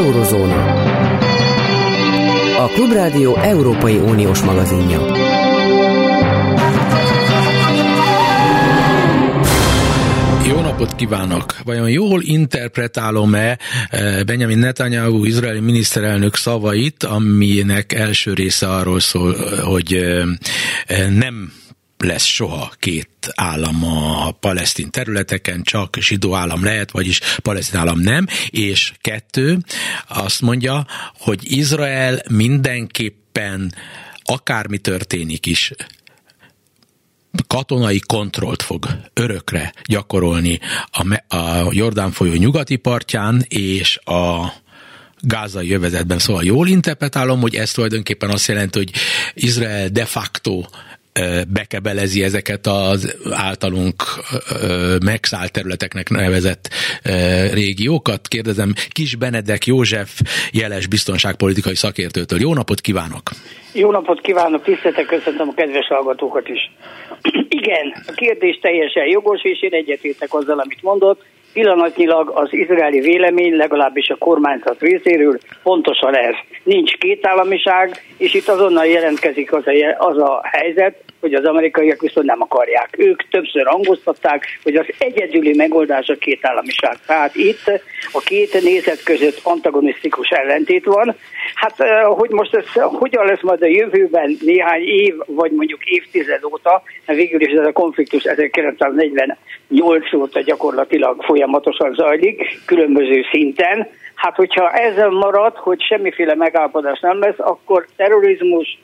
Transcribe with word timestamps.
Eurozóna. 0.00 0.74
A 2.58 2.66
Klubrádió 2.66 3.36
Európai 3.36 3.96
Uniós 3.96 4.42
magazinja. 4.42 5.00
Jó 10.46 10.60
napot 10.60 10.94
kívánok! 10.94 11.56
Vajon 11.64 11.90
jól 11.90 12.22
interpretálom-e 12.22 13.58
eh, 13.90 14.22
Benjamin 14.24 14.58
Netanyahu, 14.58 15.24
izraeli 15.24 15.60
miniszterelnök 15.60 16.36
szavait, 16.36 17.04
aminek 17.04 17.92
első 17.92 18.34
része 18.34 18.68
arról 18.68 19.00
szól, 19.00 19.34
hogy 19.64 19.94
eh, 19.94 20.22
eh, 20.86 21.10
nem 21.10 21.52
lesz 22.02 22.24
soha 22.24 22.72
két 22.78 23.08
állam 23.34 23.84
a 23.84 24.30
palesztin 24.30 24.90
területeken, 24.90 25.62
csak 25.62 25.96
zsidó 26.00 26.34
állam 26.34 26.64
lehet, 26.64 26.90
vagyis 26.90 27.20
palesztin 27.36 27.78
állam 27.78 27.98
nem, 27.98 28.26
és 28.50 28.92
kettő, 29.00 29.58
azt 30.08 30.40
mondja, 30.40 30.86
hogy 31.18 31.52
Izrael 31.52 32.22
mindenképpen 32.28 33.74
akármi 34.22 34.78
történik 34.78 35.46
is, 35.46 35.72
katonai 37.46 38.00
kontrollt 38.06 38.62
fog 38.62 38.86
örökre 39.14 39.72
gyakorolni 39.84 40.60
a, 40.90 41.34
a 41.36 41.68
Jordán 41.70 42.10
folyó 42.10 42.32
nyugati 42.32 42.76
partján, 42.76 43.44
és 43.48 43.96
a 43.96 44.52
gázai 45.20 45.68
jövezetben. 45.68 46.18
Szóval 46.18 46.44
jól 46.44 46.68
interpretálom, 46.68 47.40
hogy 47.40 47.54
ez 47.54 47.72
tulajdonképpen 47.72 48.30
azt 48.30 48.48
jelenti, 48.48 48.78
hogy 48.78 48.92
Izrael 49.34 49.88
de 49.88 50.04
facto 50.04 50.64
bekebelezi 51.48 52.22
ezeket 52.22 52.66
az 52.66 53.16
általunk 53.30 53.94
megszállt 55.04 55.52
területeknek 55.52 56.08
nevezett 56.08 56.68
régiókat. 57.52 58.28
Kérdezem 58.28 58.72
Kis 58.88 59.16
Benedek 59.16 59.66
József 59.66 60.20
jeles 60.52 60.86
biztonságpolitikai 60.86 61.74
szakértőtől. 61.74 62.40
Jó 62.40 62.54
napot 62.54 62.80
kívánok! 62.80 63.22
Jó 63.72 63.90
napot 63.90 64.20
kívánok, 64.20 64.62
tiszteltek, 64.62 65.06
köszöntöm 65.06 65.48
a 65.48 65.54
kedves 65.54 65.86
hallgatókat 65.86 66.48
is. 66.48 66.70
Igen, 67.60 67.94
a 68.06 68.12
kérdés 68.12 68.58
teljesen 68.60 69.06
jogos, 69.06 69.42
és 69.42 69.62
én 69.62 69.72
egyetértek 69.72 70.34
azzal, 70.34 70.58
amit 70.58 70.82
mondott. 70.82 71.24
Pillanatnyilag 71.52 72.30
az 72.34 72.48
izraeli 72.52 73.00
vélemény, 73.00 73.56
legalábbis 73.56 74.08
a 74.08 74.16
kormányzat 74.16 74.80
részéről 74.80 75.38
pontosan 75.62 76.16
ez. 76.16 76.34
Nincs 76.62 76.92
kétállamiság, 76.96 78.02
és 78.16 78.34
itt 78.34 78.48
azonnal 78.48 78.86
jelentkezik 78.86 79.52
az 79.52 79.66
a, 79.66 80.06
az 80.06 80.18
a 80.18 80.40
helyzet, 80.42 81.02
hogy 81.20 81.34
az 81.34 81.44
amerikaiak 81.44 82.00
viszont 82.00 82.26
nem 82.26 82.42
akarják. 82.42 82.88
Ők 82.98 83.28
többször 83.28 83.66
hangoztatták, 83.66 84.46
hogy 84.62 84.74
az 84.74 84.86
egyedüli 84.98 85.56
megoldás 85.56 86.08
a 86.08 86.14
kétállamiság. 86.14 86.96
Tehát 87.06 87.34
itt 87.34 87.80
a 88.12 88.18
két 88.18 88.62
nézet 88.62 89.02
között 89.02 89.40
antagonisztikus 89.42 90.28
ellentét 90.28 90.84
van. 90.84 91.14
Hát, 91.54 91.74
hogy 92.04 92.30
most 92.30 92.54
ez 92.54 92.64
hogyan 92.74 93.26
lesz 93.26 93.42
majd 93.42 93.62
a 93.62 93.66
jövőben 93.66 94.36
néhány 94.40 94.82
év, 94.82 95.14
vagy 95.26 95.50
mondjuk 95.50 95.84
évtized 95.84 96.44
óta, 96.44 96.82
végül 97.06 97.40
is 97.40 97.52
ez 97.52 97.66
a 97.66 97.72
konfliktus 97.72 98.24
1948 98.24 100.14
óta 100.14 100.40
gyakorlatilag 100.40 101.22
folyamatosan 101.22 101.94
zajlik, 101.94 102.60
különböző 102.66 103.24
szinten. 103.30 103.88
Hát, 104.14 104.36
hogyha 104.36 104.70
ezzel 104.70 105.10
marad, 105.10 105.56
hogy 105.56 105.82
semmiféle 105.82 106.34
megállapodás 106.34 107.00
nem 107.00 107.18
lesz, 107.18 107.38
akkor 107.38 107.86
terrorizmus, 107.96 108.78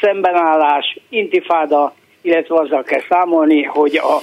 szembenállás, 0.00 0.98
intifáda, 1.08 1.94
illetve 2.22 2.54
azzal 2.54 2.82
kell 2.82 3.02
számolni, 3.08 3.62
hogy 3.62 3.96
a 3.96 4.20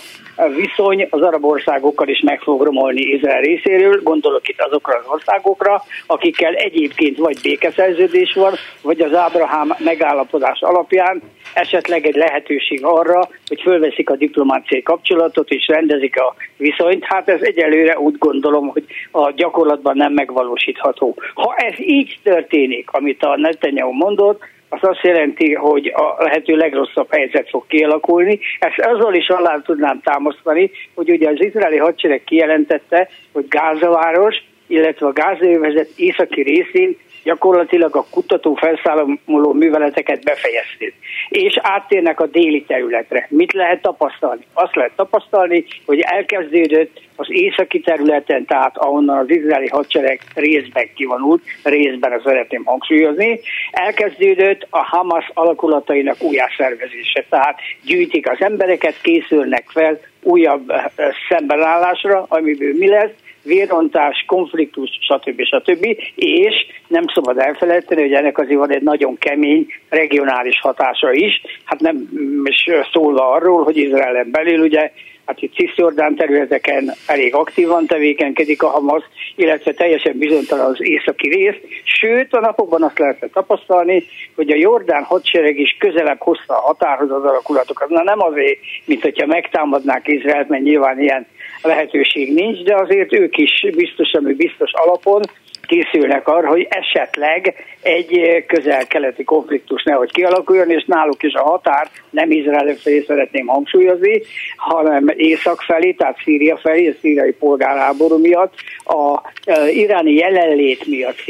viszony 0.55 1.07
az 1.09 1.21
arab 1.21 1.45
országokkal 1.45 2.07
is 2.07 2.21
meg 2.21 2.41
fog 2.41 2.61
romolni 2.61 3.01
Izrael 3.01 3.41
részéről, 3.41 4.01
gondolok 4.03 4.47
itt 4.47 4.61
azokra 4.61 4.97
az 4.97 5.05
országokra, 5.07 5.83
akikkel 6.07 6.53
egyébként 6.53 7.17
vagy 7.17 7.37
békeszerződés 7.41 8.33
van, 8.33 8.53
vagy 8.81 9.01
az 9.01 9.13
Ábrahám 9.13 9.73
megállapodás 9.77 10.61
alapján 10.61 11.21
esetleg 11.53 12.05
egy 12.05 12.15
lehetőség 12.15 12.85
arra, 12.85 13.29
hogy 13.47 13.61
fölveszik 13.61 14.09
a 14.09 14.15
diplomáciai 14.15 14.81
kapcsolatot 14.81 15.49
és 15.49 15.67
rendezik 15.67 16.19
a 16.21 16.35
viszonyt. 16.57 17.03
Hát 17.05 17.29
ez 17.29 17.41
egyelőre 17.41 17.99
úgy 17.99 18.17
gondolom, 18.17 18.67
hogy 18.67 18.85
a 19.11 19.31
gyakorlatban 19.31 19.97
nem 19.97 20.13
megvalósítható. 20.13 21.15
Ha 21.33 21.55
ez 21.55 21.79
így 21.79 22.19
történik, 22.23 22.89
amit 22.91 23.23
a 23.23 23.37
Netanyahu 23.37 23.91
mondott, 23.91 24.41
az 24.69 24.79
azt 24.81 25.03
jelenti, 25.03 25.53
hogy 25.53 25.87
a 25.95 26.23
lehető 26.23 26.55
legrosszabb 26.55 27.11
helyzet 27.11 27.49
fog 27.49 27.67
kialakulni. 27.67 28.39
Ezt 28.59 28.79
azzal 28.79 29.13
is 29.13 29.27
alá 29.27 29.61
tudnám 29.65 30.01
támasztani, 30.03 30.71
hogy 30.95 31.09
ugye 31.09 31.29
az 31.29 31.43
izraeli 31.43 31.77
hadsereg 31.77 32.23
kijelentette, 32.23 33.09
hogy 33.31 33.47
Gázaváros, 33.47 34.35
illetve 34.67 35.07
a 35.07 35.13
Gázajövezet 35.13 35.89
északi 35.95 36.41
részén 36.41 36.97
gyakorlatilag 37.27 37.95
a 37.95 38.05
kutató 38.11 38.53
felszámoló 38.53 39.53
műveleteket 39.53 40.23
befejezték. 40.23 40.93
És 41.29 41.59
áttérnek 41.61 42.19
a 42.19 42.25
déli 42.25 42.63
területre. 42.67 43.27
Mit 43.29 43.53
lehet 43.53 43.81
tapasztalni? 43.81 44.45
Azt 44.53 44.75
lehet 44.75 44.91
tapasztalni, 44.95 45.65
hogy 45.85 45.99
elkezdődött 45.99 47.01
az 47.15 47.27
északi 47.29 47.79
területen, 47.79 48.45
tehát 48.45 48.77
ahonnan 48.77 49.17
az 49.17 49.29
izraeli 49.29 49.67
hadsereg 49.67 50.21
részben 50.33 50.89
kivonult, 50.95 51.41
részben 51.63 52.11
az 52.11 52.21
szeretném 52.23 52.63
hangsúlyozni, 52.65 53.39
elkezdődött 53.71 54.67
a 54.69 54.83
Hamas 54.83 55.31
alakulatainak 55.33 56.21
újjászervezése. 56.21 57.25
Tehát 57.29 57.59
gyűjtik 57.83 58.29
az 58.29 58.37
embereket, 58.39 59.01
készülnek 59.01 59.65
fel 59.67 59.99
újabb 60.21 60.69
eh, 60.69 60.83
szembenállásra, 61.29 62.25
amiből 62.29 62.73
mi 62.77 62.87
lesz, 62.87 63.13
vérontás, 63.47 64.23
konfliktus, 64.27 64.89
stb. 65.01 65.41
stb. 65.41 65.85
És 66.15 66.55
nem 66.87 67.03
szabad 67.13 67.37
elfelejteni, 67.37 68.01
hogy 68.01 68.13
ennek 68.13 68.37
azért 68.37 68.59
van 68.59 68.73
egy 68.73 68.81
nagyon 68.81 69.17
kemény 69.17 69.65
regionális 69.89 70.59
hatása 70.59 71.13
is. 71.13 71.41
Hát 71.63 71.79
nem 71.79 72.09
is 72.43 72.69
szólva 72.93 73.31
arról, 73.31 73.63
hogy 73.63 73.77
Izraelen 73.77 74.31
belül 74.31 74.59
ugye 74.59 74.91
hát 75.27 75.41
itt 75.41 75.53
Cisjordán 75.53 76.15
területeken 76.15 76.93
elég 77.05 77.35
aktívan 77.35 77.85
tevékenykedik 77.85 78.63
a 78.63 78.67
Hamas, 78.67 79.03
illetve 79.35 79.73
teljesen 79.73 80.17
bizonytalan 80.17 80.65
az 80.65 80.77
északi 80.79 81.27
rész. 81.29 81.55
Sőt, 81.83 82.33
a 82.33 82.39
napokban 82.39 82.83
azt 82.83 82.99
lehetne 82.99 83.27
tapasztalni, 83.27 84.03
hogy 84.35 84.51
a 84.51 84.55
Jordán 84.55 85.03
hadsereg 85.03 85.59
is 85.59 85.75
közelebb 85.79 86.19
hozta 86.19 86.53
a 86.53 86.61
határhoz 86.61 87.11
az 87.11 87.23
alakulatokat. 87.23 87.89
Na 87.89 88.03
nem 88.03 88.21
azért, 88.21 88.59
mint 88.85 89.01
hogyha 89.01 89.25
megtámadnák 89.25 90.07
Izraelt, 90.07 90.49
mert 90.49 90.63
nyilván 90.63 91.01
ilyen 91.01 91.27
lehetőség 91.61 92.33
nincs, 92.33 92.63
de 92.63 92.75
azért 92.75 93.13
ők 93.13 93.37
is 93.37 93.65
biztos, 93.75 94.13
ami 94.13 94.33
biztos 94.33 94.71
alapon 94.73 95.21
készülnek 95.67 96.27
arra, 96.27 96.47
hogy 96.47 96.67
esetleg 96.69 97.55
egy 97.81 98.43
közel-keleti 98.47 99.23
konfliktus 99.23 99.83
nehogy 99.83 100.11
kialakuljon, 100.11 100.69
és 100.69 100.85
náluk 100.85 101.23
is 101.23 101.33
a 101.33 101.43
határ 101.43 101.89
nem 102.09 102.31
Izrael 102.31 102.75
felé 102.75 103.03
szeretném 103.07 103.45
hangsúlyozni, 103.45 104.21
hanem 104.55 105.07
észak 105.15 105.61
felé, 105.61 105.91
tehát 105.91 106.17
Szíria 106.23 106.57
felé, 106.57 106.89
a 106.89 106.93
szíriai 107.01 107.31
polgárháború 107.31 108.17
miatt, 108.17 108.53
a 108.83 109.21
iráni 109.69 110.13
jelenlét 110.13 110.85
miatt 110.85 111.23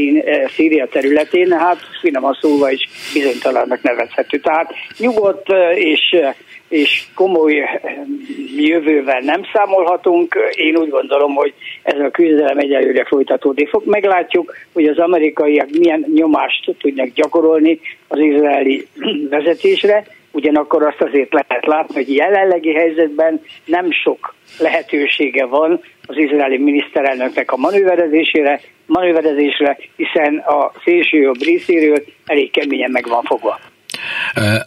Szíria 0.56 0.88
területén, 0.88 1.52
hát 1.52 1.80
finoman 2.02 2.38
szólva 2.42 2.72
is 2.72 2.90
bizonytalannak 3.14 3.82
nevezhető. 3.82 4.40
Tehát 4.40 4.74
nyugodt 4.98 5.48
és 5.76 6.16
és 6.70 7.04
komoly 7.16 7.60
eh, 7.60 7.82
jövővel 8.58 9.20
nem 9.20 9.42
számolhatunk. 9.54 10.38
Én 10.52 10.76
úgy 10.76 10.90
gondolom, 10.90 11.34
hogy 11.36 11.54
ez 11.84 12.00
a 12.00 12.12
küzdelem 12.12 12.58
egyelőre 12.58 13.06
folytatódni 13.06 13.66
fog. 13.66 13.86
Meglátjuk, 13.86 14.56
hogy 14.74 14.86
az 14.86 14.98
amerikaiak 14.98 15.70
milyen 15.70 16.06
nyomást 16.14 16.76
tudnak 16.80 17.08
gyakorolni 17.08 17.80
az 18.08 18.20
izraeli 18.20 18.88
vezetésre, 19.30 20.06
ugyanakkor 20.32 20.84
azt 20.84 21.02
azért 21.02 21.34
lehet 21.34 21.66
látni, 21.66 21.94
hogy 21.94 22.16
jelenlegi 22.16 22.74
helyzetben 22.74 23.42
nem 23.66 23.92
sok 23.92 24.36
lehetősége 24.60 25.46
van 25.46 25.82
az 26.06 26.18
izraeli 26.18 26.58
miniszterelnöknek 26.58 27.52
a 27.52 27.58
manőverezésére, 27.58 28.60
manőverezésre, 28.86 29.78
hiszen 29.96 30.38
a 30.38 30.72
szélső 30.84 31.18
jobb 31.18 31.42
részéről 31.42 32.04
elég 32.26 32.52
keményen 32.52 32.92
meg 32.92 33.08
van 33.08 33.24
fogva. 33.24 33.60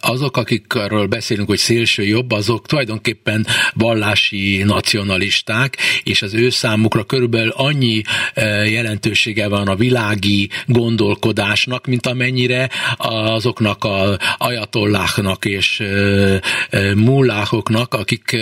Azok, 0.00 0.36
akikről 0.36 1.06
beszélünk, 1.06 1.48
hogy 1.48 1.58
szélső 1.58 2.02
jobb, 2.02 2.30
azok 2.30 2.66
tulajdonképpen 2.66 3.46
vallási 3.74 4.62
nacionalisták, 4.62 5.76
és 6.02 6.22
az 6.22 6.34
ő 6.34 6.50
számukra 6.50 7.04
körülbelül 7.04 7.52
annyi 7.56 8.02
jelentősége 8.64 9.48
van 9.48 9.68
a 9.68 9.74
világi 9.74 10.50
gondolkodásnak, 10.66 11.86
mint 11.86 12.06
amennyire 12.06 12.70
azoknak 12.96 13.84
a 13.84 14.18
ajatolláknak 14.38 15.44
és 15.44 15.82
mullákoknak, 16.94 17.94
akik 17.94 18.36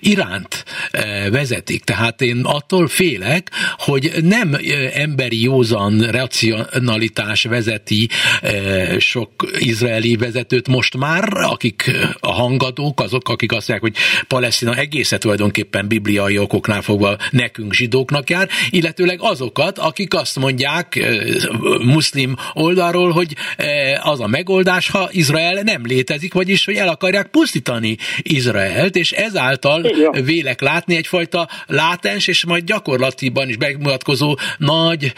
Iránt 0.00 0.64
vezetik. 1.30 1.84
Tehát 1.84 2.20
én 2.20 2.40
attól 2.42 2.88
félek, 2.88 3.50
hogy 3.76 4.12
nem 4.22 4.56
emberi 4.92 5.42
józan 5.42 5.98
racionalitás 5.98 7.42
vezeti 7.42 8.08
sok 8.98 9.30
izraeli 9.58 10.16
vezetőt, 10.16 10.63
sőt 10.64 10.76
most 10.76 10.96
már, 10.96 11.28
akik 11.32 11.90
a 12.20 12.32
hangadók, 12.32 13.00
azok, 13.00 13.28
akik 13.28 13.52
azt 13.52 13.68
mondják, 13.68 13.92
hogy 13.92 14.02
Palesztina 14.28 14.74
egészen 14.74 15.18
tulajdonképpen 15.18 15.88
bibliai 15.88 16.38
okoknál 16.38 16.82
fogva 16.82 17.16
nekünk 17.30 17.72
zsidóknak 17.72 18.30
jár, 18.30 18.48
illetőleg 18.70 19.18
azokat, 19.20 19.78
akik 19.78 20.14
azt 20.14 20.38
mondják 20.38 21.06
muszlim 21.84 22.36
oldalról, 22.52 23.10
hogy 23.10 23.34
az 24.02 24.20
a 24.20 24.26
megoldás, 24.26 24.90
ha 24.90 25.08
Izrael 25.10 25.62
nem 25.62 25.86
létezik, 25.86 26.32
vagyis, 26.32 26.64
hogy 26.64 26.74
el 26.74 26.88
akarják 26.88 27.26
pusztítani 27.26 27.96
Izraelt, 28.22 28.96
és 28.96 29.12
ezáltal 29.12 29.82
vélek 30.24 30.60
látni 30.60 30.96
egyfajta 30.96 31.48
látens 31.66 32.26
és 32.26 32.44
majd 32.44 32.64
gyakorlatiban 32.64 33.48
is 33.48 33.56
bemutatkozó 33.56 34.38
nagy 34.58 35.12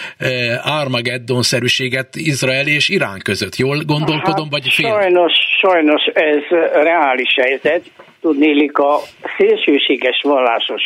Armageddon-szerűséget 0.62 2.16
Izrael 2.16 2.66
és 2.66 2.88
Irán 2.88 3.20
között. 3.22 3.56
Jól 3.56 3.82
gondolkodom, 3.84 4.50
hát, 4.50 4.62
vagy 4.62 4.72
fél? 4.72 4.88
Sajnos, 4.88 5.32
sajnos 5.60 6.04
ez 6.04 6.42
reális 6.72 7.34
helyzet. 7.34 7.84
Tudnélik 8.20 8.78
a 8.78 8.98
szélsőséges 9.36 10.20
vallásos 10.22 10.82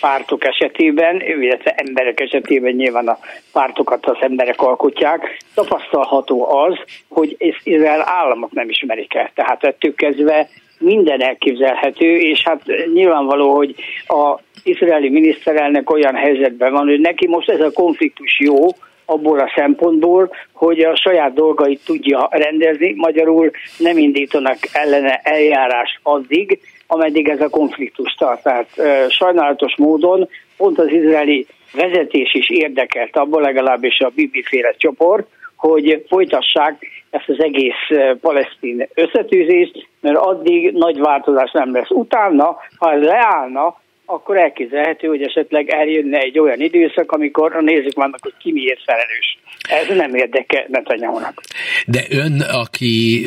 pártok 0.00 0.44
esetében, 0.44 1.20
illetve 1.20 1.74
emberek 1.76 2.20
esetében 2.20 2.74
nyilván 2.74 3.08
a 3.08 3.18
pártokat 3.52 4.06
az 4.06 4.16
emberek 4.20 4.60
alkotják, 4.60 5.36
tapasztalható 5.54 6.56
az, 6.56 6.78
hogy 7.08 7.36
Izrael 7.62 8.08
államok 8.08 8.52
nem 8.52 8.68
ismerik 8.68 9.14
el. 9.14 9.30
Tehát 9.34 9.64
ettől 9.64 9.94
kezdve 9.94 10.48
minden 10.78 11.22
elképzelhető, 11.22 12.16
és 12.16 12.42
hát 12.42 12.62
nyilvánvaló, 12.92 13.54
hogy 13.54 13.74
a 14.06 14.38
izraeli 14.64 15.08
miniszterelnök 15.08 15.90
olyan 15.90 16.14
helyzetben 16.14 16.72
van, 16.72 16.86
hogy 16.86 17.00
neki 17.00 17.26
most 17.26 17.48
ez 17.48 17.60
a 17.60 17.72
konfliktus 17.72 18.40
jó, 18.40 18.66
abból 19.04 19.38
a 19.38 19.52
szempontból, 19.56 20.30
hogy 20.52 20.80
a 20.80 20.96
saját 20.96 21.32
dolgait 21.32 21.84
tudja 21.84 22.28
rendezni, 22.30 22.94
magyarul 22.96 23.50
nem 23.78 23.98
indítanak 23.98 24.56
ellene 24.72 25.20
eljárás 25.22 26.00
addig, 26.02 26.60
ameddig 26.86 27.28
ez 27.28 27.40
a 27.40 27.48
konfliktus 27.48 28.14
tart. 28.14 28.42
Tehát 28.42 28.68
sajnálatos 29.10 29.76
módon 29.76 30.28
pont 30.56 30.78
az 30.78 30.88
izraeli 30.88 31.46
vezetés 31.72 32.34
is 32.34 32.50
érdekelt, 32.50 33.16
abból 33.16 33.42
legalábbis 33.42 33.98
a 34.00 34.12
Bibi-féle 34.14 34.74
csoport, 34.78 35.26
hogy 35.56 36.04
folytassák 36.08 36.86
ezt 37.10 37.28
az 37.28 37.42
egész 37.42 38.14
palesztin 38.20 38.88
összetűzést, 38.94 39.86
mert 40.00 40.16
addig 40.16 40.72
nagy 40.72 40.98
változás 40.98 41.50
nem 41.50 41.72
lesz. 41.72 41.90
Utána, 41.90 42.56
ha 42.78 42.92
ez 42.92 43.02
leállna, 43.02 43.80
akkor 44.06 44.36
elképzelhető, 44.36 45.06
hogy 45.08 45.22
esetleg 45.22 45.68
eljönne 45.68 46.18
egy 46.18 46.38
olyan 46.38 46.60
időszak, 46.60 47.12
amikor 47.12 47.62
nézzük 47.62 47.94
vannak, 47.94 48.18
hogy 48.22 48.34
ki 48.38 48.52
miért 48.52 48.82
felelős. 48.84 49.38
Ez 49.68 49.96
nem 49.96 50.14
érdeke 50.14 50.66
Netanyahu-nak. 50.68 51.40
De 51.86 52.04
ön, 52.10 52.40
aki 52.40 53.22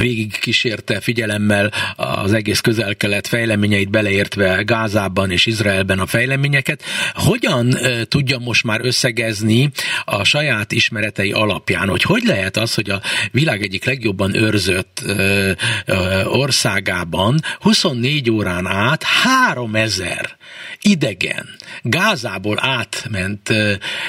végig 0.00 0.38
kísérte 0.38 1.00
figyelemmel 1.00 1.70
az 1.96 2.32
egész 2.32 2.60
közel-kelet 2.60 3.26
fejleményeit 3.26 3.90
beleértve 3.90 4.62
Gázában 4.62 5.30
és 5.30 5.46
Izraelben 5.46 5.98
a 5.98 6.06
fejleményeket, 6.06 6.82
hogyan 7.14 7.68
tudja 8.08 8.38
most 8.38 8.64
már 8.64 8.80
összegezni 8.82 9.68
a 10.04 10.24
saját 10.24 10.72
ismeretei 10.72 11.32
alapján, 11.32 11.88
hogy 11.88 12.02
hogy 12.02 12.22
lehet 12.22 12.56
az, 12.56 12.74
hogy 12.74 12.90
a 12.90 13.00
világ 13.32 13.62
egyik 13.62 13.84
legjobban 13.84 14.34
őrzött 14.34 15.02
országában 16.24 17.38
24 17.60 18.30
órán 18.30 18.66
át 18.66 19.02
3000 19.02 20.13
ezer 20.14 20.36
idegen. 20.80 21.48
Gázából 21.82 22.58
átment 22.60 23.52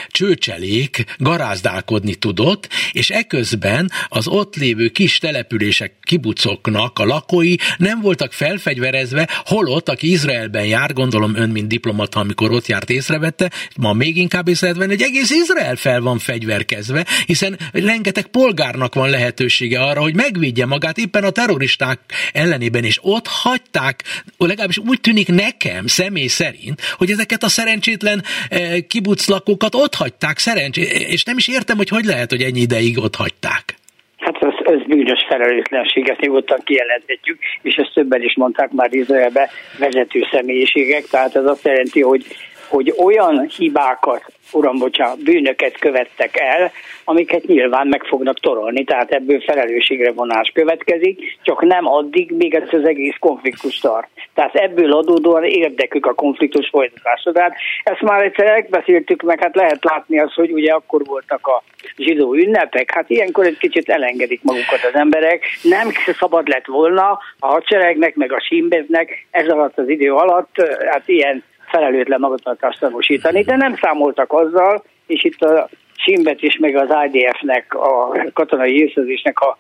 csőcselék 0.08 1.04
garázdálkodni 1.18 2.16
tudott, 2.16 2.70
és 2.92 3.10
eközben 3.10 3.92
az 4.08 4.28
ott 4.28 4.56
lévő 4.56 4.88
kis 4.90 5.18
települések, 5.18 5.94
kibucoknak 6.02 7.00
a 7.00 7.06
lakói 7.06 7.56
nem 7.78 8.02
voltak 8.02 8.34
felfegyverezve, 8.34 9.30
holott, 9.46 9.90
aki 9.90 10.12
Izraelben 10.12 10.66
jár, 10.66 10.94
gondolom 10.94 11.36
ön, 11.36 11.50
mint 11.50 11.68
diplomata, 11.68 12.20
amikor 12.20 12.52
ott 12.52 12.68
járt, 12.68 12.90
észrevette, 12.90 13.52
ma 13.76 13.94
még 13.94 14.18
inkább 14.18 14.48
észrevette, 14.48 14.86
hogy 14.88 15.02
egész 15.02 15.30
Izrael 15.30 15.76
fel 15.76 16.02
van 16.02 16.20
fegyverkezve, 16.20 17.06
hiszen 17.26 17.60
rengeteg 17.72 18.28
polgárnak 18.28 18.94
van 18.94 19.10
lehetősége 19.10 19.80
arra, 19.80 20.02
hogy 20.02 20.16
megvédje 20.16 20.66
magát 20.66 20.98
éppen 20.98 21.24
a 21.24 21.30
terroristák 21.30 22.00
ellenében, 22.34 22.84
és 22.84 23.00
ott 23.02 23.28
hagyták, 23.28 24.04
legalábbis 24.38 24.78
úgy 24.78 25.02
tűnik 25.02 25.28
nekem 25.28 25.88
személy 25.88 26.25
szerint, 26.27 26.81
hogy 26.98 27.12
ezeket 27.12 27.44
a 27.44 27.50
szerencsétlen 27.50 28.24
eh, 28.50 28.77
kibuclakókat 28.88 29.75
ott 29.75 29.95
hagyták, 29.95 30.38
szerencsé, 30.38 30.81
és 31.10 31.24
nem 31.24 31.38
is 31.38 31.48
értem, 31.48 31.77
hogy 31.77 31.89
hogy 31.89 32.06
lehet, 32.06 32.30
hogy 32.30 32.42
ennyi 32.42 32.60
ideig 32.60 32.98
ott 32.98 33.16
hagyták. 33.16 33.75
Hát 34.18 34.36
ez, 34.42 34.74
ez 34.74 34.86
bűnös 34.88 35.25
felelőtlenséget 35.27 36.19
nyugodtan 36.19 36.60
kijelenthetjük, 36.63 37.39
és 37.62 37.75
ezt 37.75 37.94
többen 37.94 38.22
is 38.22 38.36
mondták 38.36 38.72
már 38.72 38.94
Izraelbe 38.94 39.50
vezető 39.80 40.27
személyiségek, 40.31 41.06
tehát 41.06 41.36
ez 41.36 41.45
azt 41.45 41.66
jelenti, 41.66 42.01
hogy 42.01 42.25
hogy 42.68 42.94
olyan 42.98 43.50
hibákat, 43.58 44.24
uram, 44.52 44.78
bocsánat, 44.78 45.24
bűnöket 45.24 45.80
követtek 45.80 46.38
el, 46.40 46.72
amiket 47.04 47.46
nyilván 47.46 47.88
meg 47.88 48.04
fognak 48.04 48.40
torolni, 48.40 48.84
tehát 48.84 49.12
ebből 49.12 49.42
felelősségre 49.42 50.12
vonás 50.12 50.52
következik, 50.54 51.38
csak 51.42 51.62
nem 51.62 51.88
addig, 51.88 52.32
még 52.32 52.54
ez 52.54 52.68
az 52.72 52.88
egész 52.88 53.16
konfliktus 53.20 53.80
tart. 53.80 54.08
Tehát 54.34 54.56
ebből 54.56 54.94
adódóan 54.94 55.44
érdekük 55.44 56.06
a 56.06 56.14
konfliktus 56.14 56.70
folytatása. 56.70 57.32
Tehát 57.32 57.56
ezt 57.84 58.02
már 58.02 58.24
egyszer 58.24 58.52
megbeszéltük, 58.52 59.22
meg 59.22 59.40
hát 59.40 59.56
lehet 59.56 59.84
látni 59.84 60.20
azt, 60.20 60.34
hogy 60.34 60.52
ugye 60.52 60.72
akkor 60.72 61.02
voltak 61.06 61.48
a 61.48 61.64
zsidó 61.98 62.34
ünnepek, 62.34 62.92
hát 62.94 63.10
ilyenkor 63.10 63.46
egy 63.46 63.58
kicsit 63.58 63.90
elengedik 63.90 64.44
magukat 64.44 64.84
az 64.84 65.00
emberek. 65.00 65.44
Nem 65.62 65.90
szabad 66.20 66.48
lett 66.48 66.66
volna 66.66 67.20
a 67.40 67.48
hadseregnek, 67.48 68.16
meg 68.16 68.32
a 68.32 68.42
simbeznek 68.42 69.28
ez 69.32 69.48
alatt 69.48 69.78
az 69.78 69.90
idő 69.90 70.14
alatt, 70.14 70.56
hát 70.90 71.08
ilyen 71.08 71.44
felelőtlen 71.75 72.19
magatartást 72.19 72.80
tanúsítani, 72.80 73.42
de 73.42 73.56
nem 73.56 73.75
számoltak 73.81 74.33
azzal, 74.33 74.83
és 75.07 75.24
itt 75.24 75.42
a 75.42 75.69
Simbet 75.98 76.42
is, 76.42 76.57
meg 76.57 76.75
az 76.75 76.89
IDF-nek, 77.06 77.74
a 77.74 78.18
katonai 78.33 78.72
hírszerzésnek 78.72 79.39
a, 79.39 79.57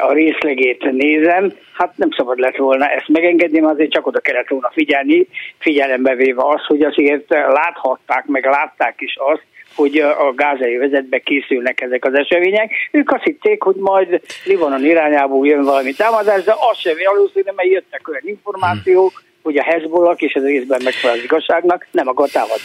a 0.00 0.12
részlegét 0.12 0.90
nézem, 0.92 1.52
hát 1.72 1.92
nem 1.96 2.08
szabad 2.16 2.38
lett 2.38 2.56
volna 2.56 2.88
ezt 2.88 3.08
megengedni, 3.08 3.58
mert 3.58 3.72
azért 3.72 3.92
csak 3.92 4.06
oda 4.06 4.20
kellett 4.20 4.48
volna 4.48 4.70
figyelni, 4.72 5.26
figyelembe 5.58 6.14
véve 6.14 6.42
az, 6.44 6.64
hogy 6.66 6.82
azért 6.82 7.28
láthatták, 7.30 8.26
meg 8.26 8.44
látták 8.44 8.94
is 8.98 9.16
azt, 9.18 9.44
hogy 9.74 9.98
a 9.98 10.32
gázai 10.34 10.76
vezetbe 10.76 11.18
készülnek 11.18 11.80
ezek 11.80 12.04
az 12.04 12.14
események. 12.14 12.72
Ők 12.90 13.10
azt 13.12 13.24
hitték, 13.24 13.62
hogy 13.62 13.76
majd 13.76 14.20
Libanon 14.44 14.84
irányából 14.84 15.46
jön 15.46 15.64
valami 15.64 15.92
támadás, 15.92 16.42
de 16.42 16.54
az 16.70 16.78
sem 16.78 16.96
valószínű, 17.04 17.50
mert 17.54 17.68
jöttek 17.68 18.08
olyan 18.08 18.22
információk, 18.24 19.22
hogy 19.42 19.56
a 19.56 19.62
Hezbollah 19.62 20.14
és 20.16 20.32
ez 20.32 20.42
részben 20.42 20.80
megfelel 20.84 21.16
az 21.16 21.22
igazságnak, 21.22 21.86
nem 21.90 22.08
akar 22.08 22.28
támadni. 22.28 22.64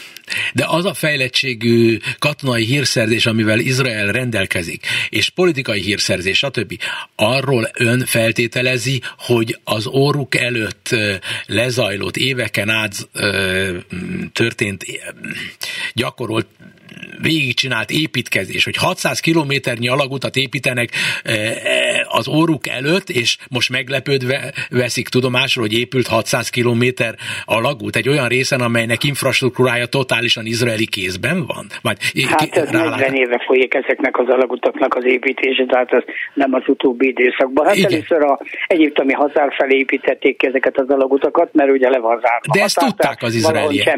De 0.56 0.66
az 0.68 0.86
a 0.86 0.94
fejlettségű 0.94 1.98
katonai 2.20 2.66
hírszerzés, 2.66 3.26
amivel 3.26 3.60
Izrael 3.60 4.12
rendelkezik, 4.12 4.86
és 5.10 5.30
politikai 5.30 5.82
hírszerzés, 5.82 6.38
stb., 6.38 6.80
arról 7.16 7.70
ön 7.74 8.06
feltételezi, 8.06 9.02
hogy 9.18 9.60
az 9.64 9.88
óruk 9.88 10.36
előtt 10.36 10.96
lezajlott 11.46 12.18
éveken 12.18 12.70
át 12.70 13.10
történt, 14.34 14.86
gyakorolt 15.94 16.48
végigcsinált 17.22 17.92
építkezés, 17.92 18.64
hogy 18.64 18.76
600 18.76 19.20
kilométernyi 19.20 19.88
alagutat 19.88 20.36
építenek 20.36 20.92
az 22.08 22.28
óruk 22.28 22.68
előtt, 22.68 23.10
és 23.10 23.38
most 23.50 23.70
meglepődve 23.70 24.54
veszik 24.70 25.08
tudomásról, 25.08 25.66
hogy 25.68 25.78
épült 25.78 26.08
600 26.08 26.50
kilométer 26.50 27.18
alagút, 27.46 27.96
egy 27.96 28.10
olyan 28.10 28.28
részen, 28.28 28.62
amelynek 28.62 29.04
infrastruktúrája 29.04 29.86
totálisan 29.86 30.45
izraeli 30.46 30.88
kézben 30.88 31.46
van? 31.46 31.66
Vagy 31.82 31.98
hát 32.30 32.56
ez 32.56 32.70
40 32.70 33.14
éve 33.14 33.44
folyik 33.46 33.74
ezeknek 33.74 34.20
az 34.20 34.28
alagutaknak 34.28 34.96
az 34.96 35.06
építése, 35.06 35.66
tehát 35.66 35.92
ez 35.92 36.04
nem 36.34 36.54
az 36.54 36.64
utóbbi 36.66 37.08
időszakban. 37.08 37.66
Hát 37.66 37.76
Igen. 37.76 37.92
először 37.92 38.22
a 38.24 38.40
egyiptomi 38.68 39.14
határ 39.14 39.54
felé 39.58 39.78
építették 39.78 40.44
ezeket 40.44 40.80
az 40.80 40.90
alagutakat, 40.90 41.54
mert 41.54 41.72
ugye 41.72 41.90
le 41.90 42.00
van 42.00 42.20
zárva. 42.20 42.54
De 42.54 42.64
ezt 42.64 42.80
határ, 42.80 42.96
tudták 42.96 43.22
az 43.22 43.36
izraeliek. 43.36 43.96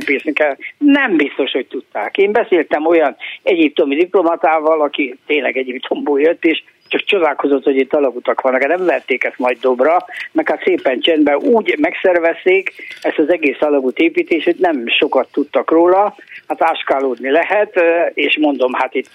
Nem 0.77 1.18
biztos, 1.18 1.51
hogy 1.51 1.68
tudták. 1.68 2.18
Én 2.18 2.32
beszéltem 2.32 2.86
olyan 2.86 3.16
egyiptomi 3.44 3.96
diplomatával, 3.96 4.82
aki 4.82 5.18
tényleg 5.25 5.58
Egyiptomból 5.58 6.22
jött, 6.22 6.44
és 6.46 6.63
csak 6.88 7.03
csodálkozott, 7.03 7.63
hogy 7.63 7.75
itt 7.75 7.94
alagutak 7.94 8.41
vannak, 8.41 8.67
nem 8.67 8.86
verték 8.86 9.24
ezt 9.24 9.38
majd 9.38 9.58
dobra, 9.60 10.06
meg 10.32 10.50
hát 10.50 10.63
szépen 10.63 11.00
csendben 11.00 11.36
úgy 11.36 11.75
megszervezték 11.79 12.74
ezt 13.01 13.17
az 13.17 13.32
egész 13.32 13.62
alagút 13.62 13.98
építését, 13.98 14.60
nem 14.60 14.88
sokat 14.88 15.27
tudtak 15.32 15.72
róla, 15.72 16.15
hát 16.48 16.63
áskálódni 16.63 17.29
lehet, 17.29 17.82
és 18.13 18.38
mondom, 18.41 18.74
hát 18.74 18.94
itt 18.94 19.10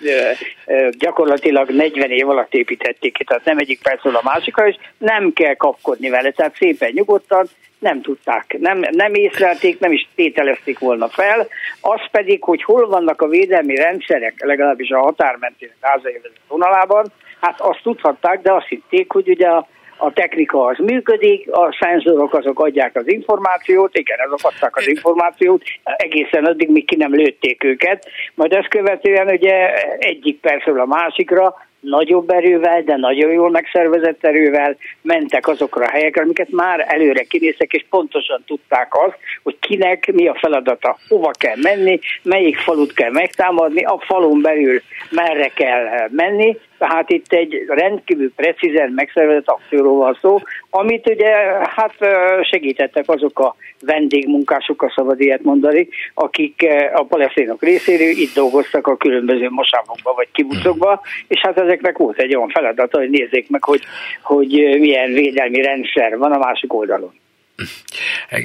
gyakorlatilag 0.98 1.70
40 1.70 2.10
év 2.10 2.28
alatt 2.28 2.54
építették 2.54 3.12
ki, 3.12 3.24
tehát 3.24 3.44
nem 3.44 3.58
egyik 3.58 3.82
percről 3.82 4.16
a 4.16 4.20
másikra, 4.24 4.68
és 4.68 4.76
nem 4.98 5.32
kell 5.32 5.54
kapkodni 5.54 6.08
vele, 6.08 6.30
tehát 6.30 6.56
szépen 6.56 6.90
nyugodtan, 6.94 7.46
nem 7.82 8.00
tudták, 8.00 8.56
nem, 8.58 8.84
nem 8.90 9.14
észlelték, 9.14 9.78
nem 9.78 9.92
is 9.92 10.08
tételezték 10.14 10.78
volna 10.78 11.08
fel, 11.08 11.48
az 11.80 12.00
pedig, 12.10 12.42
hogy 12.42 12.62
hol 12.62 12.88
vannak 12.88 13.22
a 13.22 13.28
védelmi 13.28 13.76
rendszerek, 13.76 14.44
legalábbis 14.44 14.90
a 14.90 14.98
határmenti 14.98 15.70
gázai 15.80 16.20
vonalában, 16.48 17.12
hát 17.42 17.60
azt 17.60 17.82
tudhatták, 17.82 18.42
de 18.42 18.52
azt 18.52 18.66
hitték, 18.66 19.12
hogy 19.12 19.28
ugye 19.28 19.48
a, 19.48 19.66
a 19.96 20.12
technika 20.12 20.64
az 20.64 20.78
működik, 20.78 21.52
a 21.52 21.76
szenzorok 21.80 22.34
azok 22.34 22.60
adják 22.60 22.96
az 22.96 23.08
információt, 23.08 23.98
igen, 23.98 24.18
azok 24.26 24.52
adták 24.52 24.76
az 24.76 24.88
információt, 24.88 25.62
egészen 25.82 26.44
addig, 26.44 26.70
míg 26.70 26.86
ki 26.86 26.96
nem 26.96 27.14
lőtték 27.14 27.64
őket, 27.64 28.08
majd 28.34 28.52
ezt 28.52 28.68
követően 28.68 29.28
ugye 29.28 29.74
egyik 29.98 30.40
percről 30.40 30.80
a 30.80 30.86
másikra 30.86 31.54
nagyobb 31.82 32.30
erővel, 32.30 32.82
de 32.82 32.96
nagyon 32.96 33.32
jól 33.32 33.50
megszervezett 33.50 34.24
erővel 34.24 34.76
mentek 35.02 35.48
azokra 35.48 35.84
a 35.84 35.90
helyekre, 35.90 36.22
amiket 36.22 36.50
már 36.50 36.84
előre 36.88 37.22
kinéztek, 37.22 37.72
és 37.72 37.84
pontosan 37.90 38.42
tudták 38.46 38.94
azt, 38.94 39.16
hogy 39.42 39.56
kinek 39.58 40.12
mi 40.12 40.28
a 40.28 40.34
feladata, 40.40 40.98
hova 41.08 41.30
kell 41.38 41.56
menni, 41.62 41.98
melyik 42.22 42.56
falut 42.56 42.92
kell 42.92 43.10
megtámadni, 43.10 43.84
a 43.84 43.98
falun 43.98 44.42
belül 44.42 44.80
merre 45.10 45.48
kell 45.48 46.08
menni, 46.10 46.56
tehát 46.82 47.10
itt 47.10 47.32
egy 47.32 47.64
rendkívül 47.68 48.32
precízen 48.36 48.90
megszervezett 48.90 49.48
akcióról 49.48 49.96
van 49.96 50.18
szó, 50.20 50.38
amit 50.70 51.08
ugye 51.08 51.30
hát 51.62 51.94
segítettek 52.42 53.08
azok 53.08 53.38
a 53.38 53.54
vendégmunkások, 53.80 54.82
a 54.82 54.92
szabad 54.94 55.20
ilyet 55.20 55.42
mondani, 55.42 55.88
akik 56.14 56.66
a 56.94 57.04
palesztinok 57.04 57.62
részéről 57.62 58.08
itt 58.08 58.34
dolgoztak 58.34 58.86
a 58.86 58.96
különböző 58.96 59.48
mosávokba 59.50 60.12
vagy 60.14 60.28
kibucokba, 60.32 61.00
és 61.28 61.40
hát 61.40 61.58
ezeknek 61.58 61.98
volt 61.98 62.18
egy 62.18 62.36
olyan 62.36 62.48
feladata, 62.48 62.98
hogy 62.98 63.10
nézzék 63.10 63.50
meg, 63.50 63.64
hogy, 63.64 63.82
hogy 64.22 64.76
milyen 64.80 65.12
védelmi 65.12 65.62
rendszer 65.62 66.18
van 66.18 66.32
a 66.32 66.38
másik 66.38 66.74
oldalon 66.74 67.21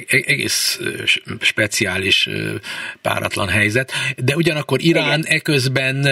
egész 0.08 0.80
speciális, 1.40 2.28
páratlan 3.02 3.48
helyzet, 3.48 3.92
de 4.16 4.36
ugyanakkor 4.36 4.80
Irán 4.82 5.18
Igen. 5.18 5.36
eközben 5.36 6.06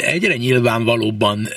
egyre 0.00 0.36
nyilvánvalóban 0.36 1.48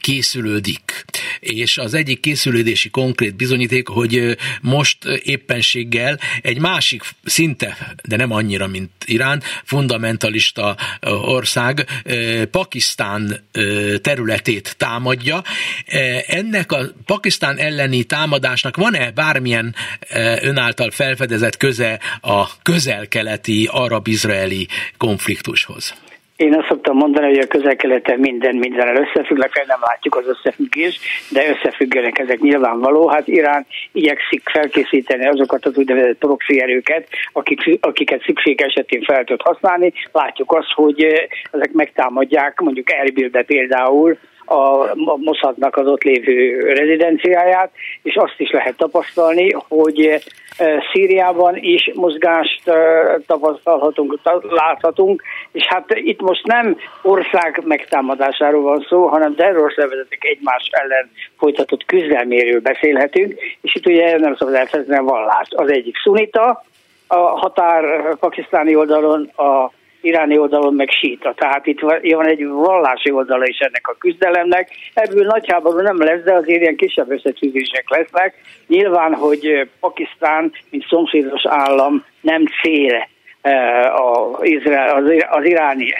készülődik. 0.00 1.04
És 1.40 1.78
az 1.78 1.94
egyik 1.94 2.20
készülődési 2.20 2.90
konkrét 2.90 3.36
bizonyíték, 3.36 3.88
hogy 3.88 4.36
most 4.60 5.04
éppenséggel 5.22 6.18
egy 6.42 6.58
másik 6.58 7.02
szinte, 7.24 7.94
de 8.08 8.16
nem 8.16 8.30
annyira, 8.30 8.66
mint 8.66 8.90
Irán, 9.04 9.42
fundamentalista 9.64 10.76
ország 11.02 11.86
Pakisztán 12.50 13.48
területét 14.00 14.74
támadja. 14.76 15.42
Ennek 16.26 16.72
a 16.72 16.90
Pakisztán 17.04 17.58
elleni 17.58 18.04
támadásnak 18.04 18.76
van-e 18.76 19.10
bármilyen 19.10 19.74
önáltal 20.40 20.90
felfedezett 20.90 21.56
köze 21.56 22.00
a 22.20 22.62
közel-keleti 22.62 23.68
arab-izraeli 23.70 24.68
konfliktushoz? 24.96 25.94
Én 26.40 26.54
azt 26.54 26.68
szoktam 26.68 26.96
mondani, 26.96 27.26
hogy 27.26 27.38
a 27.38 27.46
közel-keleten 27.46 28.18
minden 28.18 28.56
mindennel 28.56 28.96
összefügg, 28.96 29.38
nem 29.66 29.80
látjuk 29.80 30.16
az 30.16 30.26
összefüggést, 30.26 31.02
de 31.30 31.48
összefüggenek 31.48 32.18
ezek 32.18 32.40
nyilvánvaló. 32.40 33.08
Hát 33.08 33.28
Irán 33.28 33.66
igyekszik 33.92 34.48
felkészíteni 34.48 35.26
azokat 35.26 35.66
az 35.66 35.76
úgynevezett 35.76 36.18
proxy 36.18 36.60
erőket, 36.60 37.08
akik, 37.32 37.78
akiket 37.80 38.22
szükség 38.22 38.60
esetén 38.60 39.02
fel 39.02 39.24
tud 39.24 39.42
használni. 39.42 39.92
Látjuk 40.12 40.52
azt, 40.52 40.72
hogy 40.74 41.02
eh, 41.02 41.26
ezek 41.50 41.72
megtámadják 41.72 42.60
mondjuk 42.60 42.92
Erbilbe 42.92 43.42
például, 43.42 44.18
a 44.50 44.94
Mossadnak 45.16 45.76
az 45.76 45.86
ott 45.86 46.02
lévő 46.02 46.60
rezidenciáját, 46.60 47.70
és 48.02 48.14
azt 48.16 48.34
is 48.36 48.50
lehet 48.50 48.76
tapasztalni, 48.76 49.52
hogy 49.68 50.22
Szíriában 50.92 51.56
is 51.56 51.90
mozgást 51.94 52.62
tapasztalhatunk, 53.26 54.18
láthatunk, 54.48 55.22
és 55.52 55.66
hát 55.66 55.84
itt 55.94 56.20
most 56.20 56.46
nem 56.46 56.76
ország 57.02 57.62
megtámadásáról 57.64 58.62
van 58.62 58.86
szó, 58.88 59.06
hanem 59.06 59.34
terrorszervezetek 59.34 60.24
egymás 60.24 60.68
ellen 60.70 61.10
folytatott 61.38 61.84
küzdelméről 61.84 62.60
beszélhetünk, 62.60 63.34
és 63.60 63.74
itt 63.74 63.86
ugye 63.86 64.18
nem 64.18 64.36
szabad 64.36 64.54
elfelejteni 64.54 64.98
a 64.98 65.02
vallást. 65.02 65.54
Az 65.54 65.70
egyik 65.70 65.96
szunita, 66.02 66.64
a 67.06 67.16
határ 67.16 68.14
pakisztáni 68.16 68.74
oldalon 68.76 69.30
a 69.36 69.70
iráni 70.00 70.38
oldalon 70.38 70.74
meg 70.74 70.90
síta. 70.90 71.34
Tehát 71.36 71.66
itt 71.66 71.80
van 71.80 72.26
egy 72.26 72.46
vallási 72.46 73.10
oldala 73.10 73.44
is 73.44 73.58
ennek 73.58 73.88
a 73.88 73.96
küzdelemnek. 73.98 74.68
Ebből 74.94 75.24
nagyjából 75.24 75.82
nem 75.82 76.02
lesz, 76.02 76.22
de 76.22 76.34
azért 76.34 76.60
ilyen 76.60 76.76
kisebb 76.76 77.10
összetűzések 77.10 77.84
lesznek. 77.88 78.34
Nyilván, 78.66 79.14
hogy 79.14 79.68
Pakisztán, 79.80 80.52
mint 80.70 80.86
szomszédos 80.88 81.46
állam 81.46 82.04
nem 82.20 82.44
cél 82.62 83.08
az, 83.92 85.02
az 85.30 85.44
iráni 85.44 85.92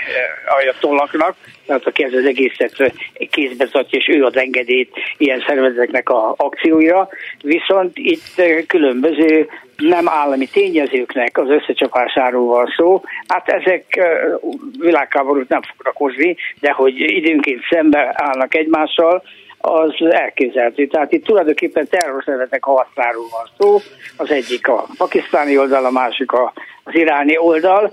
ajatollaknak, 0.46 1.36
tehát 1.66 1.86
aki 1.86 2.04
ez 2.04 2.12
az 2.12 2.24
egészet 2.24 2.92
kézbe 3.30 3.66
tartja, 3.66 3.98
és 3.98 4.08
ő 4.08 4.24
az 4.24 4.36
engedélyt 4.36 4.90
ilyen 5.16 5.44
szervezeteknek 5.46 6.08
a 6.08 6.34
akcióira. 6.36 7.08
Viszont 7.42 7.92
itt 7.94 8.42
különböző 8.66 9.48
nem 9.80 10.08
állami 10.08 10.46
tényezőknek 10.46 11.38
az 11.38 11.48
összecsapásáról 11.48 12.46
van 12.46 12.72
szó. 12.76 13.02
Hát 13.28 13.48
ezek 13.48 14.00
világháborút 14.78 15.48
nem 15.48 15.62
fognak 15.62 15.96
hozni, 15.96 16.36
de 16.60 16.70
hogy 16.70 17.00
időnként 17.00 17.60
szembe 17.70 18.14
állnak 18.14 18.54
egymással, 18.54 19.22
az 19.62 19.94
elképzelhető. 20.10 20.86
Tehát 20.86 21.12
itt 21.12 21.24
tulajdonképpen 21.24 21.88
terrorszervezetek 21.88 22.64
harcáról 22.64 23.26
van 23.30 23.48
szó, 23.58 23.78
az 24.16 24.30
egyik 24.30 24.68
a 24.68 24.86
pakisztáni 24.96 25.58
oldal, 25.58 25.84
a 25.84 25.90
másik 25.90 26.32
az 26.84 26.94
iráni 26.94 27.38
oldal. 27.38 27.92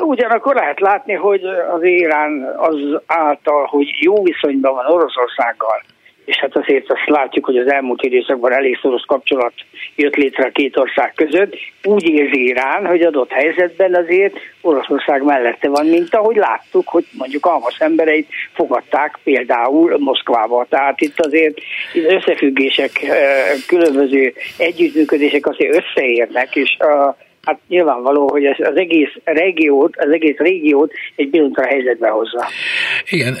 Ugyanakkor 0.00 0.54
lehet 0.54 0.80
látni, 0.80 1.14
hogy 1.14 1.44
az 1.44 1.82
Irán 1.82 2.54
az 2.56 2.76
által, 3.06 3.64
hogy 3.64 3.88
jó 4.00 4.22
viszonyban 4.22 4.74
van 4.74 4.86
Oroszországgal, 4.86 5.82
és 6.26 6.36
hát 6.36 6.56
azért 6.56 6.90
azt 6.90 7.06
látjuk, 7.08 7.44
hogy 7.44 7.56
az 7.56 7.72
elmúlt 7.72 8.02
időszakban 8.02 8.52
elég 8.52 8.78
szoros 8.82 9.02
kapcsolat 9.06 9.52
jött 9.96 10.14
létre 10.14 10.44
a 10.44 10.50
két 10.50 10.76
ország 10.76 11.12
között. 11.14 11.56
Úgy 11.84 12.08
érzi 12.08 12.44
Irán, 12.44 12.86
hogy 12.86 13.02
adott 13.02 13.30
helyzetben 13.30 13.94
azért 13.94 14.36
Oroszország 14.60 15.22
mellette 15.22 15.68
van, 15.68 15.86
mint 15.86 16.14
ahogy 16.14 16.36
láttuk, 16.36 16.88
hogy 16.88 17.04
mondjuk 17.12 17.46
Almas 17.46 17.78
embereit 17.78 18.28
fogadták 18.52 19.18
például 19.24 19.98
Moszkvába. 19.98 20.66
Tehát 20.68 21.00
itt 21.00 21.20
azért 21.20 21.58
összefüggések, 21.94 22.90
különböző 23.66 24.34
együttműködések 24.58 25.46
azért 25.46 25.74
összeérnek, 25.74 26.56
és 26.56 26.76
a 26.78 27.16
hát 27.46 27.60
nyilvánvaló, 27.68 28.30
hogy 28.30 28.44
ez 28.44 28.56
az 28.58 28.76
egész 28.76 29.12
régiót, 29.24 29.96
az 29.96 30.12
egész 30.12 30.36
régiót 30.36 30.92
egy 31.16 31.30
bizonyos 31.30 31.52
helyzetbe 31.68 32.08
hozza. 32.08 32.46
Igen, 33.10 33.36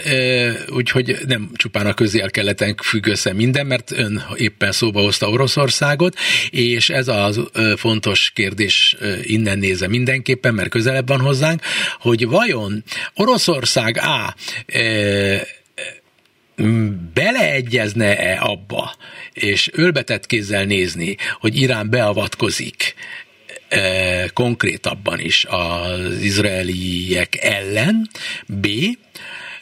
úgyhogy 0.74 1.16
nem 1.26 1.50
csupán 1.54 1.86
a 1.86 1.94
közél-keleten 1.94 2.74
függ 2.82 3.06
össze 3.06 3.32
minden, 3.32 3.66
mert 3.66 3.90
ön 3.90 4.22
éppen 4.36 4.72
szóba 4.72 5.00
hozta 5.00 5.28
Oroszországot, 5.28 6.14
és 6.50 6.90
ez 6.90 7.08
a 7.08 7.30
fontos 7.76 8.30
kérdés 8.34 8.96
innen 9.22 9.58
nézve 9.58 9.88
mindenképpen, 9.88 10.54
mert 10.54 10.68
közelebb 10.68 11.08
van 11.08 11.20
hozzánk, 11.20 11.60
hogy 12.00 12.26
vajon 12.26 12.82
Oroszország 13.14 13.96
A 13.96 14.34
beleegyezne-e 17.14 18.38
abba, 18.40 18.94
és 19.32 19.70
ölbetett 19.72 20.26
kézzel 20.26 20.64
nézni, 20.64 21.16
hogy 21.40 21.56
Irán 21.56 21.90
beavatkozik 21.90 22.94
konkrétabban 24.36 25.20
is 25.20 25.44
az 25.48 26.22
izraeliek 26.22 27.36
ellen, 27.40 28.08
B. 28.46 28.66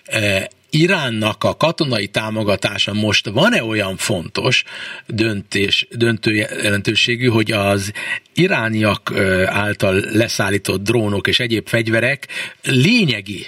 E, 0.05 0.51
Iránnak 0.71 1.45
a 1.45 1.57
katonai 1.57 2.07
támogatása 2.07 2.93
most 2.93 3.29
van-e 3.29 3.65
olyan 3.65 3.97
fontos 3.97 4.65
döntés, 5.07 5.87
döntő 5.91 6.35
jelentőségű, 6.35 7.27
hogy 7.27 7.53
az 7.53 7.93
irániak 8.35 9.13
által 9.47 10.01
leszállított 10.13 10.83
drónok 10.83 11.27
és 11.27 11.41
egyéb 11.41 11.67
fegyverek 11.67 12.27
lényegi 12.63 13.47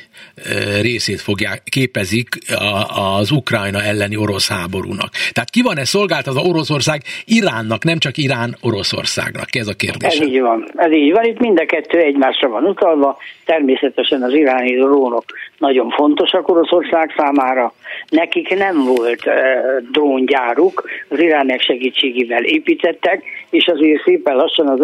részét 0.81 1.21
fogják, 1.21 1.62
képezik 1.64 2.28
az 3.19 3.31
Ukrajna 3.31 3.83
elleni 3.83 4.16
orosz 4.16 4.49
háborúnak. 4.49 5.11
Tehát 5.33 5.50
ki 5.50 5.62
van-e 5.62 5.85
szolgáltatva 5.85 6.40
Oroszország 6.40 7.02
Iránnak, 7.25 7.85
nem 7.85 7.99
csak 7.99 8.16
Irán 8.16 8.57
Oroszországnak? 8.61 9.55
Ez 9.55 9.69
a 9.69 9.75
kérdés. 9.75 10.19
Ez 10.19 10.26
így 10.26 10.40
van. 10.40 10.69
Ez 10.76 10.93
így 10.93 11.12
van. 11.12 11.25
Itt 11.25 11.38
mind 11.38 11.59
a 11.59 11.66
kettő 11.66 11.99
egymásra 11.99 12.49
van 12.49 12.64
utalva. 12.64 13.16
Természetesen 13.45 14.23
az 14.23 14.33
iráni 14.33 14.76
drónok 14.76 15.25
nagyon 15.59 15.90
fontosak 15.90 16.49
Oroszország 16.49 17.14
számára. 17.16 17.73
Nekik 18.09 18.57
nem 18.57 18.85
volt 18.85 19.26
uh, 19.26 19.35
dróngyáruk, 19.90 20.85
az 21.09 21.21
iránek 21.21 21.61
segítségével 21.61 22.45
építettek, 22.45 23.23
és 23.50 23.66
azért 23.66 24.02
szépen 24.05 24.37
lassan 24.37 24.69
az 24.69 24.75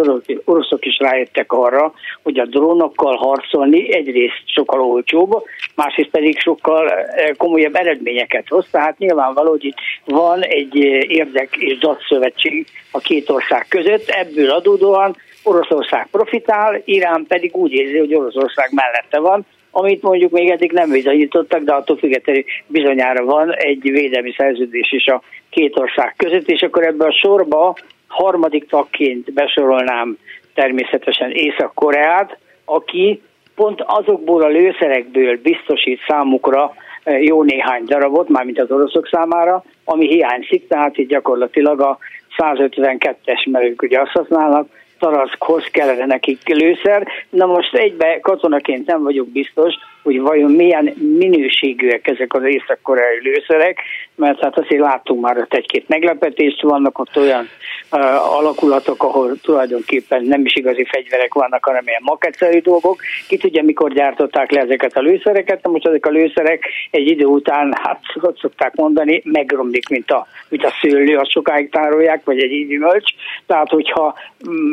oroszok 0.44 0.84
is 0.84 0.98
rájöttek 0.98 1.52
arra, 1.52 1.92
hogy 2.22 2.38
a 2.38 2.46
drónokkal 2.46 3.16
harcolni 3.16 3.94
egyrészt 3.94 4.42
sokkal 4.44 4.80
olcsóbb, 4.80 5.44
másrészt 5.74 6.10
pedig 6.10 6.40
sokkal 6.40 6.86
uh, 6.86 7.36
komolyabb 7.36 7.74
eredményeket 7.74 8.48
hoz. 8.48 8.66
Tehát 8.70 8.98
nyilvánvaló, 8.98 9.50
hogy 9.50 9.64
itt 9.64 9.78
van 10.04 10.42
egy 10.42 10.76
érdek 11.08 11.56
és 11.56 11.78
datszövetség 11.78 12.66
a 12.90 12.98
két 12.98 13.30
ország 13.30 13.66
között, 13.68 14.08
ebből 14.08 14.50
adódóan 14.50 15.16
Oroszország 15.42 16.08
profitál, 16.10 16.82
Irán 16.84 17.24
pedig 17.28 17.56
úgy 17.56 17.72
érzi, 17.72 17.98
hogy 17.98 18.14
Oroszország 18.14 18.68
mellette 18.72 19.18
van, 19.18 19.46
amit 19.70 20.02
mondjuk 20.02 20.30
még 20.30 20.50
eddig 20.50 20.72
nem 20.72 20.90
bizonyítottak, 20.90 21.62
de 21.62 21.72
attól 21.72 21.96
függetlenül 21.96 22.44
bizonyára 22.66 23.24
van 23.24 23.54
egy 23.54 23.80
védelmi 23.82 24.34
szerződés 24.36 24.92
is 24.92 25.06
a 25.06 25.22
két 25.50 25.78
ország 25.78 26.14
között, 26.16 26.48
és 26.48 26.62
akkor 26.62 26.84
ebbe 26.84 27.06
a 27.06 27.12
sorba 27.12 27.76
harmadik 28.12 28.68
tagként 28.68 29.32
besorolnám 29.32 30.16
természetesen 30.54 31.30
Észak-Koreát, 31.30 32.38
aki 32.64 33.22
pont 33.54 33.82
azokból 33.86 34.42
a 34.42 34.48
lőszerekből 34.48 35.38
biztosít 35.42 36.00
számukra 36.08 36.74
eh, 37.02 37.22
jó 37.22 37.42
néhány 37.42 37.84
darabot, 37.84 38.28
mármint 38.28 38.60
az 38.60 38.70
oroszok 38.70 39.08
számára, 39.08 39.64
ami 39.84 40.08
hiányzik, 40.08 40.68
tehát 40.68 40.98
itt 40.98 41.08
gyakorlatilag 41.08 41.80
a 41.80 41.98
152-es, 42.38 43.50
mert 43.50 43.82
ugye 43.82 44.00
azt 44.00 44.10
használnak, 44.10 44.68
Taraszkhoz 44.98 45.64
kellene 45.70 46.06
nekik 46.06 46.48
lőszer. 46.48 47.06
Na 47.30 47.46
most 47.46 47.74
egybe 47.74 48.20
katonaként 48.20 48.86
nem 48.86 49.02
vagyok 49.02 49.28
biztos, 49.28 49.74
hogy 50.02 50.20
vajon 50.20 50.50
milyen 50.50 50.84
minőségűek 51.18 52.08
ezek 52.08 52.34
az 52.34 52.42
észak-koreai 52.44 53.20
lőszerek, 53.22 53.78
mert 54.14 54.40
hát 54.40 54.58
azért 54.58 54.80
láttunk 54.80 55.20
már 55.20 55.38
ott 55.38 55.54
egy-két 55.54 55.88
meglepetést, 55.88 56.62
vannak 56.62 56.98
ott 56.98 57.16
olyan 57.16 57.48
uh, 57.92 58.36
alakulatok, 58.36 59.02
ahol 59.02 59.36
tulajdonképpen 59.42 60.22
nem 60.22 60.44
is 60.44 60.54
igazi 60.54 60.84
fegyverek 60.84 61.34
vannak, 61.34 61.64
hanem 61.64 61.86
ilyen 61.86 62.00
maketszerű 62.04 62.60
dolgok. 62.60 63.00
Ki 63.28 63.36
tudja, 63.36 63.62
mikor 63.62 63.92
gyártották 63.92 64.50
le 64.50 64.60
ezeket 64.60 64.96
a 64.96 65.00
lőszereket, 65.00 65.62
na 65.62 65.70
most 65.70 65.86
ezek 65.86 66.06
a 66.06 66.10
lőszerek 66.10 66.64
egy 66.90 67.06
idő 67.06 67.24
után, 67.24 67.74
hát 67.82 68.00
hogy 68.20 68.36
szokták 68.40 68.74
mondani, 68.74 69.22
megromlik, 69.24 69.88
mint 69.88 70.10
a, 70.10 70.26
mint 70.48 70.64
a 70.64 70.72
szőlő, 70.80 71.16
azt 71.16 71.30
sokáig 71.30 71.70
tárolják, 71.70 72.24
vagy 72.24 72.38
egy 72.42 72.66
gyümölcs. 72.66 73.10
Tehát, 73.46 73.68
hogyha 73.68 74.14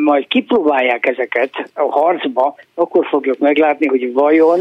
majd 0.04 0.26
kipróbálják 0.26 1.06
ezeket 1.06 1.70
a 1.74 1.90
harcba, 1.90 2.54
akkor 2.74 3.06
fogjuk 3.06 3.38
meglátni, 3.38 3.86
hogy 3.86 4.12
vajon 4.12 4.60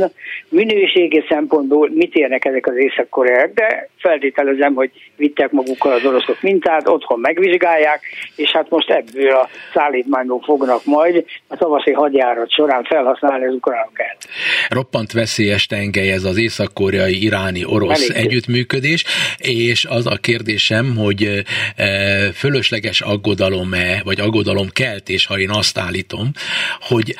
minőségi 0.65 1.23
szempontból 1.29 1.89
mit 1.93 2.15
érnek 2.15 2.45
ezek 2.45 2.67
az 2.67 2.75
észak-koreák, 2.77 3.53
de 3.53 3.89
feltételezem, 3.97 4.73
hogy 4.73 4.91
vittek 5.15 5.51
magukkal 5.51 5.91
az 5.91 6.05
oroszok 6.05 6.41
mintát, 6.41 6.87
otthon 6.87 7.19
megvizsgálják, 7.19 8.01
és 8.35 8.51
hát 8.51 8.69
most 8.69 8.89
ebből 8.89 9.35
a 9.35 9.49
szállítmányból 9.73 10.41
fognak 10.41 10.85
majd 10.85 11.25
a 11.47 11.57
tavaszi 11.57 11.91
hadjárat 11.91 12.51
során 12.51 12.83
felhasználni 12.83 13.45
az 13.45 13.53
ukránok 13.53 13.99
el. 13.99 14.15
Roppant 14.69 15.11
veszélyes 15.11 15.65
tengely 15.65 16.11
ez 16.11 16.23
az 16.23 16.37
észak-koreai 16.37 17.23
iráni 17.23 17.65
orosz 17.65 18.09
Elég. 18.09 18.25
együttműködés, 18.25 19.03
és 19.37 19.85
az 19.85 20.05
a 20.05 20.17
kérdésem, 20.21 20.95
hogy 20.95 21.43
e, 21.75 21.85
fölösleges 22.31 23.01
aggodalom-e, 23.01 24.01
vagy 24.03 24.19
aggodalom 24.19 24.67
keltés, 24.73 25.25
ha 25.25 25.39
én 25.39 25.49
azt 25.49 25.77
állítom, 25.77 26.31
hogy 26.79 27.15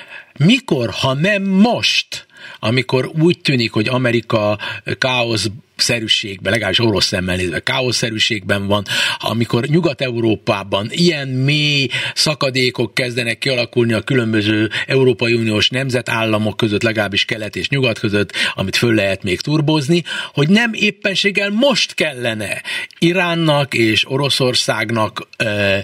mikor, 0.46 0.90
ha 1.02 1.14
nem 1.14 1.44
most, 1.44 2.28
amikor 2.60 3.12
úgy 3.20 3.40
tűnik, 3.40 3.72
hogy 3.72 3.88
Amerika 3.88 4.58
káosz 4.98 5.50
szerűségben, 5.82 6.52
legalábbis 6.52 6.80
orosz 6.80 7.06
szemmel 7.06 7.36
nézve, 7.36 7.60
káoszerűségben 7.60 8.68
van, 8.68 8.86
amikor 9.18 9.66
Nyugat-Európában 9.66 10.88
ilyen 10.92 11.28
mély 11.28 11.88
szakadékok 12.14 12.94
kezdenek 12.94 13.38
kialakulni 13.38 13.94
a 13.94 14.02
különböző 14.02 14.70
Európai 14.88 15.34
Uniós 15.34 15.70
nemzetállamok 15.70 16.58
között, 16.58 16.84
legalábbis 16.84 17.26
kelet 17.26 17.56
és 17.56 17.70
nyugat 17.70 18.00
között, 18.00 18.32
amit 18.54 18.76
föl 18.76 18.94
lehet 18.94 19.24
még 19.24 19.42
turbozni, 19.42 20.04
hogy 20.34 20.50
nem 20.50 20.72
éppenséggel 20.74 21.50
most 21.50 21.94
kellene 21.94 22.62
Iránnak 23.00 23.74
és 23.74 24.12
Oroszországnak 24.12 25.28
e, 25.38 25.46
e, 25.46 25.84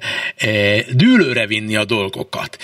dűlőre 0.91 1.48
vinni 1.48 1.75
a 1.75 1.86
dolgokat. 1.86 2.57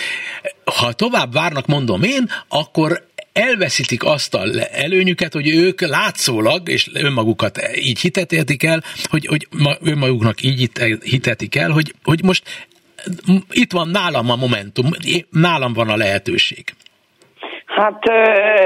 Ha 0.66 0.94
tovább 0.94 1.34
várnak, 1.34 1.68
mondom 1.68 2.04
én, 2.04 2.30
akkor 2.48 3.10
elveszítik 3.34 4.04
azt 4.04 4.34
a 4.34 4.42
előnyüket, 4.72 5.34
hogy 5.34 5.50
ők 5.50 5.82
látszólag, 5.82 6.70
és 6.70 6.90
önmagukat 6.94 7.60
így 7.76 8.00
hitetetik 8.00 8.64
el, 8.64 8.82
hogy, 9.10 9.26
hogy 9.26 9.48
önmaguknak 9.82 10.44
így 10.44 10.70
hitetik 11.04 11.56
el, 11.56 11.70
hogy, 11.70 11.94
hogy 12.04 12.24
most 12.24 12.44
itt 13.52 13.72
van 13.72 13.90
nálam 13.90 14.30
a 14.30 14.36
momentum, 14.36 14.86
nálam 15.30 15.74
van 15.74 15.90
a 15.90 15.96
lehetőség. 15.96 16.64
Hát 17.66 18.06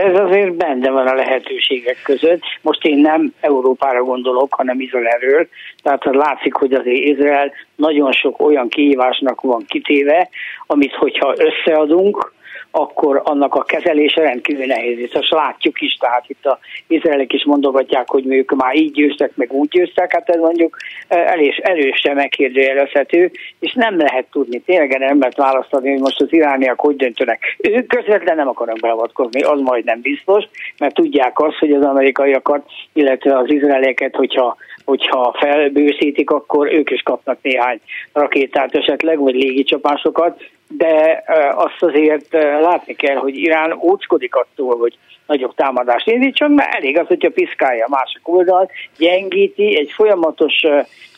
ez 0.04 0.20
azért 0.20 0.54
benne 0.54 0.90
van 0.90 1.08
a 1.08 1.14
lehetőségek 1.14 1.98
között. 2.04 2.42
Most 2.62 2.86
én 2.86 2.98
nem 2.98 3.34
Európára 3.42 4.04
gondolok, 4.04 4.54
hanem 4.54 4.80
Izraelről. 4.80 5.48
Tehát 5.84 6.06
látszik, 6.06 6.54
hogy 6.54 6.74
azért 6.74 7.04
Izrael 7.04 7.51
nagyon 7.75 8.12
sok 8.12 8.40
olyan 8.40 8.70
kihívásnak 8.70 9.42
van 9.42 9.66
kitéve, 9.68 10.30
amit 10.68 10.94
hogyha 10.94 11.36
összeadunk, 11.38 12.34
akkor 12.75 13.22
annak 13.24 13.55
a 13.55 13.64
kezelése 13.64 14.22
rendkívül 14.22 14.66
nehéz. 14.66 15.00
És 15.00 15.11
azt 15.14 15.29
látjuk 15.29 15.81
is, 15.81 15.94
tehát 15.94 16.24
itt 16.27 16.46
a 16.46 16.59
izraelek 16.88 17.33
is 17.33 17.46
mondogatják, 17.46 18.09
hogy 18.09 18.25
ők 18.27 18.55
már 18.55 18.75
így 18.75 18.92
győztek, 18.92 19.31
meg 19.35 19.51
úgy 19.51 19.68
győztek, 19.68 20.11
hát 20.11 20.29
ez 20.29 20.40
mondjuk 20.40 20.77
eh, 21.07 21.31
elés, 21.31 21.57
erősen 21.57 22.16
megkérdőjelezhető, 22.16 23.31
és 23.59 23.74
nem 23.74 23.98
lehet 23.98 24.25
tudni, 24.31 24.59
tényleg 24.59 25.00
nem 25.00 25.20
lehet 25.20 25.38
választani, 25.38 25.90
hogy 25.90 26.00
most 26.00 26.22
az 26.22 26.33
irániak 26.33 26.79
hogy 26.79 26.96
döntönek. 26.96 27.55
Ők 27.57 27.88
közvetlen 27.88 28.35
nem 28.35 28.48
akarnak 28.48 28.79
beavatkozni, 28.79 29.42
az 29.42 29.59
majd 29.59 29.85
nem 29.85 30.01
biztos, 30.01 30.44
mert 30.77 30.94
tudják 30.94 31.40
azt, 31.40 31.57
hogy 31.57 31.72
az 31.72 31.83
amerikaiakat, 31.83 32.66
illetve 32.94 33.38
az 33.38 33.51
izraelieket, 33.51 34.16
hogyha 34.16 34.57
hogyha 34.85 35.35
felbőszítik, 35.40 36.29
akkor 36.29 36.74
ők 36.74 36.90
is 36.90 37.01
kapnak 37.01 37.38
néhány 37.42 37.79
rakétát 38.14 38.75
esetleg, 38.75 39.20
vagy 39.20 39.33
légicsapásokat, 39.33 40.44
de 40.68 41.24
azt 41.56 41.84
azért 41.84 42.34
látni 42.62 42.94
kell, 42.94 43.16
hogy 43.16 43.38
Irán 43.38 43.80
óckodik 43.82 44.36
attól, 44.36 44.78
hogy 44.78 44.98
nagyobb 45.25 45.56
támadást 45.56 46.08
indítson, 46.08 46.51
mert 46.51 46.75
elég 46.75 47.00
az, 47.00 47.08
hogyha 47.08 47.30
piszkálja 47.30 47.86
a 47.86 47.90
másik 47.90 48.28
oldalt, 48.28 48.72
gyengíti, 48.98 49.78
egy 49.78 49.92
folyamatos 49.92 50.54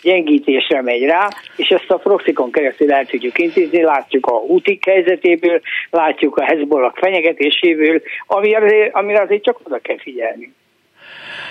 gyengítésre 0.02 0.82
megy 0.82 1.04
rá, 1.04 1.28
és 1.56 1.68
ezt 1.68 1.92
a 1.92 1.98
proxikon 1.98 2.52
keresztül 2.52 2.94
el 2.94 3.06
tudjuk 3.06 3.38
intézni, 3.38 3.82
látjuk 3.82 4.26
a 4.26 4.36
útik 4.36 4.86
helyzetéből, 4.86 5.62
látjuk 5.90 6.38
a 6.38 6.44
Hezbollah 6.44 6.94
fenyegetéséből, 6.96 8.02
ami 8.28 8.56
azért, 8.56 8.96
amire 8.96 9.22
azért 9.22 9.44
csak 9.44 9.60
oda 9.64 9.78
kell 9.78 10.00
figyelni. 10.00 10.54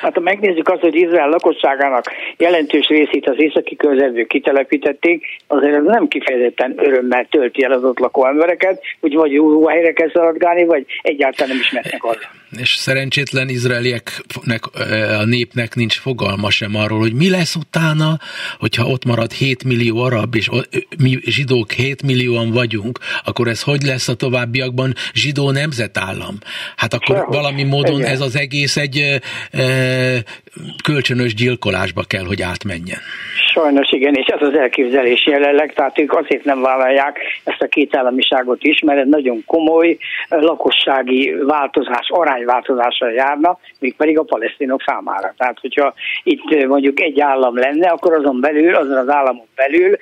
Hát 0.01 0.15
ha 0.15 0.21
megnézzük 0.21 0.69
azt, 0.69 0.81
hogy 0.81 0.95
Izrael 0.95 1.29
lakosságának 1.29 2.05
jelentős 2.37 2.87
részét 2.87 3.29
az 3.29 3.37
északi 3.39 3.77
közelből 3.77 4.27
kitelepítették, 4.27 5.25
azért 5.47 5.75
ez 5.75 5.85
nem 5.85 6.09
kifejezetten 6.09 6.75
örömmel 6.77 7.27
tölti 7.31 7.65
el 7.65 7.73
az 7.73 7.85
ott 7.85 7.99
lakó 7.99 8.27
embereket, 8.27 8.83
hogy 9.01 9.15
vagy 9.15 9.33
jó 9.33 9.67
helyre 9.67 9.93
kell 9.93 10.11
szaladgálni, 10.13 10.65
vagy 10.65 10.87
egyáltalán 11.03 11.49
nem 11.49 11.61
is 11.61 11.71
mennek 11.71 12.05
arra. 12.05 12.29
És 12.61 12.75
szerencsétlen 12.75 13.49
izraelieknek, 13.49 14.65
a 15.21 15.25
népnek 15.25 15.75
nincs 15.75 15.99
fogalma 15.99 16.51
sem 16.51 16.75
arról, 16.75 16.99
hogy 16.99 17.15
mi 17.15 17.31
lesz 17.31 17.55
utána, 17.55 18.19
hogyha 18.59 18.87
ott 18.87 19.05
marad 19.05 19.33
7 19.33 19.65
millió 19.65 19.99
arab, 19.99 20.35
és 20.35 20.49
mi 20.99 21.19
zsidók 21.23 21.73
7 21.73 22.03
millióan 22.03 22.51
vagyunk, 22.53 22.99
akkor 23.25 23.49
ez 23.49 23.63
hogy 23.63 23.83
lesz 23.83 24.09
a 24.09 24.15
továbbiakban 24.15 24.95
zsidó 25.15 25.51
nemzetállam? 25.51 26.39
Hát 26.77 26.95
akkor 26.95 27.17
Sehogy. 27.17 27.35
valami 27.35 27.63
módon 27.63 27.99
Igen. 27.99 28.11
ez 28.11 28.21
az 28.21 28.37
egész 28.37 28.77
egy 28.77 29.21
kölcsönös 30.85 31.35
gyilkolásba 31.35 32.03
kell, 32.09 32.25
hogy 32.25 32.43
átmenjen. 32.43 32.99
Sajnos 33.53 33.91
igen, 33.91 34.15
és 34.15 34.27
ez 34.27 34.49
az 34.49 34.55
elképzelés 34.59 35.27
jelenleg, 35.27 35.73
tehát 35.73 35.99
ők 35.99 36.13
azért 36.13 36.45
nem 36.45 36.61
vállalják 36.61 37.19
ezt 37.45 37.63
a 37.63 37.67
két 37.67 37.97
államiságot 37.97 38.63
is, 38.63 38.81
mert 38.81 39.01
ez 39.01 39.09
nagyon 39.09 39.43
komoly 39.47 39.97
lakossági 40.29 41.35
változás, 41.47 42.09
arányváltozással 42.09 43.13
járna, 43.13 43.59
pedig 43.97 44.19
a 44.19 44.23
palesztinok 44.23 44.83
számára. 44.87 45.35
Tehát, 45.37 45.59
hogyha 45.61 45.95
itt 46.23 46.67
mondjuk 46.67 47.01
egy 47.01 47.21
állam 47.21 47.59
lenne, 47.59 47.89
akkor 47.89 48.13
azon 48.13 48.41
belül, 48.41 48.75
azon 48.75 48.97
az 48.97 49.09
államon 49.09 49.47
belül 49.55 49.97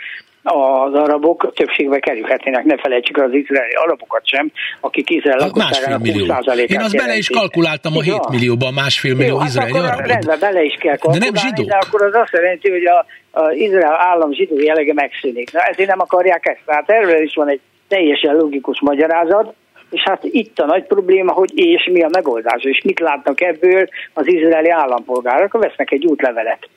az 0.44 0.94
arabok 0.94 1.52
többségbe 1.54 1.98
kerülhetnének. 1.98 2.64
Ne 2.64 2.76
felejtsük 2.76 3.16
az 3.16 3.32
izraeli 3.32 3.72
arabokat 3.72 4.26
sem, 4.26 4.52
akik 4.80 5.10
Izrael 5.10 5.38
hát 5.40 5.56
lakosságának 5.56 6.00
20%-át 6.04 6.70
Én 6.70 6.80
azt 6.80 6.96
bele 6.96 7.16
is 7.16 7.28
kalkuláltam 7.28 7.96
a 7.96 8.02
7 8.02 8.28
millióban, 8.28 8.74
másfél 8.74 9.14
millió 9.14 9.38
Jó, 9.38 9.44
izraeli 9.44 9.72
hát 9.72 9.82
arabot. 9.82 10.06
Rendben, 10.06 10.38
bele 10.40 10.62
is 10.62 10.74
kell 10.80 10.96
kalkulálni, 10.96 11.24
de, 11.24 11.30
nem 11.30 11.42
zsidók. 11.44 11.68
de 11.68 11.78
akkor 11.86 12.02
az 12.02 12.14
azt 12.14 12.32
jelenti, 12.32 12.70
hogy 12.70 12.84
a, 12.84 13.06
az 13.30 13.54
Izrael 13.54 13.96
állam 14.00 14.32
zsidó 14.32 14.60
jellege 14.60 14.92
megszűnik. 14.92 15.52
Na 15.52 15.60
ezért 15.60 15.88
nem 15.88 16.00
akarják 16.00 16.46
ezt. 16.46 16.60
Tehát 16.66 16.90
erről 16.90 17.22
is 17.22 17.34
van 17.34 17.48
egy 17.48 17.60
teljesen 17.88 18.34
logikus 18.34 18.80
magyarázat, 18.80 19.54
és 19.90 20.02
hát 20.04 20.24
itt 20.24 20.58
a 20.58 20.66
nagy 20.66 20.84
probléma, 20.84 21.32
hogy 21.32 21.50
és 21.54 21.88
mi 21.92 22.02
a 22.02 22.08
megoldás, 22.12 22.62
és 22.62 22.80
mit 22.84 23.00
látnak 23.00 23.40
ebből 23.40 23.88
az 24.12 24.26
izraeli 24.26 24.70
állampolgárok, 24.70 25.52
vesznek 25.52 25.90
egy 25.90 26.06
útlevelet 26.06 26.68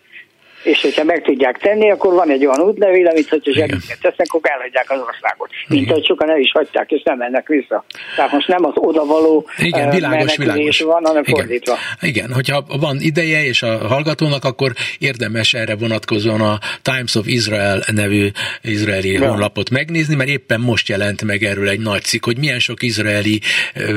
és 0.63 0.81
hogyha 0.81 1.03
meg 1.03 1.21
tudják 1.23 1.57
tenni, 1.57 1.91
akkor 1.91 2.13
van 2.13 2.29
egy 2.31 2.45
olyan 2.45 2.59
útlevél, 2.61 3.07
amit 3.07 3.29
hogyha 3.29 3.51
zsebüket 3.53 3.99
tesznek, 4.01 4.27
akkor 4.33 4.49
elhagyják 4.51 4.91
az 4.91 4.99
országot. 4.99 5.49
Mint 5.67 5.91
hogy 5.91 6.05
sokan 6.05 6.29
el 6.29 6.39
is 6.39 6.51
hagyták, 6.51 6.91
és 6.91 7.01
nem 7.03 7.17
mennek 7.17 7.47
vissza. 7.47 7.85
Tehát 8.15 8.31
most 8.31 8.47
nem 8.47 8.65
az 8.65 8.73
odavaló 8.75 9.49
Igen, 9.57 9.89
világos, 9.89 10.35
világos. 10.37 10.79
van, 10.79 11.05
hanem 11.05 11.23
Igen. 11.25 11.35
fordítva. 11.35 11.77
Igen, 12.01 12.33
hogyha 12.33 12.65
van 12.79 12.97
ideje, 12.99 13.45
és 13.45 13.61
a 13.63 13.87
hallgatónak, 13.87 14.45
akkor 14.45 14.71
érdemes 14.99 15.53
erre 15.53 15.75
vonatkozóan 15.75 16.41
a 16.41 16.59
Times 16.81 17.15
of 17.15 17.27
Israel 17.27 17.83
nevű 17.91 18.27
izraeli 18.61 19.11
Ja. 19.11 19.29
honlapot 19.29 19.69
megnézni, 19.69 20.15
mert 20.15 20.29
éppen 20.29 20.59
most 20.61 20.89
jelent 20.89 21.23
meg 21.23 21.43
erről 21.43 21.69
egy 21.69 21.79
nagy 21.79 22.01
cikk, 22.01 22.25
hogy 22.25 22.37
milyen 22.37 22.59
sok 22.59 22.83
izraeli 22.83 23.41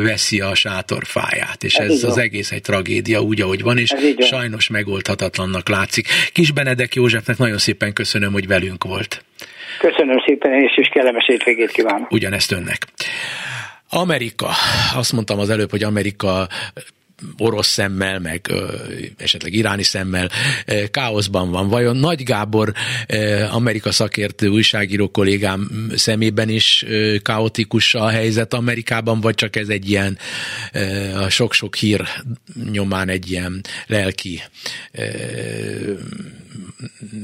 veszi 0.02 0.40
a 0.40 0.54
sátorfáját, 0.54 1.64
és 1.64 1.74
Ez 1.74 1.90
ez 1.90 2.02
az 2.04 2.14
van. 2.14 2.18
egész 2.20 2.52
egy 2.52 2.60
tragédia 2.62 3.20
úgy, 3.20 3.40
ahogy 3.40 3.62
van, 3.62 3.78
és 3.78 3.94
sajnos 4.18 4.68
megoldhatatlannak 4.68 5.68
látszik. 5.68 6.06
Kis 6.32 6.49
Benedek 6.52 6.94
Józsefnek 6.94 7.38
nagyon 7.38 7.58
szépen 7.58 7.92
köszönöm, 7.92 8.32
hogy 8.32 8.46
velünk 8.46 8.84
volt. 8.84 9.24
Köszönöm 9.78 10.22
szépen, 10.26 10.52
és 10.52 10.76
is 10.76 10.88
kellemes 10.88 11.26
hétvégét 11.26 11.70
kívánok. 11.70 12.10
Ugyanezt 12.10 12.52
önnek. 12.52 12.78
Amerika. 13.90 14.48
Azt 14.94 15.12
mondtam 15.12 15.38
az 15.38 15.50
előbb, 15.50 15.70
hogy 15.70 15.82
Amerika 15.82 16.48
orosz 17.38 17.68
szemmel, 17.68 18.18
meg 18.18 18.52
esetleg 19.16 19.52
iráni 19.52 19.82
szemmel 19.82 20.30
káoszban 20.90 21.50
van. 21.50 21.68
Vajon 21.68 21.96
Nagy 21.96 22.22
Gábor 22.22 22.72
Amerika 23.50 23.92
szakértő 23.92 24.48
újságíró 24.48 25.08
kollégám 25.10 25.70
szemében 25.94 26.48
is 26.48 26.84
kaotikus 27.22 27.94
a 27.94 28.08
helyzet 28.08 28.54
Amerikában, 28.54 29.20
vagy 29.20 29.34
csak 29.34 29.56
ez 29.56 29.68
egy 29.68 29.90
ilyen 29.90 30.18
a 31.16 31.28
sok-sok 31.28 31.74
hír 31.74 32.02
nyomán 32.72 33.08
egy 33.08 33.30
ilyen 33.30 33.60
lelki 33.86 34.42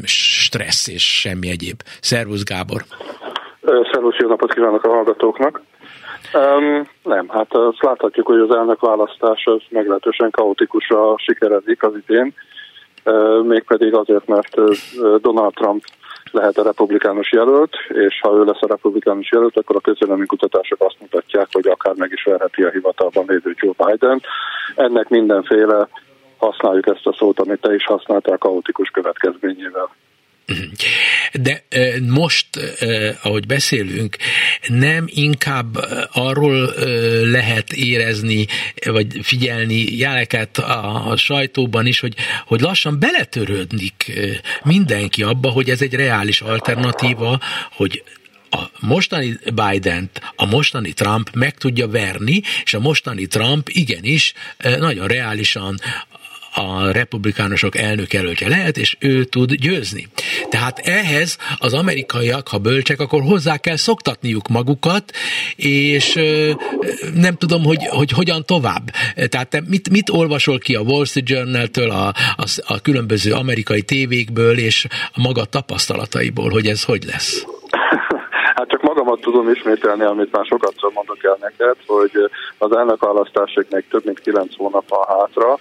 stressz 0.05 0.89
és 0.89 1.19
semmi 1.21 1.49
egyéb. 1.49 1.83
Szervusz 2.01 2.43
Gábor! 2.43 2.85
Szervusz, 3.93 4.17
jó 4.19 4.29
napot 4.29 4.55
kívánok 4.55 4.85
a 4.85 4.89
hallgatóknak! 4.89 5.63
Um, 6.35 6.89
nem, 7.03 7.29
hát 7.29 7.55
azt 7.55 7.83
láthatjuk, 7.83 8.27
hogy 8.27 8.41
az 8.41 8.51
elnök 8.51 8.81
választás 8.81 9.45
az 9.45 9.61
meglehetősen 9.69 10.31
kaotikusra 10.31 11.19
sikerezik 11.19 11.83
az 11.83 11.93
idén, 12.07 12.35
uh, 13.05 13.45
mégpedig 13.45 13.95
azért, 13.95 14.27
mert 14.27 14.55
Donald 15.21 15.53
Trump 15.55 15.85
lehet 16.31 16.59
a 16.59 16.63
republikánus 16.63 17.33
jelölt, 17.33 17.77
és 17.89 18.21
ha 18.21 18.33
ő 18.33 18.45
lesz 18.45 18.63
a 18.63 18.67
republikánus 18.67 19.31
jelölt, 19.31 19.57
akkor 19.57 19.77
a 19.77 19.81
közvélemény 19.81 20.27
kutatások 20.27 20.81
azt 20.81 21.01
mutatják, 21.01 21.49
hogy 21.53 21.67
akár 21.67 21.95
meg 21.95 22.11
is 22.13 22.25
verheti 22.25 22.63
a 22.63 22.71
hivatalban 22.71 23.25
lévő 23.29 23.55
Joe 23.57 23.87
Biden. 23.87 24.23
Ennek 24.75 25.09
mindenféle 25.09 25.89
használjuk 26.37 26.87
ezt 26.87 27.07
a 27.07 27.15
szót, 27.19 27.41
amit 27.41 27.61
te 27.61 27.75
is 27.75 27.85
használtál, 27.85 28.39
kaotikus 28.39 28.89
következményével. 28.89 29.91
De 31.33 31.65
most, 32.09 32.47
ahogy 33.23 33.47
beszélünk, 33.47 34.17
nem 34.69 35.05
inkább 35.07 35.77
arról 36.13 36.75
lehet 37.31 37.73
érezni, 37.73 38.47
vagy 38.85 39.19
figyelni 39.23 39.97
jeleket 39.97 40.59
a, 40.59 41.11
a 41.11 41.17
sajtóban 41.17 41.87
is, 41.87 42.01
hogy, 42.01 42.15
hogy 42.47 42.61
lassan 42.61 42.99
beletörődnik 42.99 44.13
mindenki 44.63 45.23
abba, 45.23 45.51
hogy 45.51 45.71
ez 45.71 45.83
egy 45.83 45.95
reális 45.95 46.41
alternatíva, 46.41 47.41
hogy 47.73 48.03
a 48.51 48.71
mostani 48.81 49.39
biden 49.55 50.11
a 50.37 50.47
mostani 50.47 50.93
Trump 50.93 51.31
meg 51.35 51.59
tudja 51.59 51.89
verni, 51.89 52.43
és 52.65 52.75
a 52.75 52.81
mostani 52.81 53.27
Trump 53.27 53.69
igenis 53.69 54.33
nagyon 54.59 55.07
reálisan 55.07 55.79
a 56.57 56.91
republikánusok 56.93 57.77
elnökjelöltje 57.77 58.49
lehet, 58.49 58.77
és 58.77 58.97
ő 59.01 59.25
tud 59.25 59.53
győzni. 59.53 60.07
Tehát 60.49 60.79
ehhez 60.79 61.39
az 61.59 61.75
amerikaiak, 61.75 62.49
ha 62.49 62.59
bölcsek, 62.59 63.01
akkor 63.01 63.23
hozzá 63.23 63.57
kell 63.57 63.77
szoktatniuk 63.77 64.49
magukat, 64.49 65.13
és 65.57 66.15
nem 67.15 67.35
tudom, 67.35 67.65
hogy, 67.65 67.87
hogy 67.87 68.11
hogyan 68.11 68.45
tovább. 68.45 68.91
Tehát 69.29 69.49
te 69.49 69.63
mit, 69.69 69.91
mit 69.91 70.11
olvasol 70.11 70.59
ki 70.59 70.75
a 70.75 70.81
Wall 70.81 71.05
Street 71.05 71.29
Journal-től, 71.29 71.91
a, 71.91 72.07
a, 72.37 72.45
a 72.67 72.81
különböző 72.81 73.33
amerikai 73.33 73.83
tévékből, 73.83 74.59
és 74.59 74.87
a 75.13 75.21
maga 75.23 75.45
tapasztalataiból, 75.45 76.51
hogy 76.51 76.67
ez 76.67 76.85
hogy 76.85 77.05
lesz? 77.05 77.47
Hát 78.55 78.69
csak 78.69 78.83
magamat 78.83 79.21
tudom 79.21 79.51
ismételni, 79.51 80.05
amit 80.05 80.33
már 80.33 80.45
sokatszor 80.45 80.93
mondok 80.93 81.25
el 81.25 81.37
neked, 81.41 81.77
hogy 81.87 82.11
az 82.59 82.77
elnökválasztásig 82.77 83.67
még 83.71 83.85
több 83.91 84.05
mint 84.05 84.21
9 84.21 84.57
hónap 84.57 84.89
van 84.89 85.05
hátra, 85.09 85.59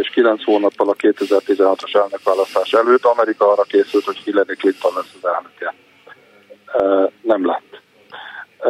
és 0.00 0.08
9 0.08 0.44
hónappal 0.44 0.88
a 0.88 0.94
2016-os 0.94 1.94
elnökválasztás 1.94 2.72
előtt 2.72 3.04
Amerika 3.04 3.52
arra 3.52 3.62
készült, 3.62 4.04
hogy 4.04 4.16
Hillary 4.16 4.54
Clinton 4.54 4.92
lesz 4.94 5.16
az 5.22 5.28
elnöke. 5.28 5.74
Nem 7.22 7.46
lett. 7.46 7.80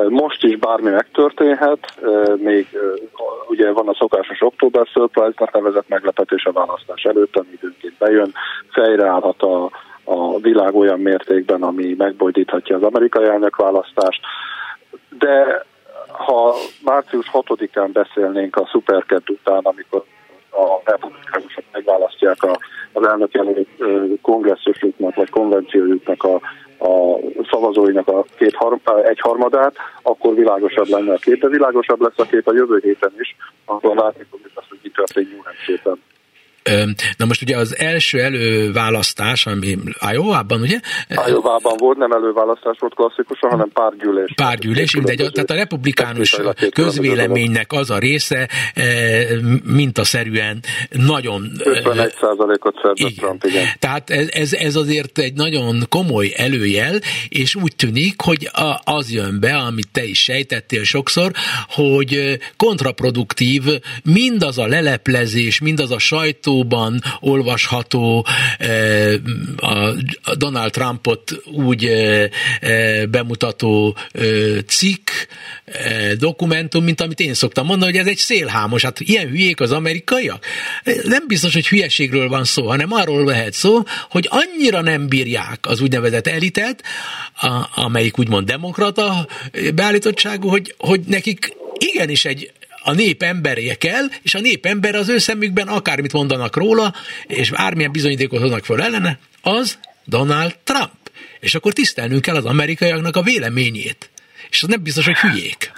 Most 0.08 0.44
is 0.44 0.56
bármi 0.56 0.90
megtörténhet, 0.90 2.00
még 2.36 2.78
ugye 3.48 3.72
van 3.72 3.88
a 3.88 3.94
szokásos 3.94 4.40
október 4.40 4.86
surprise-nak 4.86 5.52
nevezett 5.52 5.88
meglepetés 5.88 6.44
a 6.44 6.52
választás 6.52 7.02
előtt, 7.02 7.36
ami 7.36 7.48
időnként 7.52 7.98
bejön, 7.98 8.32
fejreállhat 8.70 9.42
a, 9.42 9.70
a 10.04 10.38
világ 10.38 10.74
olyan 10.74 11.00
mértékben, 11.00 11.62
ami 11.62 11.94
megbojdíthatja 11.98 12.76
az 12.76 12.82
amerikai 12.82 13.24
elnökválasztást, 13.24 14.20
de 15.18 15.64
ha 16.12 16.54
március 16.84 17.30
6-án 17.32 17.88
beszélnénk 17.92 18.56
a 18.56 18.68
szuperked 18.70 19.30
után, 19.30 19.60
amikor 19.62 20.04
a 20.52 20.80
republikánusok 20.84 21.64
megválasztják 21.72 22.42
a, 22.42 22.58
az 22.92 23.06
elnök 23.06 23.32
jelölt 23.32 23.68
kongresszusuknak 24.22 25.14
vagy 25.14 25.30
konvenciójuknak 25.30 26.22
a, 26.22 26.34
a 26.88 27.18
szavazóinak 27.50 28.08
a 28.08 28.24
két 28.36 28.54
harm, 28.54 28.76
egy 29.04 29.20
harmadát, 29.20 29.74
akkor 30.02 30.34
világosabb 30.34 30.88
lenne 30.88 31.12
a 31.12 31.16
kép, 31.16 31.40
de 31.40 31.48
világosabb 31.48 32.00
lesz 32.00 32.18
a 32.18 32.24
kép 32.24 32.48
a 32.48 32.54
jövő 32.54 32.80
héten 32.82 33.12
is, 33.18 33.36
akkor 33.64 33.96
látni 33.96 34.24
fogjuk 34.30 34.52
azt, 34.54 34.68
hogy 34.68 34.78
mi 34.82 34.90
történik 34.90 35.30
New 35.30 35.42
Hampshire-ben. 35.44 36.02
Na 37.16 37.24
most 37.24 37.42
ugye 37.42 37.56
az 37.56 37.78
első 37.78 38.20
előválasztás, 38.20 39.46
ami 39.46 39.78
Iowa-ban, 40.12 40.60
ugye? 40.60 40.80
Iowa-ban 41.26 41.76
volt, 41.76 41.98
nem 41.98 42.12
előválasztás 42.12 42.76
volt 42.80 42.94
klasszikusan, 42.94 43.50
hanem 43.50 43.68
párgyűlés. 43.72 44.32
Párgyűlés, 44.36 44.94
mindegy, 44.94 45.30
tehát 45.32 45.50
a 45.50 45.54
republikánus 45.54 46.36
közvéleménynek 46.74 47.72
az 47.72 47.90
a 47.90 47.98
része 47.98 48.48
mintaszerűen 49.64 50.60
nagyon... 50.90 51.50
51 51.64 52.12
ot 52.60 52.74
szerzett 52.82 53.14
Trump, 53.16 53.44
igen. 53.44 53.66
Tehát 53.78 54.10
ez, 54.10 54.28
ez, 54.30 54.52
ez 54.52 54.76
azért 54.76 55.18
egy 55.18 55.34
nagyon 55.34 55.86
komoly 55.88 56.32
előjel, 56.36 56.94
és 57.28 57.54
úgy 57.54 57.76
tűnik, 57.76 58.20
hogy 58.20 58.50
az 58.84 59.12
jön 59.12 59.40
be, 59.40 59.56
amit 59.56 59.88
te 59.92 60.04
is 60.04 60.22
sejtettél 60.22 60.84
sokszor, 60.84 61.30
hogy 61.68 62.38
kontraproduktív 62.56 63.62
mindaz 64.04 64.58
a 64.58 64.66
leleplezés, 64.66 65.60
mindaz 65.60 65.90
a 65.90 65.98
sajtó, 65.98 66.51
sajtóban 66.52 67.02
olvasható 67.20 68.26
a 69.56 70.34
Donald 70.34 70.70
Trumpot 70.70 71.42
úgy 71.44 71.90
bemutató 73.10 73.96
cikk, 74.66 75.10
dokumentum, 76.18 76.84
mint 76.84 77.00
amit 77.00 77.20
én 77.20 77.34
szoktam 77.34 77.66
mondani, 77.66 77.90
hogy 77.90 78.00
ez 78.00 78.06
egy 78.06 78.16
szélhámos. 78.16 78.82
Hát 78.82 79.00
ilyen 79.00 79.28
hülyék 79.28 79.60
az 79.60 79.72
amerikaiak? 79.72 80.44
Nem 81.04 81.24
biztos, 81.26 81.54
hogy 81.54 81.68
hülyeségről 81.68 82.28
van 82.28 82.44
szó, 82.44 82.68
hanem 82.68 82.92
arról 82.92 83.24
lehet 83.24 83.52
szó, 83.52 83.82
hogy 84.10 84.28
annyira 84.30 84.80
nem 84.80 85.08
bírják 85.08 85.58
az 85.66 85.80
úgynevezett 85.80 86.26
elitet, 86.26 86.82
amelyik 87.74 88.18
úgymond 88.18 88.46
demokrata 88.46 89.26
beállítottságú, 89.74 90.48
hogy, 90.48 90.74
hogy 90.78 91.00
nekik 91.06 91.56
igenis 91.78 92.24
egy 92.24 92.52
a 92.84 92.92
nép 92.92 93.22
emberje 93.22 93.74
kell, 93.74 94.04
és 94.22 94.34
a 94.34 94.40
nép 94.40 94.66
ember 94.66 94.94
az 94.94 95.08
ő 95.08 95.18
szemükben 95.18 95.68
akármit 95.68 96.12
mondanak 96.12 96.56
róla, 96.56 96.92
és 97.26 97.50
bármilyen 97.50 97.92
bizonyítékot 97.92 98.40
hoznak 98.40 98.64
föl 98.64 98.82
ellene, 98.82 99.18
az 99.42 99.78
Donald 100.04 100.54
Trump. 100.64 100.92
És 101.40 101.54
akkor 101.54 101.72
tisztelnünk 101.72 102.22
kell 102.22 102.36
az 102.36 102.44
amerikaiaknak 102.44 103.16
a 103.16 103.22
véleményét. 103.22 104.10
És 104.50 104.62
az 104.62 104.68
nem 104.68 104.82
biztos, 104.82 105.06
hogy 105.06 105.18
hülyék. 105.18 105.72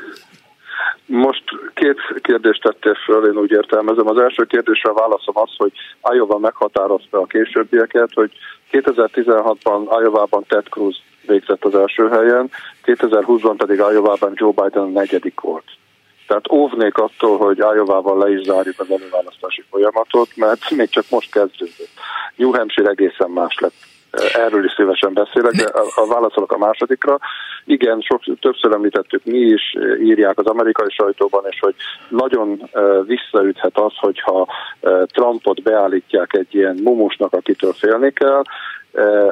Most 1.07 1.45
két 1.75 1.99
kérdést 2.23 2.63
tettél 2.63 2.95
föl, 2.95 3.27
én 3.27 3.37
úgy 3.37 3.51
értelmezem. 3.51 4.09
Az 4.09 4.19
első 4.19 4.45
kérdésre 4.45 4.91
a 4.91 4.95
válaszom 4.95 5.37
az, 5.37 5.51
hogy 5.57 5.73
Iowa 6.03 6.39
meghatározta 6.39 7.21
a 7.21 7.27
későbbieket, 7.27 8.13
hogy 8.15 8.33
2016-ban 8.73 10.01
Iowa-ban 10.03 10.45
Ted 10.49 10.67
Cruz 10.67 10.97
végzett 11.27 11.65
az 11.65 11.75
első 11.75 12.09
helyen, 12.09 12.51
2020-ban 12.85 13.55
pedig 13.57 13.77
Iowa-ban 13.77 14.33
Joe 14.35 14.53
Biden 14.53 14.83
a 14.83 14.99
negyedik 14.99 15.41
volt. 15.41 15.65
Tehát 16.27 16.53
óvnék 16.53 16.99
attól, 16.99 17.37
hogy 17.37 17.59
Iowa-val 17.59 18.19
le 18.19 18.31
is 18.31 18.43
zárjuk 18.43 18.81
az 18.81 18.91
előválasztási 18.91 19.65
folyamatot, 19.71 20.29
mert 20.37 20.71
még 20.71 20.89
csak 20.89 21.05
most 21.11 21.31
kezdődött. 21.31 21.91
New 22.37 22.51
Hampshire 22.53 22.91
egészen 22.91 23.31
más 23.31 23.59
lett 23.59 23.75
Erről 24.33 24.65
is 24.65 24.73
szívesen 24.73 25.13
beszélek, 25.13 25.53
de 25.53 25.71
a 25.95 26.07
válaszolok 26.07 26.53
a 26.53 26.59
másodikra. 26.59 27.19
Igen, 27.65 28.01
sok, 28.01 28.23
többször 28.41 28.73
említettük 28.73 29.25
mi 29.25 29.39
is, 29.39 29.77
írják 30.01 30.39
az 30.39 30.47
amerikai 30.47 30.91
sajtóban, 30.91 31.45
és 31.49 31.59
hogy 31.61 31.75
nagyon 32.09 32.71
visszaüthet 33.07 33.79
az, 33.79 33.93
hogyha 33.97 34.49
Trumpot 35.07 35.63
beállítják 35.63 36.33
egy 36.35 36.55
ilyen 36.55 36.81
mumusnak, 36.83 37.33
akitől 37.33 37.73
félni 37.73 38.13
kell. 38.13 38.43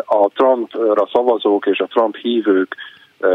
A 0.05 0.29
Trumpra 0.35 1.09
szavazók 1.13 1.67
és 1.67 1.79
a 1.79 1.87
Trump 1.87 2.17
hívők 2.17 2.77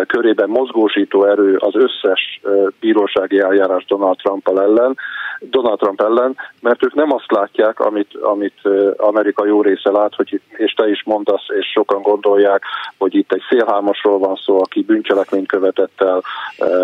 körében 0.07 0.49
mozgósító 0.49 1.25
erő 1.25 1.55
az 1.55 1.75
összes 1.75 2.41
bírósági 2.79 3.39
eljárás 3.39 3.85
Donald 3.85 4.17
Trump 4.17 4.47
ellen, 4.47 4.97
Donald 5.39 5.79
Trump 5.79 6.01
ellen, 6.01 6.35
mert 6.61 6.83
ők 6.83 6.93
nem 6.93 7.13
azt 7.13 7.31
látják, 7.31 7.79
amit, 7.79 8.15
amit 8.21 8.61
Amerika 8.97 9.45
jó 9.45 9.61
része 9.61 9.91
lát, 9.91 10.15
hogy, 10.15 10.41
és 10.49 10.73
te 10.73 10.89
is 10.89 11.03
mondasz, 11.03 11.45
és 11.59 11.65
sokan 11.73 12.01
gondolják, 12.01 12.63
hogy 12.97 13.15
itt 13.15 13.31
egy 13.31 13.43
szélhámosról 13.49 14.19
van 14.19 14.35
szó, 14.45 14.59
aki 14.59 14.83
bűncselekményt 14.83 15.47
követett 15.47 16.01
el 16.01 16.23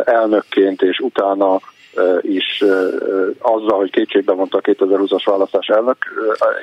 elnökként, 0.04 0.82
és 0.82 1.00
utána 1.00 1.60
is 2.22 2.64
azzal, 3.42 3.78
hogy 3.78 3.92
kétségbe 3.92 4.34
mondta 4.34 4.58
a 4.58 4.62
2020-as 4.62 5.22
választás 5.26 5.68
elnök 5.68 5.98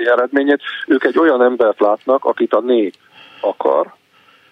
eredményét, 0.05 0.61
ők 0.87 1.05
egy 1.05 1.19
olyan 1.19 1.43
embert 1.43 1.81
látnak, 1.81 2.25
akit 2.25 2.55
a 2.55 2.61
nép 2.61 2.95
akar, 3.41 3.99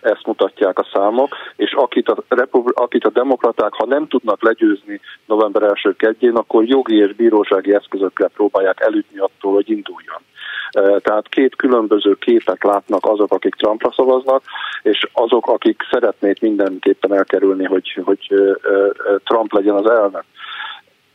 ezt 0.01 0.27
mutatják 0.27 0.79
a 0.79 0.89
számok, 0.93 1.37
és 1.57 1.73
akit 1.73 2.09
a, 2.09 2.17
republi- 2.29 2.79
akit 2.79 3.05
a 3.05 3.11
demokraták, 3.11 3.73
ha 3.73 3.87
nem 3.87 4.07
tudnak 4.07 4.43
legyőzni 4.43 5.01
november 5.27 5.63
1 5.63 5.97
kedjén, 5.97 6.35
akkor 6.35 6.65
jogi 6.65 6.97
és 6.97 7.15
bírósági 7.15 7.75
eszközökkel 7.75 8.29
próbálják 8.29 8.81
elütni 8.81 9.19
attól, 9.19 9.53
hogy 9.53 9.71
induljon. 9.71 10.21
Tehát 11.03 11.29
két 11.29 11.57
különböző 11.57 12.15
képet 12.15 12.65
látnak 12.65 13.07
azok, 13.07 13.33
akik 13.33 13.55
Trumpra 13.55 13.93
szavaznak, 13.93 14.43
és 14.83 15.09
azok, 15.13 15.47
akik 15.47 15.83
szeretnék 15.91 16.41
mindenképpen 16.41 17.15
elkerülni, 17.15 17.65
hogy, 17.65 18.01
hogy 18.05 18.35
Trump 19.25 19.53
legyen 19.53 19.75
az 19.75 19.91
elnök. 19.91 20.25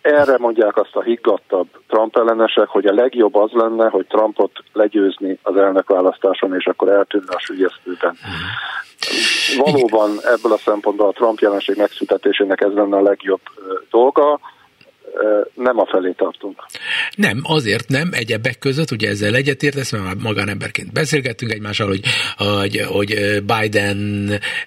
Erre 0.04 0.38
mondják 0.38 0.78
azt 0.78 0.96
a 0.96 1.02
higgadtabb 1.02 1.68
Trump 1.88 2.18
ellenesek, 2.18 2.68
hogy 2.68 2.86
a 2.86 2.94
legjobb 2.94 3.36
az 3.36 3.52
lenne, 3.52 3.90
hogy 3.90 4.06
Trumpot 4.08 4.52
legyőzni 4.74 5.40
az 5.44 5.56
elnökválasztáson, 5.56 6.56
és 6.56 6.66
akkor 6.66 6.90
eltűnni 6.90 7.26
a 7.28 7.40
sügyesztőben. 7.40 8.18
Valóban 9.58 10.10
ebből 10.24 10.52
a 10.52 10.58
szempontból 10.58 11.08
a 11.08 11.12
Trump 11.12 11.40
jelenség 11.40 11.78
megszüntetésének 11.78 12.62
ez 12.62 12.74
lenne 12.74 12.98
a 12.98 13.02
legjobb 13.02 13.42
dolga 13.90 14.40
nem 15.54 15.80
a 15.80 15.86
felé 15.86 16.12
tartunk. 16.12 16.64
Nem, 17.16 17.40
azért 17.44 17.88
nem, 17.88 18.10
egyebek 18.12 18.60
között, 18.60 18.92
ugye 18.92 19.10
ezzel 19.10 19.36
egyetértesz, 19.36 19.92
mert 19.92 20.04
már 20.04 20.16
magánemberként 20.16 20.94
beszélgettünk 20.94 21.52
egymással, 21.52 21.88
hogy, 21.88 22.02
hogy, 22.38 22.82
hogy 22.88 23.10
Biden 23.46 23.98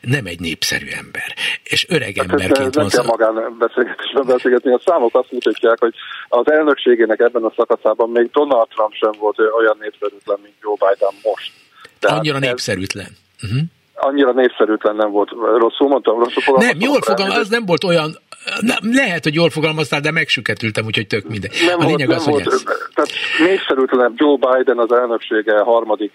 nem 0.01 0.27
egy 0.27 0.41
népszerű 0.41 0.87
ember, 0.99 1.35
és 1.65 1.87
öreg 1.89 2.17
hát 2.17 2.31
emberként 2.31 2.75
van. 2.75 2.85
Nem 2.85 2.89
kell 2.89 3.05
magánbeszélgetésben 3.05 4.27
beszélgetni, 4.27 4.73
a 4.73 4.81
számok 4.85 5.15
azt 5.17 5.33
mutatják, 5.33 5.79
hogy 5.79 5.95
az 6.29 6.51
elnökségének 6.51 7.21
ebben 7.21 7.45
a 7.45 7.53
szakaszában 7.57 8.11
még 8.11 8.31
Donald 8.31 8.69
Trump 8.69 8.93
sem 8.93 9.13
volt 9.19 9.39
olyan 9.39 9.77
népszerűtlen, 9.81 10.39
mint 10.43 10.55
Joe 10.63 10.75
Biden 10.79 11.15
most. 11.23 11.53
Tehát 11.99 12.19
Annyira 12.19 12.39
népszerűtlen. 12.39 13.09
Uh-huh 13.43 13.61
annyira 13.97 14.33
népszerűtlen 14.33 14.97
nem 14.97 15.11
volt. 15.11 15.31
Rosszul 15.59 15.89
mondtam, 15.89 16.19
rosszul 16.19 16.43
fogalmaztam. 16.43 16.79
Nem, 16.79 16.89
jól 16.89 17.01
fogalmaztam, 17.03 17.43
az 17.43 17.49
nem 17.49 17.67
volt 17.67 17.85
olyan, 17.85 18.17
nem, 18.61 18.79
lehet, 18.83 19.25
hogy 19.25 19.35
jól 19.35 19.51
fogalmaztál, 19.51 20.01
de 20.01 20.11
megsüketültem, 20.11 20.85
úgyhogy 20.85 21.07
tök 21.07 21.29
minden. 21.29 21.51
Nem 21.67 21.81
a 21.81 21.85
lényeg 21.85 22.07
volt, 22.07 22.19
az, 22.19 22.25
nem 22.25 22.35
hogy 22.35 22.45
volt, 22.45 22.55
ez. 22.55 22.63
Tehát 22.95 23.11
népszerűtlen 23.39 24.13
Joe 24.17 24.37
Biden 24.37 24.79
az 24.79 24.93
elnöksége 24.93 25.59
harmadik 25.59 26.13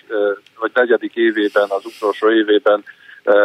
vagy 0.60 0.72
negyedik 0.74 1.16
évében, 1.16 1.68
az 1.70 1.86
utolsó 1.86 2.32
évében 2.32 2.84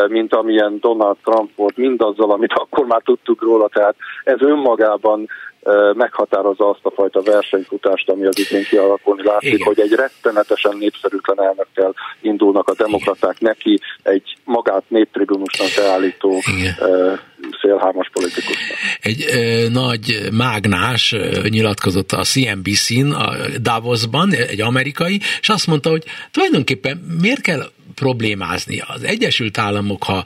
mint 0.08 0.34
amilyen 0.34 0.78
Donald 0.80 1.16
Trump 1.24 1.50
volt, 1.56 1.76
mindazzal, 1.76 2.30
amit 2.30 2.52
akkor 2.52 2.86
már 2.86 3.02
tudtuk 3.04 3.42
róla, 3.42 3.68
tehát 3.68 3.94
ez 4.24 4.40
önmagában 4.40 5.28
meghatározza 5.94 6.68
azt 6.68 6.84
a 6.84 6.90
fajta 6.90 7.22
versenyfutást, 7.22 8.08
ami 8.08 8.26
az 8.26 8.38
idén 8.38 8.64
kialakulni 8.64 9.22
látszik, 9.22 9.52
Igen. 9.52 9.66
hogy 9.66 9.80
egy 9.80 9.92
rettenetesen 9.92 10.76
népszerűtlen 10.76 11.42
elnökkel 11.42 11.94
indulnak 12.20 12.68
a 12.68 12.74
demokraták 12.74 13.40
Igen. 13.40 13.54
neki, 13.56 13.80
egy 14.02 14.36
magát 14.44 14.82
néptribunusnak 14.88 15.68
beállító 15.76 16.32
Igen. 16.56 16.74
Szélhámas 17.60 18.08
politikusnak. 18.12 18.78
Egy 19.00 19.24
ö, 19.30 19.68
nagy 19.68 20.28
mágnás 20.32 21.12
ö, 21.12 21.46
nyilatkozott 21.48 22.12
a 22.12 22.24
CNBC-n, 22.24 23.10
a 23.10 23.34
Davosban, 23.60 24.34
egy 24.34 24.60
amerikai, 24.60 25.20
és 25.40 25.48
azt 25.48 25.66
mondta, 25.66 25.90
hogy 25.90 26.04
tulajdonképpen 26.30 26.96
miért 27.20 27.40
kell 27.40 27.70
problémázni. 27.96 28.82
Az 28.86 29.02
Egyesült 29.02 29.58
Államok, 29.58 30.04
ha 30.04 30.24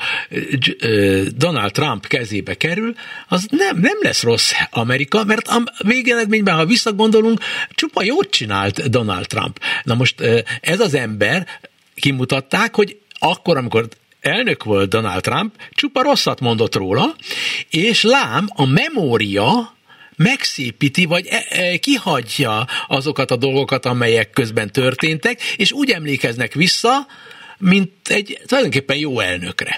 Donald 1.36 1.72
Trump 1.72 2.06
kezébe 2.06 2.54
kerül, 2.54 2.94
az 3.28 3.46
nem, 3.50 3.78
nem 3.80 3.98
lesz 4.00 4.22
rossz 4.22 4.52
Amerika, 4.70 5.24
mert 5.24 5.48
a 5.48 5.62
végeredményben, 5.78 6.54
ha 6.54 6.66
visszagondolunk, 6.66 7.40
csupa 7.70 8.02
jót 8.02 8.30
csinált 8.30 8.90
Donald 8.90 9.26
Trump. 9.26 9.58
Na 9.82 9.94
most 9.94 10.20
ez 10.60 10.80
az 10.80 10.94
ember, 10.94 11.46
kimutatták, 11.94 12.74
hogy 12.74 12.98
akkor, 13.18 13.56
amikor 13.56 13.88
elnök 14.20 14.64
volt 14.64 14.88
Donald 14.88 15.22
Trump, 15.22 15.54
csupa 15.70 16.02
rosszat 16.02 16.40
mondott 16.40 16.74
róla, 16.74 17.14
és 17.70 18.02
lám 18.02 18.46
a 18.54 18.66
memória 18.66 19.78
megszépíti, 20.16 21.04
vagy 21.04 21.26
e, 21.30 21.44
e, 21.48 21.76
kihagyja 21.76 22.64
azokat 22.88 23.30
a 23.30 23.36
dolgokat, 23.36 23.86
amelyek 23.86 24.30
közben 24.30 24.72
történtek, 24.72 25.40
és 25.56 25.72
úgy 25.72 25.90
emlékeznek 25.90 26.52
vissza, 26.52 27.06
mint 27.58 27.92
egy 28.08 28.38
tulajdonképpen 28.46 28.96
jó 28.96 29.20
elnökre. 29.20 29.76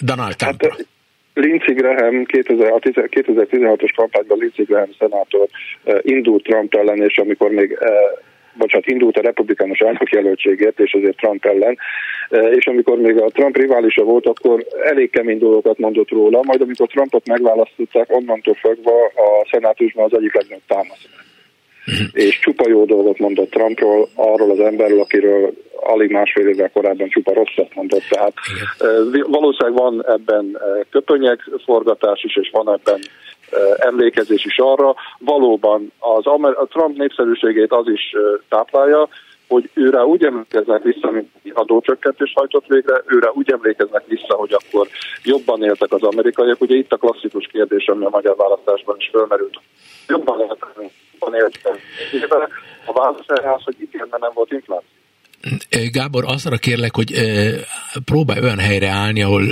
Donald 0.00 0.36
Trump. 0.36 0.62
Hát, 0.62 0.86
Lindsey 1.34 1.74
Graham 1.74 2.24
2016-os 2.26 3.92
kampányban 3.96 4.38
Lindsey 4.38 4.64
Graham 4.64 4.90
szenátor 4.98 5.48
eh, 5.84 5.98
indult 6.02 6.42
Trump 6.42 6.74
ellen, 6.74 7.02
és 7.02 7.18
amikor 7.18 7.50
még 7.50 7.76
eh, 7.80 7.88
bocsánat, 8.58 8.86
indult 8.86 9.16
a 9.16 9.20
republikánus 9.20 9.84
jelöltségért, 10.10 10.80
és 10.80 10.92
azért 10.92 11.16
Trump 11.16 11.44
ellen, 11.44 11.78
és 12.54 12.66
amikor 12.66 12.98
még 12.98 13.20
a 13.20 13.30
Trump 13.30 13.56
riválisa 13.56 14.02
volt, 14.02 14.26
akkor 14.26 14.66
elég 14.84 15.10
kemény 15.10 15.38
dolgokat 15.38 15.78
mondott 15.78 16.10
róla, 16.10 16.40
majd 16.42 16.60
amikor 16.60 16.88
Trumpot 16.88 17.26
megválasztották, 17.26 18.12
onnantól 18.12 18.54
fogva 18.54 19.04
a 19.04 19.46
szenátusban 19.50 20.04
az 20.04 20.18
egyik 20.18 20.34
legnagyobb 20.34 20.62
támasz. 20.66 21.06
Uh-huh. 21.86 22.06
És 22.12 22.38
csupa 22.38 22.68
jó 22.68 22.84
dolgot 22.84 23.18
mondott 23.18 23.50
Trumpról, 23.50 24.08
arról 24.14 24.50
az 24.50 24.60
emberről, 24.60 25.00
akiről 25.00 25.52
alig 25.80 26.10
másfél 26.10 26.48
évvel 26.48 26.70
korábban 26.70 27.08
csupa 27.08 27.34
rosszat 27.34 27.74
mondott. 27.74 28.02
Tehát 28.08 28.32
valószínűleg 29.26 29.78
van 29.78 30.04
ebben 30.08 30.58
köpönyeg 30.90 31.38
forgatás 31.64 32.22
is, 32.24 32.36
és 32.36 32.50
van 32.52 32.68
ebben 32.68 33.00
emlékezés 33.76 34.44
is 34.44 34.58
arra. 34.58 34.94
Valóban 35.18 35.92
az 35.98 36.26
a 36.26 36.66
Trump 36.70 36.96
népszerűségét 36.96 37.72
az 37.72 37.88
is 37.88 38.14
táplálja, 38.48 39.08
hogy 39.48 39.70
őre 39.74 40.04
úgy 40.04 40.24
emlékeznek 40.24 40.82
vissza, 40.82 41.10
mint 41.10 41.30
adócsökkentés 41.52 42.32
hajtott 42.34 42.66
végre, 42.66 43.02
őre 43.06 43.30
úgy 43.32 43.50
emlékeznek 43.50 44.06
vissza, 44.06 44.34
hogy 44.34 44.52
akkor 44.52 44.88
jobban 45.22 45.62
éltek 45.62 45.92
az 45.92 46.02
amerikaiak. 46.02 46.60
Ugye 46.60 46.76
itt 46.76 46.92
a 46.92 46.96
klasszikus 46.96 47.46
kérdés, 47.52 47.86
ami 47.86 48.04
a 48.04 48.10
magyar 48.10 48.36
választásban 48.36 48.96
is 48.98 49.08
felmerült. 49.12 49.60
Jobban 50.08 50.40
éltek, 50.40 50.90
jobban 51.12 51.34
éltek. 51.34 51.80
A 52.86 52.92
válasz 52.92 53.24
erre 53.26 53.52
az, 53.52 53.64
hogy 53.64 53.88
mert 53.92 54.18
nem 54.18 54.30
volt 54.34 54.52
infláció. 54.52 54.88
Gábor, 55.92 56.24
azra 56.26 56.56
kérlek, 56.56 56.96
hogy 56.96 57.12
próbálj 58.04 58.40
olyan 58.40 58.58
helyre 58.58 58.88
állni, 58.88 59.22
ahol 59.22 59.42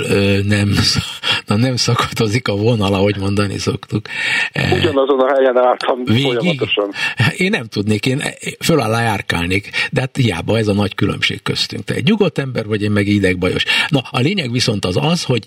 nem, 0.43 0.73
na, 1.47 1.55
nem 1.55 1.75
szakadozik 1.75 2.47
a 2.47 2.55
vonal, 2.55 2.93
ahogy 2.93 3.17
mondani 3.17 3.57
szoktuk. 3.57 4.05
Ugyanazon 4.53 5.19
a 5.19 5.33
helyen 5.35 5.57
álltam 5.57 6.03
Végig? 6.05 6.23
folyamatosan. 6.23 6.91
Én 7.37 7.49
nem 7.49 7.65
tudnék, 7.65 8.05
én 8.05 8.21
föl 8.59 8.79
alá 8.79 9.01
járkálnék, 9.01 9.69
de 9.91 9.99
hát 9.99 10.15
hiába 10.15 10.57
ez 10.57 10.67
a 10.67 10.73
nagy 10.73 10.95
különbség 10.95 11.41
köztünk. 11.41 11.83
Te 11.83 11.93
egy 11.93 12.05
nyugodt 12.05 12.37
ember 12.37 12.65
vagy, 12.65 12.81
én 12.81 12.91
meg 12.91 13.07
idegbajos. 13.07 13.63
Na, 13.87 14.03
a 14.11 14.19
lényeg 14.19 14.51
viszont 14.51 14.85
az 14.85 14.97
az, 15.01 15.23
hogy 15.23 15.43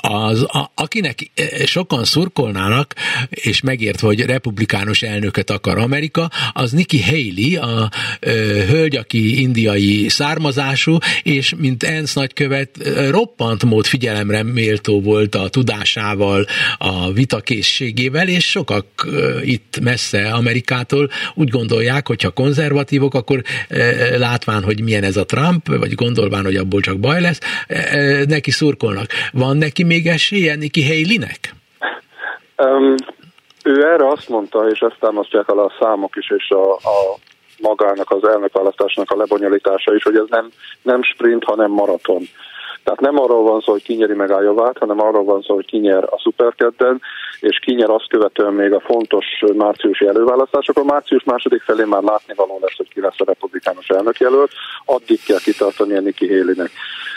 az, 0.00 0.42
a, 0.42 0.72
akinek 0.74 1.30
e, 1.34 1.66
sokan 1.66 2.04
szurkolnának, 2.04 2.94
és 3.30 3.60
megért, 3.60 4.00
hogy 4.00 4.20
republikánus 4.20 5.02
elnököt 5.02 5.50
akar 5.50 5.78
Amerika, 5.78 6.30
az 6.52 6.72
Nikki 6.72 7.02
Haley, 7.02 7.62
a 7.62 7.90
ö, 8.20 8.30
e, 8.30 8.66
hölgy, 8.66 8.96
aki 8.96 9.40
indiai 9.40 10.08
származású, 10.08 10.98
és 11.22 11.54
mint 11.58 11.82
ENSZ 11.82 12.14
nagykövet 12.14 12.86
e, 12.86 13.10
roppant 13.10 13.64
mód 13.64 13.86
figyelemre 13.86 14.42
méltó 14.42 15.00
volt 15.00 15.34
a 15.34 15.48
tudásával, 15.48 16.46
a 16.78 17.12
vitakészségével, 17.12 18.28
és 18.28 18.50
sokak 18.50 18.86
ö, 19.06 19.40
itt 19.42 19.78
messze 19.82 20.30
Amerikától 20.30 21.10
úgy 21.34 21.48
gondolják, 21.48 22.08
hogy 22.08 22.22
ha 22.22 22.30
konzervatívok, 22.30 23.14
akkor 23.14 23.42
ö, 23.68 24.18
látván, 24.18 24.62
hogy 24.62 24.82
milyen 24.82 25.04
ez 25.04 25.16
a 25.16 25.24
Trump, 25.24 25.66
vagy 25.66 25.94
gondolván, 25.94 26.44
hogy 26.44 26.56
abból 26.56 26.80
csak 26.80 26.98
baj 26.98 27.20
lesz, 27.20 27.38
ö, 27.68 28.24
neki 28.26 28.50
szurkolnak. 28.50 29.10
Van 29.32 29.56
neki 29.56 29.82
még 29.90 30.06
esélye 30.06 30.54
Nikki 30.54 30.82
Haley-nek? 30.90 31.40
Um, 32.56 32.94
ő 33.64 33.86
erre 33.92 34.06
azt 34.08 34.28
mondta, 34.28 34.68
és 34.68 34.78
ezt 34.78 34.96
támasztják 35.00 35.48
alá 35.48 35.62
a 35.62 35.76
számok 35.80 36.16
is, 36.16 36.30
és 36.30 36.48
a, 36.48 36.72
a 36.72 36.98
magának 37.58 38.10
az 38.10 38.24
elnökválasztásnak 38.24 39.10
a 39.10 39.16
lebonyolítása 39.16 39.94
is, 39.94 40.02
hogy 40.02 40.16
ez 40.16 40.28
nem, 40.28 40.50
nem 40.82 41.02
sprint, 41.02 41.44
hanem 41.44 41.70
maraton. 41.70 42.22
Tehát 42.84 43.00
nem 43.00 43.18
arról 43.18 43.42
van 43.42 43.60
szó, 43.60 43.72
hogy 43.72 43.82
kinyeri 43.82 44.14
meg 44.14 44.30
Ájovát, 44.30 44.78
hanem 44.78 45.00
arról 45.00 45.24
van 45.24 45.42
szó, 45.42 45.54
hogy 45.54 45.66
kinyer 45.66 46.04
a 46.04 46.18
szuperkedden, 46.22 47.00
és 47.40 47.58
kinyer 47.58 47.90
azt 47.90 48.08
követően 48.08 48.52
még 48.52 48.72
a 48.72 48.80
fontos 48.80 49.26
márciusi 49.54 50.06
előválasztások. 50.06 50.76
A 50.76 50.84
március 50.84 51.24
második 51.24 51.62
felén 51.62 51.86
már 51.86 52.02
látnivaló 52.02 52.58
lesz, 52.60 52.76
hogy 52.76 52.88
ki 52.88 53.00
lesz 53.00 53.20
a 53.20 53.24
republikánus 53.26 53.88
elnökjelölt, 53.88 54.50
addig 54.84 55.22
kell 55.22 55.38
kitartani 55.38 55.96
a 55.96 56.00
Nikki 56.00 56.28
Haley-nek. 56.28 56.70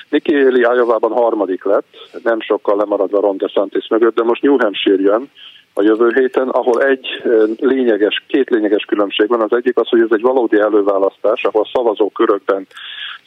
Nikki 0.09 0.33
Haley 0.33 0.65
Ájovában 0.65 1.11
harmadik 1.11 1.63
lett, 1.63 1.87
nem 2.23 2.41
sokkal 2.41 2.75
lemaradva 2.75 3.19
Ron 3.19 3.37
DeSantis 3.37 3.87
mögött, 3.87 4.15
de 4.15 4.23
most 4.23 4.41
New 4.41 4.57
Hampshire 4.57 5.01
jön, 5.01 5.29
a 5.73 5.81
jövő 5.81 6.11
héten, 6.15 6.49
ahol 6.49 6.83
egy 6.83 7.21
lényeges, 7.59 8.23
két 8.27 8.49
lényeges 8.49 8.83
különbség 8.83 9.27
van. 9.27 9.41
Az 9.41 9.53
egyik 9.53 9.77
az, 9.77 9.87
hogy 9.89 10.01
ez 10.01 10.11
egy 10.11 10.21
valódi 10.21 10.59
előválasztás, 10.59 11.43
ahol 11.43 11.67
szavazókörökben 11.73 12.67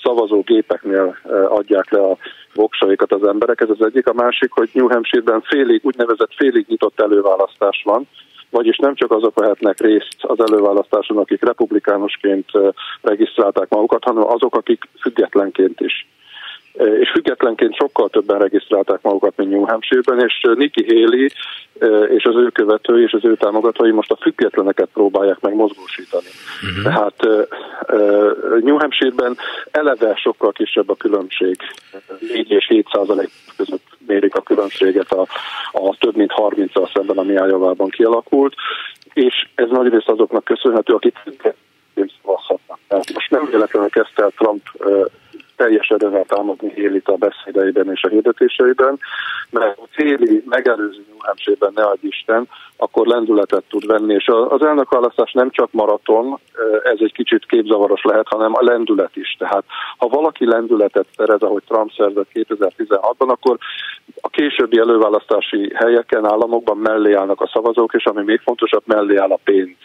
szavazógépeknél 0.03 1.17
adják 1.49 1.91
le 1.91 2.01
a 2.01 2.17
voksaikat 2.55 3.13
az 3.13 3.27
emberek, 3.27 3.61
ez 3.61 3.71
az 3.71 3.87
egyik. 3.87 4.07
A 4.07 4.13
másik, 4.13 4.53
hogy 4.53 4.71
New 4.73 4.89
Hampshire-ben 4.89 5.41
félig, 5.41 5.81
úgynevezett 5.85 6.35
félig 6.37 6.65
nyitott 6.69 7.01
előválasztás 7.01 7.83
van, 7.85 8.09
vagyis 8.51 8.77
nem 8.77 8.95
csak 8.95 9.13
azok 9.13 9.41
vehetnek 9.41 9.81
részt 9.81 10.17
az 10.21 10.39
előválasztáson, 10.51 11.17
akik 11.17 11.45
republikánusként 11.45 12.51
regisztrálták 13.03 13.69
magukat, 13.69 14.05
hanem 14.05 14.27
azok, 14.27 14.55
akik 14.55 14.85
függetlenként 15.01 15.81
is 15.81 16.07
és 16.77 17.11
függetlenként 17.11 17.75
sokkal 17.75 18.09
többen 18.09 18.39
regisztrálták 18.39 19.03
magukat, 19.03 19.37
mint 19.37 19.51
New 19.51 19.65
Hampshire-ben, 19.65 20.21
és 20.21 20.41
Nikki 20.55 20.85
Haley 20.95 21.29
és 22.17 22.25
az 22.25 22.35
ő 22.35 22.49
követői 22.49 23.03
és 23.03 23.13
az 23.13 23.25
ő 23.25 23.35
támogatói 23.35 23.91
most 23.91 24.11
a 24.11 24.17
függetleneket 24.17 24.89
próbálják 24.93 25.41
meg 25.41 25.55
mozgósítani. 25.55 26.27
Uh-huh. 26.63 26.83
Tehát 26.83 27.49
New 28.63 28.79
Hampshire-ben 28.79 29.37
eleve 29.71 30.15
sokkal 30.15 30.53
kisebb 30.53 30.89
a 30.89 30.95
különbség, 30.95 31.57
4 32.33 32.51
és 32.51 32.67
7 32.69 32.89
százalék 32.93 33.31
között 33.57 33.85
mérik 34.07 34.35
a 34.35 34.41
különbséget 34.41 35.13
a, 35.13 35.27
a 35.73 35.97
több 35.99 36.17
mint 36.17 36.33
30-al 36.37 36.93
szemben, 36.95 37.19
ami 37.19 37.37
Ájavában 37.37 37.89
kialakult, 37.89 38.55
és 39.13 39.49
ez 39.55 39.69
nagyrészt 39.69 40.09
azoknak 40.09 40.45
köszönhető, 40.45 40.93
akik 40.93 41.17
szavazhatnak. 42.23 42.79
Most 43.15 43.31
nem 43.31 43.49
véletlenül 43.51 43.89
kezdte 43.89 44.23
el 44.23 44.33
Trump 44.37 44.63
teljes 45.57 45.89
erővel 45.89 46.25
támadni 46.25 46.73
Hélit 46.75 47.09
a 47.09 47.17
beszédeiben 47.17 47.91
és 47.91 48.03
a 48.03 48.09
hirdetéseiben, 48.09 48.99
mert 49.51 49.79
a 49.79 49.87
Héli 49.97 50.43
megelőzi 50.47 51.05
New 51.09 51.19
Hampshire-ben, 51.19 51.73
ne 51.75 51.83
adj 51.83 52.07
Isten, 52.07 52.49
akkor 52.77 53.07
lendületet 53.07 53.65
tud 53.69 53.87
venni, 53.87 54.15
és 54.15 54.27
az 54.49 54.63
elnökválasztás 54.63 55.33
nem 55.33 55.51
csak 55.51 55.73
maraton, 55.73 56.39
ez 56.83 56.99
egy 56.99 57.13
kicsit 57.13 57.47
képzavaros 57.47 58.03
lehet, 58.03 58.29
hanem 58.29 58.55
a 58.55 58.63
lendület 58.63 59.17
is. 59.17 59.37
Tehát 59.39 59.65
ha 59.97 60.09
valaki 60.09 60.47
lendületet 60.47 61.07
szerez, 61.17 61.41
ahogy 61.41 61.63
Trump 61.69 61.93
szerzett 61.97 62.29
2016-ban, 62.35 63.29
akkor 63.29 63.59
a 64.21 64.29
későbbi 64.29 64.79
előválasztási 64.79 65.73
helyeken, 65.75 66.25
államokban 66.25 66.77
mellé 66.77 67.13
állnak 67.13 67.41
a 67.41 67.51
szavazók, 67.53 67.95
és 67.95 68.05
ami 68.05 68.23
még 68.23 68.41
fontosabb, 68.41 68.83
mellé 68.87 69.17
áll 69.17 69.31
a 69.31 69.39
pénz. 69.45 69.77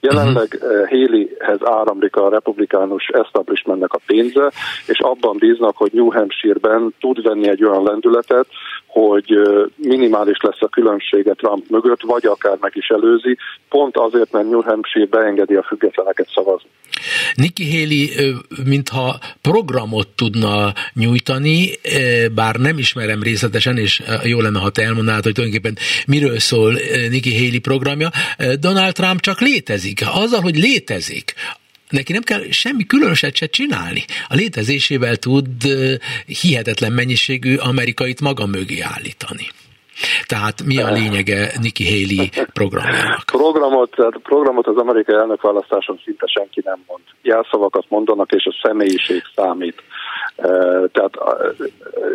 Jelenleg 0.00 0.58
uh-huh. 0.60 0.88
Haleyhez 0.88 1.60
áramlik 1.60 2.16
a 2.16 2.28
republikánus 2.28 3.06
establishmentnek 3.06 3.92
a 3.92 4.00
pénze, 4.06 4.50
és 4.86 4.98
abban 4.98 5.36
bíznak, 5.38 5.76
hogy 5.76 5.90
New 5.92 6.12
Hampshire-ben 6.12 6.94
tud 7.00 7.22
venni 7.22 7.48
egy 7.48 7.64
olyan 7.64 7.82
lendületet, 7.82 8.46
hogy 8.86 9.32
eh, 9.32 9.64
minimális 9.76 10.38
lesz 10.40 10.60
a 10.62 10.68
különbsége 10.68 11.32
Trump 11.32 11.68
mögött, 11.68 12.02
vagy 12.02 12.26
akár 12.26 12.56
meg 12.60 12.72
is 12.74 12.88
előzi, 12.88 13.36
pont 13.68 13.96
azért, 13.96 14.32
mert 14.32 14.48
New 14.48 14.62
Hampshire 14.62 15.06
beengedi 15.06 15.54
a 15.54 15.62
függetleneket 15.62 16.28
szavazni. 16.34 16.68
Nikki 17.34 17.78
Haley 17.78 18.34
mintha 18.64 19.18
programot 19.42 20.08
tudna 20.08 20.72
nyújtani, 20.94 21.70
bár 22.34 22.56
nem 22.56 22.78
ismerem 22.78 23.22
részletesen, 23.22 23.76
és 23.76 24.02
jó 24.22 24.40
lenne, 24.40 24.58
ha 24.58 24.70
te 24.70 24.82
elmondanád, 24.82 25.22
hogy 25.22 25.32
tulajdonképpen 25.32 25.76
miről 26.06 26.38
szól 26.38 26.72
Nikki 27.10 27.34
Haley 27.34 27.60
programja. 27.60 28.08
Donald 28.60 28.92
Trump 28.92 29.20
csak 29.20 29.40
létezik. 29.40 29.89
Azzal, 30.14 30.40
hogy 30.40 30.56
létezik, 30.56 31.34
neki 31.88 32.12
nem 32.12 32.22
kell 32.22 32.50
semmi 32.50 32.86
különöset 32.86 33.34
se 33.34 33.46
csinálni. 33.46 34.04
A 34.28 34.34
létezésével 34.34 35.16
tud 35.16 35.48
hihetetlen 36.40 36.92
mennyiségű 36.92 37.56
amerikait 37.56 38.20
maga 38.20 38.46
mögé 38.46 38.80
állítani. 38.80 39.46
Tehát 40.26 40.62
mi 40.62 40.78
a 40.78 40.92
lényege 40.92 41.52
Nikki 41.60 41.84
Haley 41.84 42.46
programjának? 42.52 43.24
Programot, 43.24 43.94
programot 44.22 44.66
az 44.66 44.76
amerikai 44.76 45.14
elnökválasztáson 45.14 46.00
szinte 46.04 46.26
senki 46.26 46.60
nem 46.64 46.82
mond. 46.86 47.02
Jelszavakat 47.22 47.84
mondanak, 47.88 48.32
és 48.32 48.44
a 48.44 48.58
személyiség 48.62 49.22
számít. 49.34 49.82
Tehát 50.92 51.16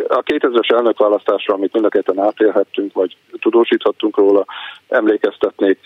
a 0.08 0.22
2000-es 0.22 0.72
elnökválasztásra, 0.72 1.54
amit 1.54 1.72
mind 1.72 1.84
a 1.84 1.88
ketten 1.88 2.18
átélhettünk, 2.18 2.92
vagy 2.92 3.16
tudósíthattunk 3.40 4.16
róla, 4.16 4.44
emlékeztetnék, 4.88 5.78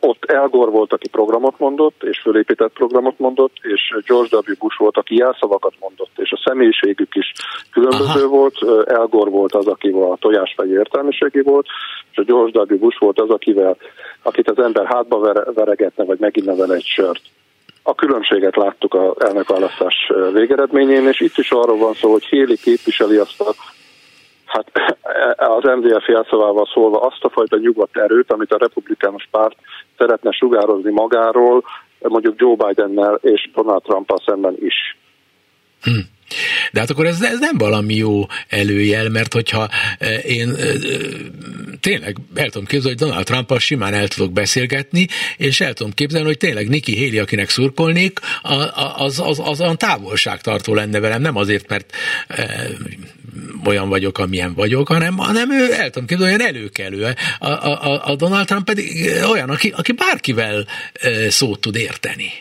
ott 0.00 0.24
El 0.24 0.48
Gore 0.48 0.70
volt, 0.70 0.92
aki 0.92 1.08
programot 1.08 1.58
mondott, 1.58 2.02
és 2.02 2.20
fölépített 2.20 2.72
programot 2.72 3.18
mondott, 3.18 3.52
és 3.62 3.96
George 4.06 4.36
W. 4.36 4.54
Bush 4.58 4.78
volt, 4.78 4.96
aki 4.96 5.16
jelszavakat 5.16 5.74
mondott, 5.80 6.10
és 6.16 6.32
a 6.32 6.42
személyiségük 6.44 7.14
is 7.14 7.32
különböző 7.72 8.24
Aha. 8.24 8.28
volt. 8.28 8.56
El 8.86 9.06
Gore 9.06 9.30
volt 9.30 9.54
az, 9.54 9.66
aki 9.66 9.88
a 9.88 10.16
tojásfejű 10.20 10.78
értelmiségi 10.78 11.40
volt, 11.40 11.66
és 12.10 12.16
a 12.18 12.22
George 12.22 12.60
W. 12.60 12.78
Bush 12.78 13.00
volt 13.00 13.20
az, 13.20 13.30
akivel, 13.30 13.76
akit 14.22 14.50
az 14.50 14.58
ember 14.58 14.86
hátba 14.86 15.32
veregetne, 15.54 16.04
vagy 16.04 16.18
megint 16.18 16.46
nevel 16.46 16.74
egy 16.74 16.84
sört 16.84 17.22
a 17.82 17.94
különbséget 17.94 18.56
láttuk 18.56 18.94
a 18.94 19.14
elnökválasztás 19.18 20.12
végeredményén, 20.32 21.08
és 21.08 21.20
itt 21.20 21.36
is 21.36 21.50
arról 21.50 21.78
van 21.78 21.94
szó, 21.94 22.10
hogy 22.10 22.24
Héli 22.24 22.56
képviseli 22.56 23.16
azt 23.16 23.40
a 23.40 23.54
hát 24.50 24.70
az 25.36 25.62
MDF 25.62 26.08
jelszavával 26.08 26.68
szólva 26.72 27.00
azt 27.00 27.24
a 27.24 27.28
fajta 27.28 27.56
nyugodt 27.56 27.96
erőt, 27.96 28.32
amit 28.32 28.52
a 28.52 28.58
republikánus 28.58 29.28
párt 29.30 29.56
szeretne 29.98 30.30
sugározni 30.32 30.90
magáról, 30.90 31.64
mondjuk 31.98 32.40
Joe 32.40 32.56
Bidennel 32.56 33.14
és 33.22 33.50
Donald 33.54 33.82
Trump 33.82 34.12
szemben 34.24 34.56
is. 34.60 34.98
Hm. 35.82 35.90
De 36.72 36.80
hát 36.80 36.90
akkor 36.90 37.06
ez, 37.06 37.22
ez 37.22 37.38
nem 37.38 37.58
valami 37.58 37.94
jó 37.94 38.26
előjel, 38.48 39.08
mert 39.08 39.32
hogyha 39.32 39.68
eh, 39.98 40.24
én 40.24 40.54
eh, 40.54 40.74
tényleg 41.80 42.16
el 42.34 42.50
tudom 42.50 42.66
képzelni, 42.66 42.98
hogy 42.98 43.08
Donald 43.08 43.24
trump 43.24 43.58
simán 43.58 43.94
el 43.94 44.08
tudok 44.08 44.32
beszélgetni, 44.32 45.06
és 45.36 45.60
el 45.60 45.72
tudom 45.72 45.92
képzelni, 45.92 46.26
hogy 46.26 46.36
tényleg 46.36 46.68
Nikki 46.68 47.04
Haley, 47.04 47.20
akinek 47.20 47.50
szurkolnék, 47.50 48.20
az, 48.96 49.18
az, 49.18 49.40
az 49.44 49.60
olyan 49.60 49.78
távolságtartó 49.78 50.74
lenne 50.74 51.00
velem, 51.00 51.20
nem 51.20 51.36
azért, 51.36 51.68
mert 51.68 51.92
e, 52.28 52.66
olyan 53.64 53.88
vagyok, 53.88 54.18
amilyen 54.18 54.54
vagyok, 54.54 54.88
hanem, 54.88 55.16
hanem 55.16 55.52
ő 55.52 55.72
el 55.72 55.90
tudom 55.90 56.08
képzelni, 56.08 56.34
olyan 56.34 56.54
előkelő. 56.54 57.14
A, 57.38 57.48
a, 57.48 58.10
a 58.10 58.16
Donald 58.16 58.46
Trump 58.46 58.64
pedig 58.64 59.10
olyan, 59.30 59.50
aki, 59.50 59.72
aki 59.76 59.92
bárkivel 59.92 60.66
szót 61.28 61.60
tud 61.60 61.76
érteni. 61.76 62.32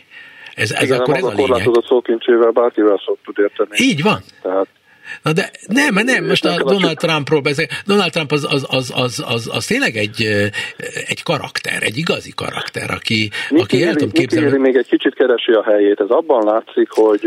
Ez, 0.60 0.72
ez 0.72 0.84
Igen, 0.84 1.00
akkor 1.00 1.16
ez 1.16 1.24
a 1.24 1.28
lényeg. 1.28 1.46
korlátozott 1.46 1.86
szókincsével 1.86 2.52
bárkivel 2.52 3.02
szót 3.06 3.20
tud 3.26 3.38
érteni. 3.40 3.70
Így 3.90 4.02
van. 4.02 4.20
Tehát 4.42 4.68
Na 5.24 5.34
de 5.34 5.52
nem, 5.68 5.94
nem, 6.06 6.26
most 6.26 6.46
a 6.46 6.64
Donald 6.64 6.98
Trumpról 6.98 7.42
beszél. 7.42 7.68
Donald 7.86 8.12
Trump 8.12 8.32
az, 8.32 8.48
az, 8.50 8.66
az, 8.70 8.94
az, 8.96 9.24
az, 9.28 9.50
az 9.54 9.66
tényleg 9.66 9.96
egy, 9.96 10.22
egy 11.08 11.24
karakter, 11.24 11.84
egy 11.84 11.98
igazi 11.98 12.32
karakter, 12.36 12.92
aki, 12.92 13.30
Niki 13.50 13.64
aki 13.64 13.84
el 13.84 13.94
tudom 13.94 14.12
képzelni. 14.12 14.58
még 14.58 14.76
egy 14.76 14.88
kicsit 14.88 15.14
keresi 15.14 15.52
a 15.52 15.64
helyét. 15.64 16.00
Ez 16.00 16.10
abban 16.10 16.44
látszik, 16.44 16.90
hogy 16.92 17.26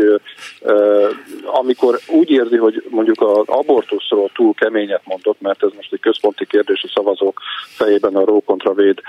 uh, 0.61 1.09
amikor 1.43 1.99
úgy 2.07 2.29
érzi, 2.29 2.57
hogy 2.57 2.83
mondjuk 2.89 3.21
az 3.21 3.43
abortuszról 3.45 4.29
túl 4.33 4.53
keményet 4.53 5.01
mondott, 5.03 5.41
mert 5.41 5.63
ez 5.63 5.69
most 5.75 5.93
egy 5.93 5.99
központi 5.99 6.45
kérdés 6.45 6.83
a 6.83 6.91
szavazók 6.93 7.39
fejében 7.67 8.15
a 8.15 8.25
Ró 8.25 8.41
kontra 8.45 8.73
Véd 8.73 8.99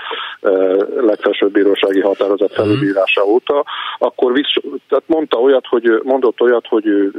uh, 0.41 1.01
legfelsőbb 1.01 1.51
bírósági 1.51 2.01
határozat 2.01 2.51
mhm. 2.51 2.61
felülbírása 2.61 3.25
mm. 3.25 3.29
óta, 3.29 3.63
akkor 3.99 4.33
visz, 4.33 4.53
tehát 4.89 5.03
mondta 5.07 5.37
olyat, 5.37 5.65
hogy 5.67 6.01
mondott 6.03 6.41
olyat, 6.41 6.67
hogy 6.67 6.85
ő 6.85 7.11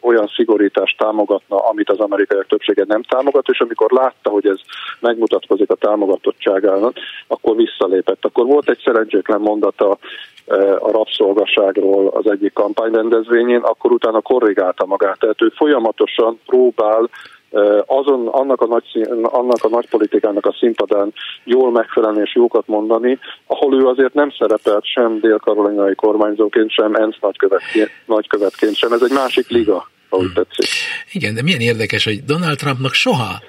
olyan 0.00 0.30
szigorítást 0.36 0.98
támogatna, 1.04 1.56
amit 1.56 1.90
az 1.90 1.98
amerikaiak 1.98 2.46
többsége 2.46 2.84
nem 2.86 3.02
támogat, 3.02 3.48
és 3.48 3.60
amikor 3.60 3.90
látta, 3.90 4.30
hogy 4.30 4.46
ez 4.46 4.58
megmutatkozik 5.00 5.70
a 5.70 5.74
támogatottságának, 5.74 6.96
akkor 7.26 7.56
visszalépett. 7.56 8.24
Akkor 8.24 8.46
volt 8.46 8.68
egy 8.68 8.82
szerencsétlen 8.84 9.40
mondata 9.40 9.98
eh, 10.46 10.84
a 10.84 10.90
rabszolgaságról 10.90 12.06
az 12.08 12.30
egyik 12.30 12.52
kampányrendezvényén, 12.52 13.60
akkor 13.60 13.92
utána 13.92 14.20
korrigálta 14.20 14.86
magát. 14.86 15.18
Tehát 15.18 15.42
ő 15.42 15.48
folyamatosan 15.56 16.40
próbál 16.46 17.08
eh, 17.50 17.78
azon, 17.86 18.28
annak 18.28 18.60
a, 18.60 18.66
nagy, 18.66 19.08
annak 19.22 19.64
a 19.64 19.68
nagy 19.68 19.88
politikának 19.88 20.46
a 20.46 20.56
színpadán 20.58 21.12
jól 21.44 21.70
megfelelni 21.70 22.20
és 22.20 22.34
jókat 22.34 22.66
mondani, 22.66 23.18
ahol 23.46 23.74
ő 23.74 23.86
azért 23.86 24.14
nem 24.14 24.30
szerepelt 24.38 24.84
sem 24.84 25.20
dél-karolinai 25.20 25.94
kormányzóként, 25.94 26.70
sem 26.70 26.94
ENSZ 26.94 27.18
nagykövetként, 27.20 27.90
nagykövetként 28.06 28.74
sem. 28.74 28.92
Ez 28.92 29.02
egy 29.02 29.12
másik 29.14 29.48
liga 29.48 29.88
ahogy 30.10 30.32
tetszik. 30.32 30.68
Igen, 31.12 31.34
de 31.34 31.42
milyen 31.42 31.60
érdekes, 31.60 32.04
hogy 32.04 32.24
Donald 32.24 32.58
Trumpnak 32.58 32.94
soha 32.94 33.42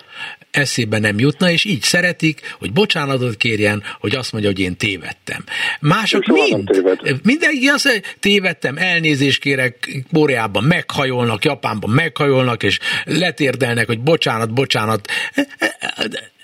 eszébe 0.52 1.00
nem 1.00 1.20
jutna, 1.20 1.52
és 1.52 1.64
így 1.64 1.82
szeretik, 1.82 2.56
hogy 2.60 2.74
bocsánatot 2.74 3.38
kérjen, 3.38 3.84
hogy 4.00 4.16
azt 4.16 4.32
mondja, 4.32 4.50
hogy 4.50 4.60
én 4.60 4.78
tévedtem. 4.78 5.44
Mások 5.80 6.26
mind, 6.26 6.84
mindenki 7.24 7.68
azt 7.68 7.86
mondja, 7.86 8.04
tévedtem, 8.20 8.78
elnézést 8.78 9.40
kérek, 9.40 10.04
Koreában 10.14 10.64
meghajolnak, 10.64 11.46
Japánban 11.46 11.90
meghajolnak, 11.90 12.64
és 12.64 12.80
letérdelnek, 13.04 13.88
hogy 13.88 14.00
bocsánat, 14.00 14.54
bocsánat. 14.54 15.12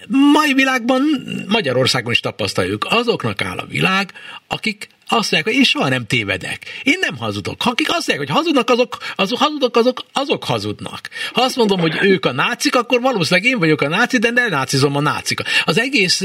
Mai 0.08 0.54
világban, 0.54 1.02
Magyarországon 1.48 2.12
is 2.12 2.20
tapasztaljuk, 2.20 2.86
azoknak 2.90 3.42
áll 3.42 3.58
a 3.58 3.66
világ, 3.66 4.12
akik 4.48 4.88
azt 5.10 5.32
mondják, 5.32 5.44
hogy 5.44 5.54
én 5.54 5.64
soha 5.64 5.90
nem 5.90 6.06
tévedek. 6.06 6.82
Én 6.84 6.98
nem 7.02 7.18
hazudok. 7.18 7.66
Akik 7.66 7.88
azt 7.90 8.08
mondják, 8.08 8.28
hogy 8.28 8.38
hazudnak, 8.38 8.70
azok, 8.70 8.98
azok 9.16 9.40
hazudok, 9.40 9.78
azok, 9.78 10.04
azok 10.14 10.44
hazudnak. 10.44 11.10
Ha 11.34 11.42
azt 11.42 11.56
mondom, 11.56 11.80
hogy 11.80 11.98
ők 12.02 12.26
a 12.26 12.32
nácik, 12.32 12.76
akkor 12.76 13.02
valószínűleg 13.02 13.50
én 13.52 13.60
vagyok 13.60 13.82
a 13.82 13.88
náci, 13.88 14.18
de 14.18 14.30
nem 14.30 14.50
nácizom 14.50 14.96
a 14.96 15.02
nácika. 15.02 15.44
Az 15.64 15.80
egész 15.80 16.22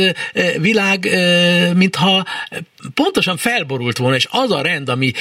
világ, 0.59 1.09
mintha 1.75 2.27
pontosan 2.95 3.37
felborult 3.37 3.99
volna, 3.99 4.17
és 4.17 4.27
az 4.31 4.51
a 4.51 4.61
rend, 4.61 4.89
ami 4.89 5.13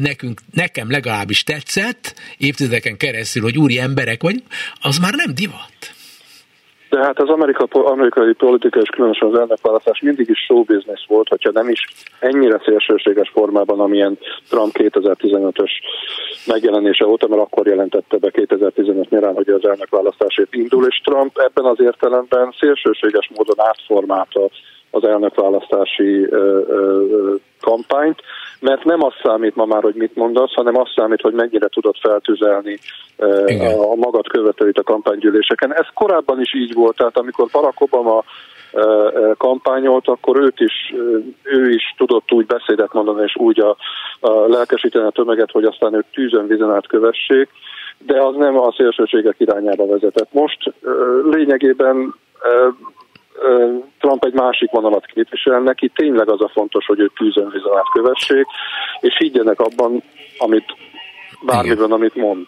nekünk, 0.00 0.40
nekem 0.52 0.90
legalábbis 0.90 1.42
tetszett, 1.42 2.14
évtizedeken 2.36 2.96
keresztül, 2.96 3.42
hogy 3.42 3.58
úri 3.58 3.78
emberek 3.78 4.22
vagy, 4.22 4.42
az 4.80 4.98
már 4.98 5.14
nem 5.14 5.34
divat. 5.34 5.96
De 6.90 6.98
hát 6.98 7.20
az 7.20 7.28
Amerika, 7.28 7.66
amerikai 7.70 8.32
politika 8.32 8.80
és 8.80 8.88
különösen 8.88 9.28
az 9.28 9.38
elnökválasztás 9.38 10.00
mindig 10.00 10.28
is 10.28 10.38
show 10.38 10.62
business 10.62 11.06
volt, 11.06 11.28
hogyha 11.28 11.50
nem 11.50 11.68
is 11.68 11.86
ennyire 12.18 12.60
szélsőséges 12.64 13.28
formában, 13.28 13.80
amilyen 13.80 14.18
Trump 14.48 14.72
2015-ös 14.78 15.70
megjelenése 16.46 17.06
óta, 17.06 17.28
mert 17.28 17.42
akkor 17.42 17.66
jelentette 17.66 18.16
be 18.16 18.30
2015 18.30 19.10
nyarán, 19.10 19.34
hogy 19.34 19.48
az 19.48 19.68
elnökválasztásért 19.68 20.54
indul, 20.54 20.86
és 20.86 21.00
Trump 21.04 21.38
ebben 21.38 21.64
az 21.64 21.80
értelemben 21.80 22.54
szélsőséges 22.58 23.30
módon 23.36 23.66
átformálta 23.66 24.48
az 24.90 25.04
elnökválasztási 25.04 26.26
ö, 26.30 26.60
ö, 26.68 27.34
kampányt, 27.60 28.22
mert 28.60 28.84
nem 28.84 29.02
az 29.02 29.12
számít 29.22 29.56
ma 29.56 29.64
már, 29.64 29.82
hogy 29.82 29.94
mit 29.94 30.16
mondasz, 30.16 30.54
hanem 30.54 30.76
az 30.76 30.88
számít, 30.94 31.20
hogy 31.20 31.32
mennyire 31.32 31.68
tudod 31.68 31.96
feltüzelni 32.00 32.78
Igen. 33.46 33.78
a 33.78 33.94
magad 33.94 34.28
követőit 34.28 34.78
a 34.78 34.82
kampánygyűléseken. 34.82 35.74
Ez 35.74 35.86
korábban 35.94 36.40
is 36.40 36.54
így 36.54 36.74
volt, 36.74 36.96
tehát 36.96 37.18
amikor 37.18 37.48
Barack 37.52 37.80
Obama 37.80 38.24
kampányolt, 39.36 40.08
akkor 40.08 40.40
őt 40.40 40.60
is, 40.60 40.94
ő 41.42 41.70
is 41.70 41.94
tudott 41.96 42.32
úgy 42.32 42.46
beszédet 42.46 42.92
mondani, 42.92 43.22
és 43.22 43.36
úgy 43.36 43.60
a, 43.60 43.76
a 44.20 44.30
lelkesíteni 44.30 45.06
a 45.06 45.10
tömeget, 45.10 45.50
hogy 45.50 45.64
aztán 45.64 45.94
ők 45.94 46.10
tűzön 46.12 46.46
vizen 46.46 46.70
át 46.70 46.86
kövessék, 46.86 47.48
de 47.98 48.22
az 48.22 48.34
nem 48.36 48.60
a 48.60 48.72
szélsőségek 48.72 49.34
irányába 49.38 49.86
vezetett. 49.86 50.32
Most 50.32 50.72
lényegében 51.30 52.14
Trump 53.98 54.24
egy 54.24 54.32
másik 54.32 54.70
vonalat 54.70 55.06
képvisel, 55.06 55.60
neki 55.60 55.88
tényleg 55.94 56.28
az 56.28 56.40
a 56.40 56.50
fontos, 56.52 56.86
hogy 56.86 57.00
ők 57.00 57.16
tűzön 57.16 57.50
vizonát 57.50 57.90
kövessék, 57.92 58.46
és 59.00 59.16
higgyenek 59.18 59.60
abban, 59.60 60.02
amit 60.38 60.76
bármiben, 61.46 61.92
amit 61.92 62.14
mond. 62.14 62.46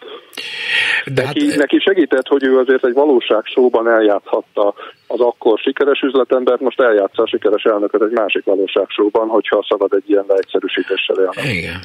De 1.13 1.23
neki, 1.23 1.47
hát... 1.47 1.57
neki 1.57 1.79
segített, 1.79 2.27
hogy 2.27 2.43
ő 2.43 2.57
azért 2.57 2.85
egy 2.85 2.93
valóság 2.93 3.43
szóban 3.53 3.89
eljátszhatta 3.89 4.73
az 5.07 5.19
akkor 5.19 5.59
sikeres 5.59 6.01
üzletembert, 6.01 6.61
most 6.61 6.81
eljátsza 6.81 7.23
a 7.23 7.27
sikeres 7.27 7.63
elnököt 7.63 8.01
egy 8.01 8.11
másik 8.11 8.43
valóság 8.43 8.85
szóban, 8.95 9.27
hogyha 9.27 9.65
szabad 9.69 9.93
egy 9.93 10.09
ilyen 10.09 10.25
leegyszerűsítéssel 10.27 11.15
élni. 11.15 11.57
Igen. 11.57 11.79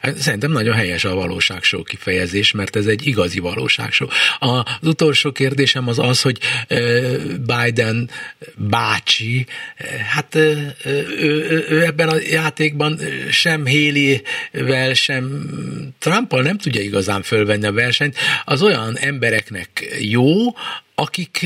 Hát 0.00 0.16
szerintem 0.16 0.52
nagyon 0.52 0.74
helyes 0.74 1.04
a 1.04 1.14
valóságsó 1.14 1.82
kifejezés, 1.82 2.52
mert 2.52 2.76
ez 2.76 2.86
egy 2.86 3.06
igazi 3.06 3.38
valóságsó. 3.38 4.10
Az 4.38 4.62
utolsó 4.82 5.32
kérdésem 5.32 5.88
az 5.88 5.98
az, 5.98 6.22
hogy 6.22 6.38
Biden 7.46 8.10
bácsi, 8.56 9.46
hát 10.12 10.34
ő, 10.34 10.74
ő, 11.18 11.64
ő 11.68 11.84
ebben 11.84 12.08
a 12.08 12.16
játékban 12.30 12.98
sem 13.30 13.66
Haley-vel, 13.66 14.94
sem 14.94 15.44
Trumpal 15.98 16.42
nem 16.42 16.58
tudja 16.58 16.80
igazán 16.80 17.22
fölvenni 17.22 17.66
a 17.66 17.72
versenyt. 17.72 18.16
Az 18.44 18.62
olyan 18.62 18.98
embereknek 18.98 19.96
jó, 20.00 20.30
akik 20.94 21.38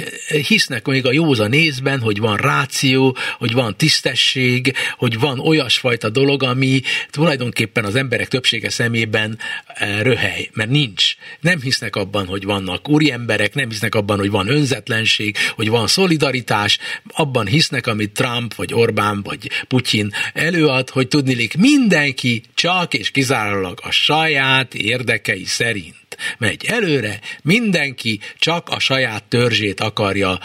hisznek 0.46 0.86
még 0.86 1.06
a 1.06 1.12
józa 1.12 1.46
nézben, 1.46 2.00
hogy 2.00 2.18
van 2.18 2.36
ráció, 2.36 3.16
hogy 3.38 3.52
van 3.52 3.76
tisztesség, 3.76 4.74
hogy 4.96 5.18
van 5.18 5.38
olyasfajta 5.38 6.08
dolog, 6.08 6.42
ami 6.42 6.82
tulajdonképpen 7.10 7.84
az 7.84 7.94
emberek 7.94 8.28
többsége 8.28 8.70
szemében 8.70 9.38
eh, 9.66 10.00
röhely, 10.02 10.50
mert 10.52 10.70
nincs. 10.70 11.14
Nem 11.40 11.60
hisznek 11.60 11.96
abban, 11.96 12.26
hogy 12.26 12.44
vannak 12.44 12.88
úri 12.88 13.10
emberek, 13.10 13.54
nem 13.54 13.68
hisznek 13.68 13.94
abban, 13.94 14.18
hogy 14.18 14.30
van 14.30 14.48
önzetlenség, 14.48 15.36
hogy 15.54 15.68
van 15.68 15.86
szolidaritás, 15.86 16.78
abban 17.06 17.46
hisznek, 17.46 17.86
amit 17.86 18.12
Trump, 18.12 18.54
vagy 18.54 18.74
Orbán, 18.74 19.22
vagy 19.22 19.50
Putyin 19.68 20.12
előad, 20.32 20.90
hogy 20.90 21.08
tudnilik 21.08 21.56
mindenki 21.56 22.42
csak 22.54 22.94
és 22.94 23.10
kizárólag 23.10 23.80
a 23.82 23.90
saját 23.90 24.74
érdekei 24.74 25.44
szerint 25.44 26.07
megy 26.38 26.64
előre, 26.68 27.18
mindenki 27.42 28.20
csak 28.38 28.68
a 28.68 28.78
saját 28.78 29.24
törzsét 29.24 29.80
akarja, 29.80 30.38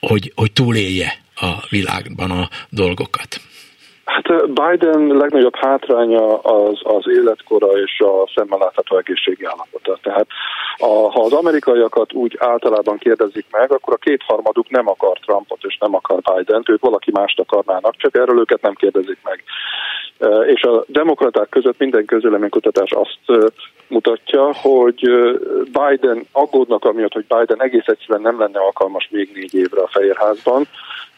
hogy, 0.00 0.32
hogy 0.34 0.52
túlélje 0.52 1.12
a 1.34 1.52
világban 1.70 2.30
a 2.30 2.48
dolgokat. 2.70 3.40
Hát 4.04 4.26
Biden 4.46 5.06
legnagyobb 5.06 5.56
hátránya 5.56 6.38
az, 6.38 6.80
az 6.82 7.04
életkora 7.08 7.66
és 7.66 8.00
a 8.00 8.30
szemmel 8.34 8.58
látható 8.58 8.96
egészségi 8.96 9.44
állapota. 9.44 9.98
Tehát 10.02 10.26
a, 10.76 10.86
ha 10.86 11.24
az 11.24 11.32
amerikaiakat 11.32 12.12
úgy 12.12 12.36
általában 12.38 12.98
kérdezik 12.98 13.46
meg, 13.50 13.72
akkor 13.72 13.92
a 13.92 13.96
kétharmaduk 13.96 14.70
nem 14.70 14.88
akar 14.88 15.18
Trumpot 15.18 15.62
és 15.62 15.76
nem 15.80 15.94
akar 15.94 16.20
Biden-t, 16.34 16.68
ők 16.68 16.80
valaki 16.80 17.10
mást 17.10 17.40
akarnának, 17.40 17.96
csak 17.96 18.16
erről 18.16 18.38
őket 18.38 18.62
nem 18.62 18.74
kérdezik 18.74 19.18
meg. 19.22 19.44
És 20.46 20.62
a 20.62 20.84
demokraták 20.86 21.48
között 21.48 21.78
minden 21.78 22.04
közéleménykutatás 22.04 22.90
azt 22.90 23.52
mutatja, 23.88 24.54
hogy 24.54 25.00
Biden 25.64 26.26
aggódnak 26.32 26.84
amiatt, 26.84 27.12
hogy 27.12 27.26
Biden 27.28 27.62
egész 27.62 27.86
egyszerűen 27.86 28.20
nem 28.20 28.38
lenne 28.38 28.58
alkalmas 28.58 29.08
még 29.10 29.30
négy 29.34 29.54
évre 29.54 29.80
a 29.80 29.88
Fehérházban, 29.88 30.66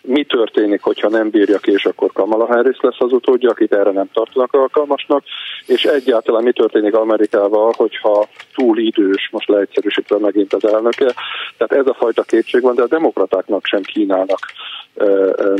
mi 0.06 0.24
történik, 0.24 0.82
hogyha 0.82 1.08
nem 1.08 1.30
bírja 1.30 1.58
ki, 1.58 1.70
és 1.70 1.84
akkor 1.84 2.12
Kamala 2.12 2.46
Harris 2.46 2.78
lesz 2.80 2.96
az 3.00 3.12
utódja, 3.12 3.50
akit 3.50 3.72
erre 3.72 3.90
nem 3.90 4.10
tartanak 4.12 4.52
alkalmasnak, 4.52 5.22
és 5.66 5.84
egyáltalán 5.84 6.42
mi 6.42 6.52
történik 6.52 6.94
Amerikával, 6.94 7.72
hogyha 7.76 8.28
túl 8.54 8.78
idős, 8.78 9.28
most 9.32 9.48
leegyszerűsítve 9.48 10.18
megint 10.18 10.52
az 10.52 10.64
elnöke. 10.64 11.14
Tehát 11.56 11.84
ez 11.84 11.86
a 11.86 11.94
fajta 11.94 12.22
kétség 12.22 12.62
van, 12.62 12.74
de 12.74 12.82
a 12.82 12.86
demokratáknak 12.88 13.66
sem 13.66 13.82
kínálnak 13.82 14.38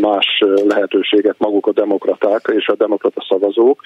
más 0.01 0.43
lehetőséget 0.69 1.39
maguk 1.39 1.67
a 1.67 1.73
demokraták 1.73 2.53
és 2.57 2.69
a 2.69 2.75
demokrata 2.75 3.25
szavazók. 3.29 3.81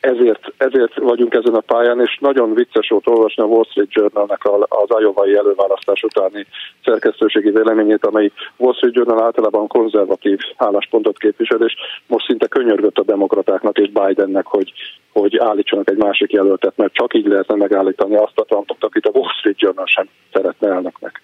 Ezért, 0.00 0.52
ezért 0.56 0.98
vagyunk 0.98 1.34
ezen 1.34 1.54
a 1.54 1.60
pályán, 1.60 2.00
és 2.00 2.18
nagyon 2.20 2.54
vicces 2.54 2.88
volt 2.88 3.06
olvasni 3.06 3.42
a 3.42 3.46
Wall 3.46 3.64
Street 3.70 3.92
Journalnek 3.92 4.44
az 4.68 4.90
ajovai 4.90 5.36
előválasztás 5.36 6.02
utáni 6.02 6.46
szerkesztőségi 6.84 7.50
véleményét, 7.50 8.06
amely 8.06 8.30
Wall 8.56 8.74
Street 8.74 8.94
Journal 8.94 9.22
általában 9.22 9.66
konzervatív 9.66 10.38
álláspontot 10.56 11.18
képvisel, 11.18 11.60
és 11.60 11.74
most 12.06 12.26
szinte 12.26 12.46
könyörgött 12.46 12.98
a 12.98 13.02
demokratáknak 13.02 13.78
és 13.78 13.90
Bidennek, 13.90 14.46
hogy, 14.46 14.72
hogy 15.12 15.38
állítsanak 15.38 15.90
egy 15.90 15.98
másik 15.98 16.32
jelöltet, 16.32 16.76
mert 16.76 16.92
csak 16.92 17.14
így 17.14 17.26
lehetne 17.26 17.54
megállítani 17.54 18.16
azt 18.16 18.38
a 18.38 18.44
Trumpot, 18.44 18.84
akit 18.84 19.06
a 19.06 19.10
Wall 19.12 19.32
Street 19.38 19.60
Journal 19.60 19.86
sem 19.86 20.08
szeretne 20.32 20.68
elnöknek. 20.68 21.22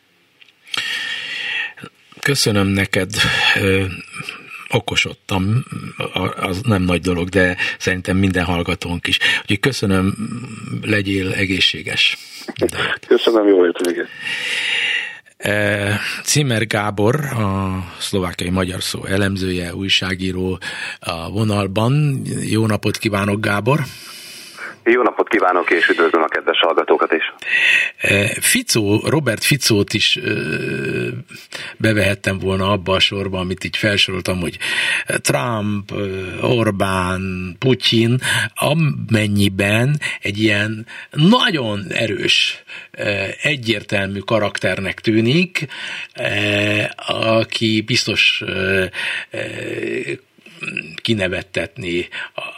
Köszönöm 2.27 2.66
neked 2.66 3.11
okosodtam, 4.68 5.64
az 6.37 6.61
nem 6.62 6.83
nagy 6.83 7.01
dolog, 7.01 7.29
de 7.29 7.57
szerintem 7.79 8.16
minden 8.16 8.45
hallgatónk 8.45 9.07
is. 9.07 9.18
Úgyhogy 9.41 9.61
köszönöm, 9.61 10.14
legyél 10.83 11.33
egészséges. 11.33 12.16
Köszönöm, 13.07 13.49
jó 13.49 13.64
hétvégét. 13.64 14.09
Cimer 16.22 16.66
Gábor, 16.66 17.14
a 17.14 17.85
szlovákiai 17.99 18.51
magyar 18.51 18.83
szó 18.83 19.05
elemzője, 19.05 19.74
újságíró 19.74 20.59
a 21.01 21.31
vonalban. 21.31 22.22
Jó 22.41 22.66
napot 22.66 22.97
kívánok, 22.97 23.41
Gábor! 23.41 23.81
Jó 24.89 25.03
napot 25.03 25.28
kívánok, 25.28 25.70
és 25.70 25.89
üdvözlöm 25.89 26.22
a 26.22 26.26
kedves 26.26 26.59
hallgatókat 26.59 27.12
is. 27.12 27.32
E, 27.97 28.37
Ficó, 28.41 29.01
Robert 29.05 29.45
Ficót 29.45 29.95
is 29.95 30.18
bevehettem 31.76 32.39
volna 32.39 32.70
abba 32.70 32.95
a 32.95 33.01
sorba, 33.01 33.39
amit 33.39 33.64
így 33.64 33.76
felsoroltam, 33.76 34.41
hogy 34.41 34.59
Trump, 35.07 35.93
Orbán, 36.41 37.57
Putyin, 37.59 38.18
amennyiben 38.55 40.01
egy 40.20 40.39
ilyen 40.39 40.87
nagyon 41.11 41.87
erős, 41.89 42.62
egyértelmű 43.43 44.18
karakternek 44.18 45.01
tűnik, 45.01 45.66
aki 47.07 47.80
biztos 47.80 48.43
kinevettetni 51.03 52.09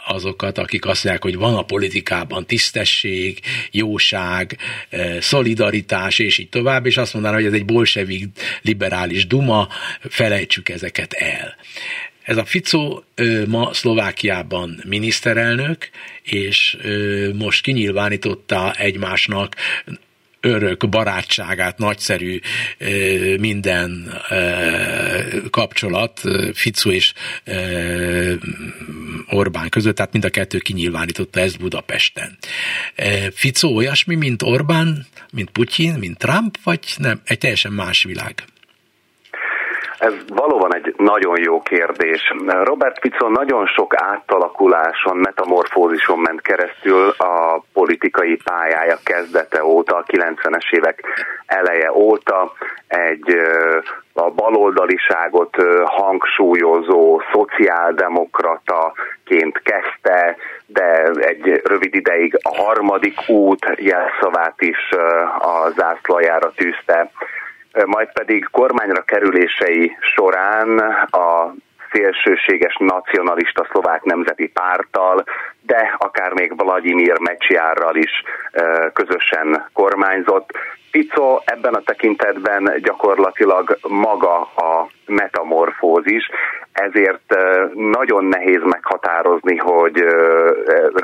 azokat, 0.07 0.57
akik 0.57 0.85
azt 0.85 1.03
mondják, 1.03 1.23
hogy 1.23 1.35
van 1.35 1.55
a 1.55 1.63
politikában 1.63 2.45
tisztesség, 2.45 3.39
jóság, 3.71 4.57
szolidaritás, 5.19 6.19
és 6.19 6.37
így 6.37 6.49
tovább, 6.49 6.85
és 6.85 6.97
azt 6.97 7.13
mondaná, 7.13 7.35
hogy 7.35 7.45
ez 7.45 7.53
egy 7.53 7.65
bolsevik 7.65 8.27
liberális 8.61 9.27
duma, 9.27 9.67
felejtsük 10.09 10.69
ezeket 10.69 11.13
el. 11.13 11.55
Ez 12.23 12.37
a 12.37 12.45
Fico 12.45 13.03
ma 13.47 13.73
Szlovákiában 13.73 14.83
miniszterelnök, 14.87 15.89
és 16.23 16.77
most 17.33 17.63
kinyilvánította 17.63 18.73
egymásnak 18.73 19.55
örök 20.41 20.89
barátságát, 20.89 21.77
nagyszerű 21.77 22.39
minden 23.39 24.21
kapcsolat 25.49 26.21
Fico 26.53 26.91
és 26.91 27.13
Orbán 29.29 29.69
között, 29.69 29.95
tehát 29.95 30.11
mind 30.11 30.25
a 30.25 30.29
kettő 30.29 30.57
kinyilvánította 30.57 31.39
ezt 31.39 31.59
Budapesten. 31.59 32.37
Fico 33.33 33.67
olyasmi, 33.67 34.15
mint 34.15 34.41
Orbán, 34.41 35.05
mint 35.31 35.49
Putyin, 35.49 35.93
mint 35.93 36.17
Trump, 36.17 36.57
vagy 36.63 36.79
nem? 36.97 37.21
Egy 37.23 37.37
teljesen 37.37 37.71
más 37.71 38.03
világ. 38.03 38.43
Ez 39.99 40.13
valóban 40.27 40.75
egy 40.75 40.93
nagyon 40.97 41.41
jó 41.41 41.61
kérdés. 41.61 42.33
Robert 42.63 42.99
Fico 42.99 43.29
nagyon 43.29 43.65
sok 43.65 43.93
átalakuláson, 43.95 45.17
metamorfózison 45.17 46.19
ment 46.19 46.41
keresztül 46.41 47.09
a 47.17 47.63
politikai 47.73 48.39
pályája 48.43 48.97
kezdete 49.03 49.63
óta, 49.63 49.95
a 49.95 50.03
90-es 50.03 50.71
évek 50.71 51.03
eleje 51.45 51.93
óta 51.93 52.53
egy 52.87 53.35
a 54.13 54.31
baloldaliságot 54.31 55.55
hangsúlyozó 55.83 57.21
szociáldemokrataként 57.33 59.61
kezdte, 59.63 60.35
de 60.65 61.03
egy 61.03 61.61
rövid 61.63 61.95
ideig 61.95 62.39
a 62.41 62.55
harmadik 62.63 63.17
út 63.27 63.65
jelszavát 63.75 64.61
is 64.61 64.91
a 65.39 65.69
zászlajára 65.69 66.51
tűzte 66.51 67.11
majd 67.85 68.11
pedig 68.13 68.47
kormányra 68.51 69.01
kerülései 69.01 69.97
során 69.99 70.79
a 71.09 71.53
szélsőséges 71.91 72.75
nacionalista 72.79 73.67
szlovák 73.71 74.03
nemzeti 74.03 74.47
párttal, 74.47 75.23
de 75.61 75.95
akár 75.97 76.33
még 76.33 76.55
Vladimir 76.55 77.19
Mecsiárral 77.19 77.95
is 77.95 78.23
közösen 78.93 79.69
kormányzott. 79.73 80.51
Pico 80.91 81.39
ebben 81.45 81.73
a 81.73 81.81
tekintetben 81.81 82.73
gyakorlatilag 82.81 83.77
maga 83.87 84.39
a 84.41 84.87
metamorfózis, 85.05 86.29
ezért 86.71 87.35
nagyon 87.73 88.25
nehéz 88.25 88.61
meghatározni, 88.63 89.57
hogy 89.57 89.93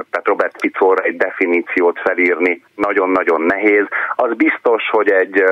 tehát 0.10 0.28
Robert 0.28 0.60
Picóra 0.62 1.04
egy 1.04 1.18
definíciót 1.18 2.00
felírni 2.00 2.64
nagyon-nagyon 2.76 3.42
nehéz. 3.42 3.86
Az 4.16 4.34
biztos, 4.36 4.90
hogy 4.90 5.12
egy 5.12 5.44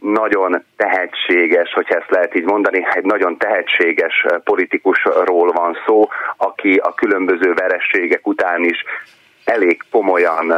nagyon 0.00 0.64
tehetséges, 0.76 1.72
hogyha 1.72 1.94
ezt 1.94 2.10
lehet 2.10 2.34
így 2.34 2.44
mondani, 2.44 2.86
egy 2.94 3.04
nagyon 3.04 3.36
tehetséges 3.36 4.26
politikusról 4.44 5.52
van 5.52 5.76
szó, 5.86 6.08
aki 6.36 6.76
a 6.76 6.94
különböző 6.94 7.52
verességek 7.54 8.26
után 8.26 8.64
is 8.64 8.84
elég 9.44 9.82
komolyan 9.90 10.54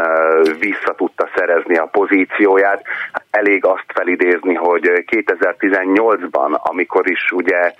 vissza 0.58 0.94
tudta 0.96 1.28
szerezni 1.34 1.76
a 1.76 1.86
pozícióját. 1.86 2.82
Elég 3.30 3.64
azt 3.64 3.86
felidézni, 3.94 4.54
hogy 4.54 5.04
2018-ban, 5.06 6.60
amikor 6.62 7.10
is 7.10 7.30
ugye 7.30 7.72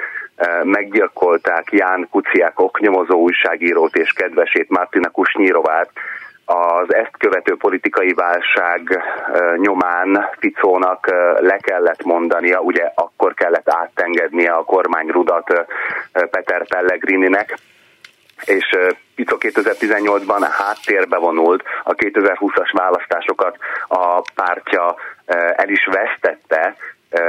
meggyilkolták 0.63 1.73
Ján 1.73 2.09
Kuciák 2.11 2.61
oknyomozó 2.61 3.19
újságírót 3.19 3.97
és 3.97 4.13
kedvesét 4.13 4.69
Martina 4.69 5.11
Kusnyírovát, 5.11 5.91
az 6.45 6.95
ezt 6.95 7.16
követő 7.18 7.57
politikai 7.57 8.12
válság 8.12 9.03
nyomán 9.57 10.28
Ficónak 10.38 11.07
le 11.40 11.57
kellett 11.57 12.05
mondania, 12.05 12.61
ugye 12.61 12.93
akkor 12.95 13.34
kellett 13.34 13.70
átengednie 13.70 14.53
a 14.53 14.64
kormányrudat 14.64 15.66
Peter 16.12 16.66
Pellegrininek, 16.68 17.59
és 18.45 18.76
Pico 19.14 19.36
2018-ban 19.40 20.49
háttérbe 20.51 21.16
vonult, 21.16 21.62
a 21.84 21.95
2020-as 21.95 22.70
választásokat 22.72 23.57
a 23.88 24.22
pártja 24.34 24.95
el 25.57 25.68
is 25.68 25.88
vesztette, 25.90 26.76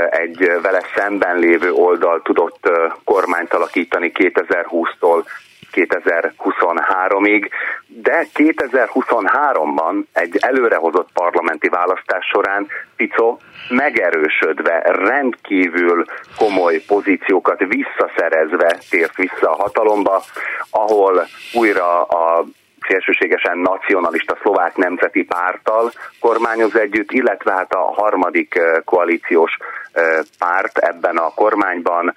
egy 0.10 0.52
vele 0.62 0.82
szemben 0.96 1.38
lévő 1.38 1.72
oldal 1.72 2.22
tudott 2.22 2.70
kormányt 3.04 3.54
alakítani 3.54 4.12
2020-tól 4.16 5.26
2023-ig, 5.74 7.50
de 7.88 8.26
2023-ban 8.34 10.04
egy 10.14 10.38
előrehozott 10.40 11.10
parlamenti 11.14 11.70
választás 11.70 12.26
során 12.26 12.68
Pico 12.96 13.38
megerősödve, 13.70 14.80
rendkívül 14.80 16.06
komoly 16.38 16.82
pozíciókat 16.88 17.60
visszaszerezve 17.60 18.78
tért 18.90 19.16
vissza 19.16 19.52
a 19.52 19.62
hatalomba, 19.62 20.24
ahol 20.70 21.28
újra 21.54 22.04
a 22.04 22.46
szélsőségesen 22.88 23.58
nacionalista 23.58 24.38
szlovák 24.42 24.76
nemzeti 24.76 25.24
párttal 25.24 25.92
kormányoz 26.20 26.76
együtt, 26.76 27.12
illetve 27.12 27.52
hát 27.52 27.74
a 27.74 27.94
harmadik 27.94 28.60
koalíciós 28.86 29.58
párt 30.40 30.78
ebben 30.78 31.18
a 31.18 31.34
kormányban 31.34 32.14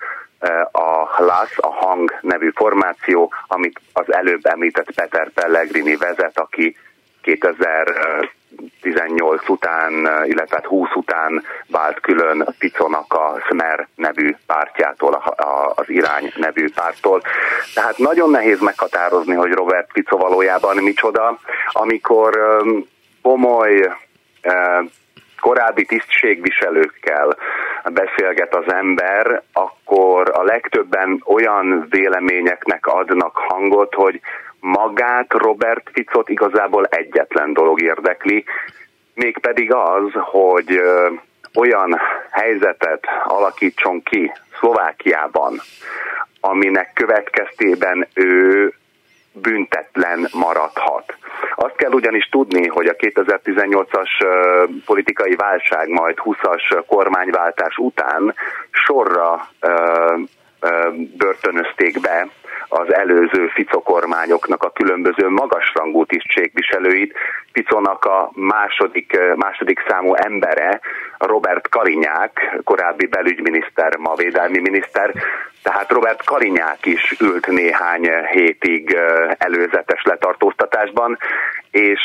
a 0.70 1.14
Hlas, 1.16 1.58
a 1.58 1.68
Hang 1.68 2.18
nevű 2.20 2.50
formáció, 2.54 3.32
amit 3.46 3.80
az 3.92 4.12
előbb 4.12 4.46
említett 4.46 4.94
Peter 4.94 5.30
Pellegrini 5.30 5.96
vezet, 5.96 6.38
aki 6.38 6.76
2018 7.22 9.48
után, 9.48 9.92
illetve 10.24 10.62
20 10.64 10.88
hát 10.88 10.96
után 10.96 11.42
vált 11.68 12.00
külön 12.00 12.54
Piconak 12.58 13.12
a 13.12 13.40
Smer 13.48 13.88
nevű 13.94 14.36
pártjától, 14.46 15.22
az 15.74 15.88
Irány 15.88 16.32
nevű 16.36 16.68
pártól. 16.74 17.22
Tehát 17.74 17.98
nagyon 17.98 18.30
nehéz 18.30 18.60
meghatározni, 18.60 19.34
hogy 19.34 19.52
Robert 19.52 19.92
Pico 19.92 20.16
valójában 20.16 20.76
micsoda, 20.76 21.38
amikor 21.72 22.62
komoly 23.22 23.96
korábbi 25.40 25.84
tisztségviselőkkel 25.84 27.36
beszélget 27.84 28.54
az 28.54 28.72
ember, 28.72 29.42
akkor 29.52 30.30
a 30.34 30.42
legtöbben 30.42 31.22
olyan 31.24 31.86
véleményeknek 31.90 32.86
adnak 32.86 33.36
hangot, 33.36 33.94
hogy 33.94 34.20
magát 34.60 35.32
Robert 35.32 35.90
Ficot 35.92 36.28
igazából 36.28 36.84
egyetlen 36.84 37.52
dolog 37.52 37.82
érdekli, 37.82 38.44
mégpedig 39.14 39.72
az, 39.72 40.10
hogy 40.12 40.80
olyan 41.54 42.00
helyzetet 42.30 43.04
alakítson 43.24 44.02
ki 44.02 44.32
Szlovákiában, 44.58 45.60
aminek 46.40 46.90
következtében 46.94 48.06
ő 48.14 48.72
büntetlen 49.42 50.28
maradhat. 50.32 51.14
Azt 51.54 51.76
kell 51.76 51.90
ugyanis 51.92 52.28
tudni, 52.28 52.66
hogy 52.66 52.86
a 52.86 52.96
2018-as 52.96 54.08
politikai 54.84 55.34
válság, 55.36 55.88
majd 55.88 56.16
20-as 56.24 56.82
kormányváltás 56.86 57.76
után 57.76 58.34
sorra 58.70 59.48
börtönözték 61.16 62.00
be 62.00 62.28
az 62.68 62.94
előző 62.94 63.48
Fico 63.54 63.82
kormányoknak 63.82 64.62
a 64.62 64.70
különböző 64.70 65.28
magasrangú 65.28 66.04
tisztségviselőit. 66.04 67.14
Ficónak 67.52 68.04
a 68.04 68.30
második, 68.34 69.18
második 69.36 69.84
számú 69.88 70.14
embere, 70.14 70.80
Robert 71.18 71.68
Karinyák, 71.68 72.60
korábbi 72.64 73.06
belügyminiszter, 73.06 73.96
ma 73.96 74.14
védelmi 74.14 74.58
miniszter, 74.58 75.14
tehát 75.62 75.90
Robert 75.90 76.24
Karinyák 76.24 76.86
is 76.86 77.16
ült 77.20 77.46
néhány 77.46 78.10
hétig 78.30 78.96
előzetes 79.38 80.02
letartóztatásban, 80.02 81.18
és 81.70 82.00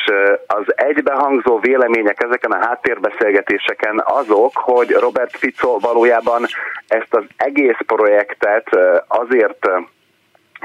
az 0.48 0.64
egybehangzó 0.76 1.60
vélemények 1.60 2.24
ezeken 2.24 2.52
a 2.52 2.66
háttérbeszélgetéseken 2.66 4.02
azok, 4.06 4.52
hogy 4.54 4.90
Robert 4.90 5.38
Fico 5.38 5.80
valójában 5.80 6.46
ezt 6.88 7.14
az 7.14 7.24
egész 7.38 7.78
projektet 7.86 8.70
azért 9.08 9.70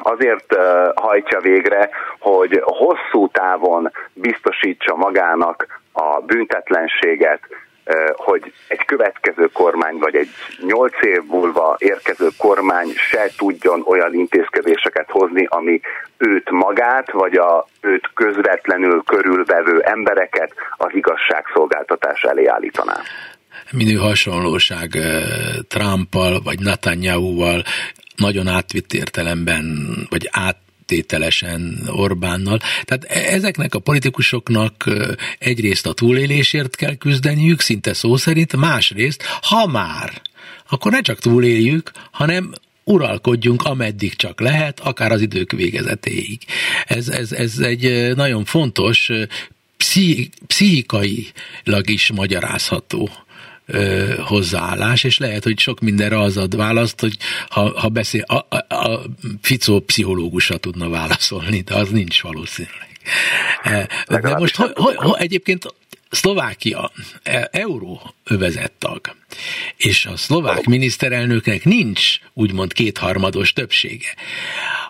azért 0.03 0.57
hajtja 0.95 1.41
végre, 1.41 1.91
hogy 2.19 2.61
hosszú 2.65 3.29
távon 3.29 3.93
biztosítsa 4.13 4.97
magának 4.97 5.81
a 5.93 6.21
büntetlenséget, 6.21 7.41
hogy 8.13 8.53
egy 8.69 8.85
következő 8.85 9.49
kormány, 9.53 9.99
vagy 9.99 10.15
egy 10.15 10.29
nyolc 10.61 11.03
év 11.03 11.23
múlva 11.27 11.77
érkező 11.79 12.29
kormány 12.39 12.93
se 13.11 13.31
tudjon 13.37 13.83
olyan 13.85 14.15
intézkedéseket 14.15 15.11
hozni, 15.11 15.47
ami 15.51 15.81
őt 16.17 16.51
magát, 16.51 17.11
vagy 17.11 17.35
a 17.35 17.67
őt 17.81 18.11
közvetlenül 18.15 19.03
körülvevő 19.03 19.81
embereket 19.81 20.53
az 20.77 20.91
igazságszolgáltatás 20.95 22.23
elé 22.23 22.47
állítaná. 22.47 23.01
Minő 23.73 23.95
hasonlóság 23.95 24.89
Trumpal 25.69 26.41
vagy 26.45 26.59
Netanyahu-val 26.61 27.63
nagyon 28.17 28.47
átvitt 28.47 28.93
értelemben, 28.93 29.89
vagy 30.11 30.29
át 30.31 30.57
feltételesen 30.87 31.79
Orbánnal. 31.87 32.61
Tehát 32.85 33.05
e, 33.05 33.35
ezeknek 33.35 33.75
a 33.75 33.79
politikusoknak 33.79 34.91
egyrészt 35.39 35.87
a 35.87 35.93
túlélésért 35.93 36.77
kell 36.77 36.95
küzdeniük, 36.95 37.61
szinte 37.61 37.93
szó 37.93 38.17
szerint, 38.17 38.57
másrészt, 38.57 39.23
ha 39.43 39.67
már, 39.67 40.23
akkor 40.69 40.93
ne 40.93 41.01
csak 41.01 41.19
túléljük, 41.19 41.91
hanem 42.11 42.53
uralkodjunk, 42.85 43.63
ameddig 43.63 44.15
csak 44.15 44.41
lehet, 44.41 44.81
akár 44.81 45.13
az 45.13 45.21
idők 45.21 45.53
végezetéig. 45.53 46.39
Ez, 46.85 47.09
ez, 47.09 47.33
ez 47.33 47.59
egy 47.59 48.15
nagyon 48.17 48.45
fontos, 48.45 49.11
pszichikailag 50.47 51.91
is 51.91 52.11
magyarázható 52.15 53.11
ö, 53.67 54.15
hozzáállás, 54.19 55.05
és 55.05 55.19
lehet, 55.19 55.45
hogy 55.45 55.59
sok 55.59 55.81
mindenre 55.81 56.21
az 56.21 56.37
ad 56.37 56.57
választ, 56.57 57.01
hogy 57.01 57.17
ha, 57.49 57.81
ha 57.81 57.89
beszél, 57.89 58.23
a, 58.23 58.35
a, 58.35 58.75
a 58.75 59.03
Ficó 59.41 59.81
pszichológusra 59.81 60.57
tudna 60.57 60.89
válaszolni, 60.89 61.61
de 61.61 61.75
az 61.75 61.89
nincs 61.89 62.23
valószínűleg. 62.23 62.89
De 64.07 64.39
most 64.39 64.57
ho, 64.57 64.67
ho, 64.75 64.93
ho, 64.95 65.15
egyébként 65.15 65.75
Szlovákia 66.11 66.91
e, 67.23 67.49
euróövezett 67.53 68.75
tag, 68.79 69.17
és 69.77 70.07
a 70.07 70.17
szlovák 70.17 70.65
miniszterelnöknek 70.65 71.65
nincs 71.65 72.19
úgymond 72.33 72.73
kétharmados 72.73 73.53
többsége. 73.53 74.15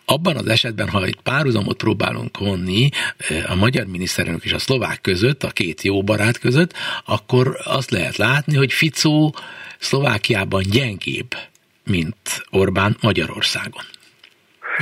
Abban 0.05 0.37
az 0.37 0.47
esetben, 0.47 0.89
ha 0.89 1.05
egy 1.05 1.19
párhuzamot 1.23 1.77
próbálunk 1.77 2.39
vonni 2.39 2.89
e, 3.17 3.45
a 3.49 3.55
magyar 3.55 3.87
miniszterelnök 3.87 4.45
és 4.45 4.53
a 4.53 4.59
szlovák 4.59 5.01
között, 5.01 5.43
a 5.43 5.51
két 5.51 5.83
jó 5.83 6.03
barát 6.03 6.39
között, 6.39 6.73
akkor 7.05 7.59
azt 7.65 7.91
lehet 7.91 8.17
látni, 8.17 8.57
hogy 8.57 8.73
Ficó 8.73 9.35
Szlovákiában 9.79 10.63
gyengébb, 10.71 11.37
mint 11.85 12.45
Orbán 12.51 12.97
Magyarországon. 13.01 13.85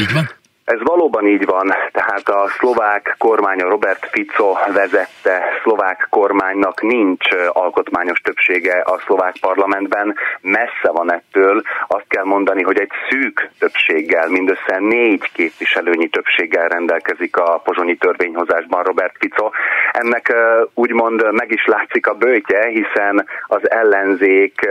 Így 0.00 0.12
van? 0.12 0.30
Ez 0.64 0.82
valóban 0.82 1.26
így 1.26 1.44
van, 1.44 1.74
tehát 1.92 2.28
a 2.28 2.48
szlovák 2.48 3.14
kormány, 3.18 3.60
a 3.60 3.68
Robert 3.68 4.08
Fico 4.10 4.52
vezette 4.72 5.42
szlovák 5.62 6.06
kormánynak 6.10 6.82
nincs 6.82 7.28
alkotmányos 7.48 8.20
többsége 8.20 8.82
a 8.84 8.98
szlovák 8.98 9.34
parlamentben, 9.40 10.16
messze 10.40 10.90
van 10.92 11.12
ettől. 11.12 11.62
Azt 11.86 12.04
kell 12.08 12.24
mondani, 12.24 12.62
hogy 12.62 12.80
egy 12.80 12.90
szűk 13.10 13.50
többséggel, 13.58 14.28
mindössze 14.28 14.78
négy 14.78 15.32
képviselőnyi 15.32 16.08
többséggel 16.08 16.68
rendelkezik 16.68 17.36
a 17.36 17.60
pozsonyi 17.64 17.96
törvényhozásban 17.96 18.82
Robert 18.82 19.16
Fico. 19.18 19.50
Ennek 19.92 20.34
úgymond 20.74 21.32
meg 21.32 21.50
is 21.50 21.66
látszik 21.66 22.06
a 22.06 22.14
bőtje, 22.14 22.66
hiszen 22.66 23.26
az 23.46 23.70
ellenzék 23.70 24.68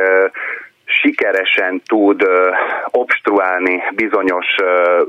sikeresen 1.02 1.82
tud 1.86 2.28
obstruálni 2.92 3.84
bizonyos 3.96 4.46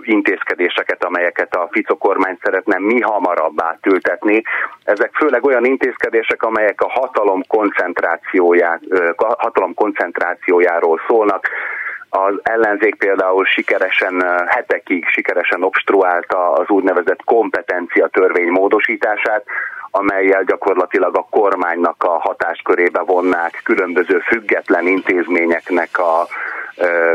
intézkedéseket, 0.03 1.05
amelyeket 1.05 1.55
a 1.55 1.68
Fico 1.70 1.97
kormány 1.97 2.39
szeretne 2.43 2.78
mi 2.78 3.01
hamarabb 3.01 3.62
átültetni. 3.62 4.43
Ezek 4.85 5.11
főleg 5.14 5.45
olyan 5.45 5.64
intézkedések, 5.64 6.43
amelyek 6.43 6.80
a 6.80 6.91
hatalom, 6.91 7.43
koncentrációjá, 7.47 8.78
hatalom 9.16 9.74
koncentrációjáról 9.74 11.01
szólnak, 11.07 11.49
az 12.16 12.35
ellenzék 12.43 12.95
például 12.95 13.45
sikeresen, 13.45 14.47
hetekig 14.47 15.09
sikeresen 15.09 15.62
obstruálta 15.62 16.53
az 16.53 16.68
úgynevezett 16.68 17.24
kompetencia 17.24 18.07
törvény 18.07 18.49
módosítását, 18.49 19.45
amelyel 19.97 20.45
gyakorlatilag 20.45 21.16
a 21.16 21.26
kormánynak 21.30 22.03
a 22.03 22.18
hatáskörébe 22.18 23.01
vonnák 23.01 23.61
különböző 23.64 24.18
független 24.18 24.86
intézményeknek 24.86 25.99
a 25.99 26.26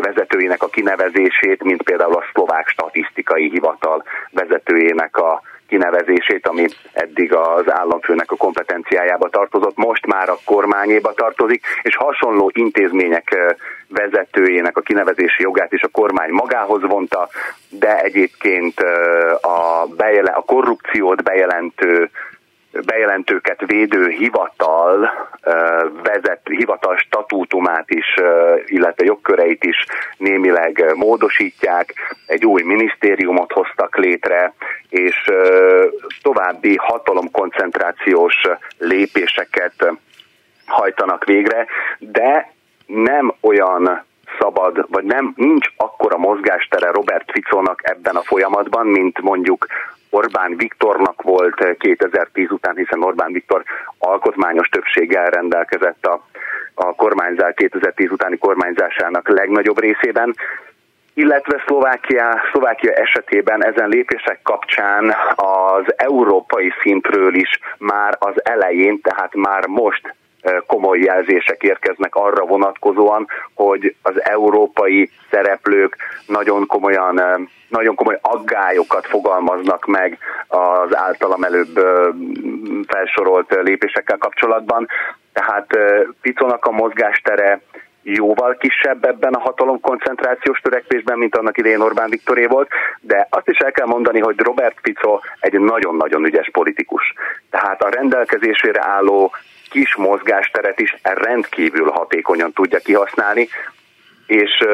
vezetőinek 0.02 0.64
a 0.64 0.68
kinevezését, 0.68 1.64
mint 1.64 1.82
például 1.82 2.16
a 2.16 2.24
szlovák 2.34 2.68
statisztikai 2.68 3.50
hivatal 3.50 4.04
vezetőjének 4.32 5.18
a 5.18 5.42
kinevezését, 5.68 6.48
ami 6.48 6.66
eddig 6.94 7.34
az 7.34 7.72
államfőnek 7.72 8.32
a 8.32 8.36
kompetenciájába 8.36 9.30
tartozott, 9.30 9.78
most 9.78 10.06
már 10.06 10.30
a 10.30 10.38
kormányéba 10.46 11.14
tartozik, 11.14 11.66
és 11.82 11.96
hasonló 11.96 12.52
intézmények 12.54 13.56
vezetőjének 13.88 14.78
a 14.78 14.82
kinevezési 14.82 15.42
jogát 15.42 15.74
is 15.74 15.82
a 15.82 15.88
kormány 15.92 16.30
magához 16.32 16.82
vonta, 16.82 17.30
de 17.70 18.02
egyébként 18.02 18.80
a, 19.42 19.86
bejele, 19.98 20.32
a 20.32 20.42
korrupciót 20.42 21.24
bejelentő 21.24 22.10
bejelentőket 22.86 23.66
védő 23.66 24.10
hivatal 24.10 25.12
vezet, 26.04 26.42
hivatal 26.44 26.98
statútumát 26.98 27.90
is, 27.90 28.16
illetve 28.66 29.06
jogköreit 29.06 29.64
is 29.64 29.86
némileg 30.18 30.94
módosítják, 30.96 31.94
egy 32.26 32.46
új 32.46 32.62
minisztériumot 32.64 33.52
hoztak 33.52 33.98
létre, 33.98 34.54
és 34.90 35.16
további 36.22 36.76
hatalomkoncentrációs 36.76 38.42
lépéseket 38.78 39.92
hajtanak 40.66 41.26
végre, 41.26 41.66
de 42.00 42.54
nem 42.86 43.34
olyan 43.42 44.08
szabad, 44.40 44.86
vagy 44.90 45.04
nem 45.04 45.34
nincs 45.36 45.68
akkora 45.78 46.18
mozgástere 46.18 46.92
Robert 46.92 47.32
Ficónak 47.32 47.80
ebben 47.84 48.16
a 48.16 48.22
folyamatban, 48.22 48.88
mint 48.88 49.22
mondjuk 49.22 49.66
Orbán 50.10 50.56
Viktornak 50.58 51.22
volt 51.22 51.78
2010 51.78 52.52
után, 52.52 52.76
hiszen 52.76 53.04
Orbán 53.04 53.32
Viktor 53.32 53.64
alkotmányos 53.98 54.68
többséggel 54.68 55.30
rendelkezett 55.30 56.06
a, 56.06 56.26
a 56.74 56.96
kormányzás 56.96 57.54
2010 57.56 58.12
utáni 58.12 58.38
kormányzásának 58.38 59.30
legnagyobb 59.30 59.80
részében, 59.80 60.36
illetve 61.14 61.64
Szlovákia, 61.66 62.42
Szlovákia 62.52 62.92
esetében 62.92 63.66
ezen 63.66 63.90
lépések 63.90 64.40
kapcsán 64.44 65.16
az 65.36 65.94
európai 65.96 66.74
szintről 66.82 67.36
is 67.36 67.60
már 67.78 68.16
az 68.20 68.46
elején, 68.46 69.02
tehát 69.02 69.36
már 69.36 69.66
most 69.68 70.16
komoly 70.68 71.00
jelzések 71.00 71.64
érkeznek 71.64 72.16
arra 72.16 72.46
vonatkozóan, 72.46 73.28
hogy 73.54 73.96
az 74.02 74.24
európai 74.24 75.10
szereplők 75.32 75.96
nagyon 76.28 76.66
komolyan, 76.68 77.50
nagyon 77.68 77.96
komoly 77.96 78.18
aggályokat 78.22 79.06
fogalmaznak 79.08 79.86
meg 79.86 80.18
az 80.48 80.96
általam 80.96 81.44
előbb 81.44 81.80
felsorolt 82.88 83.58
lépésekkel 83.64 84.18
kapcsolatban. 84.18 84.88
Tehát 85.34 85.68
Picónak 86.22 86.66
a 86.66 86.72
mozgástere 86.72 87.62
jóval 88.04 88.56
kisebb 88.60 89.06
ebben 89.06 89.34
a 89.34 89.40
hatalom 89.40 89.80
koncentrációs 89.80 90.60
törekvésben, 90.60 91.18
mint 91.18 91.36
annak 91.36 91.58
idején 91.58 91.82
Orbán 91.82 92.10
Viktoré 92.10 92.46
volt, 92.46 92.70
de 93.02 93.28
azt 93.30 93.50
is 93.50 93.58
el 93.58 93.72
kell 93.72 93.86
mondani, 93.86 94.20
hogy 94.20 94.40
Robert 94.40 94.78
Fico 94.82 95.20
egy 95.40 95.60
nagyon-nagyon 95.60 96.26
ügyes 96.26 96.50
politikus. 96.52 97.14
Tehát 97.50 97.84
a 97.84 97.90
rendelkezésére 97.90 98.82
álló 98.84 99.32
kis 99.70 99.96
mozgásteret 99.96 100.80
is 100.80 100.96
rendkívül 101.04 101.90
hatékonyan 101.90 102.54
tudja 102.54 102.80
kihasználni, 102.80 103.48
és 104.30 104.66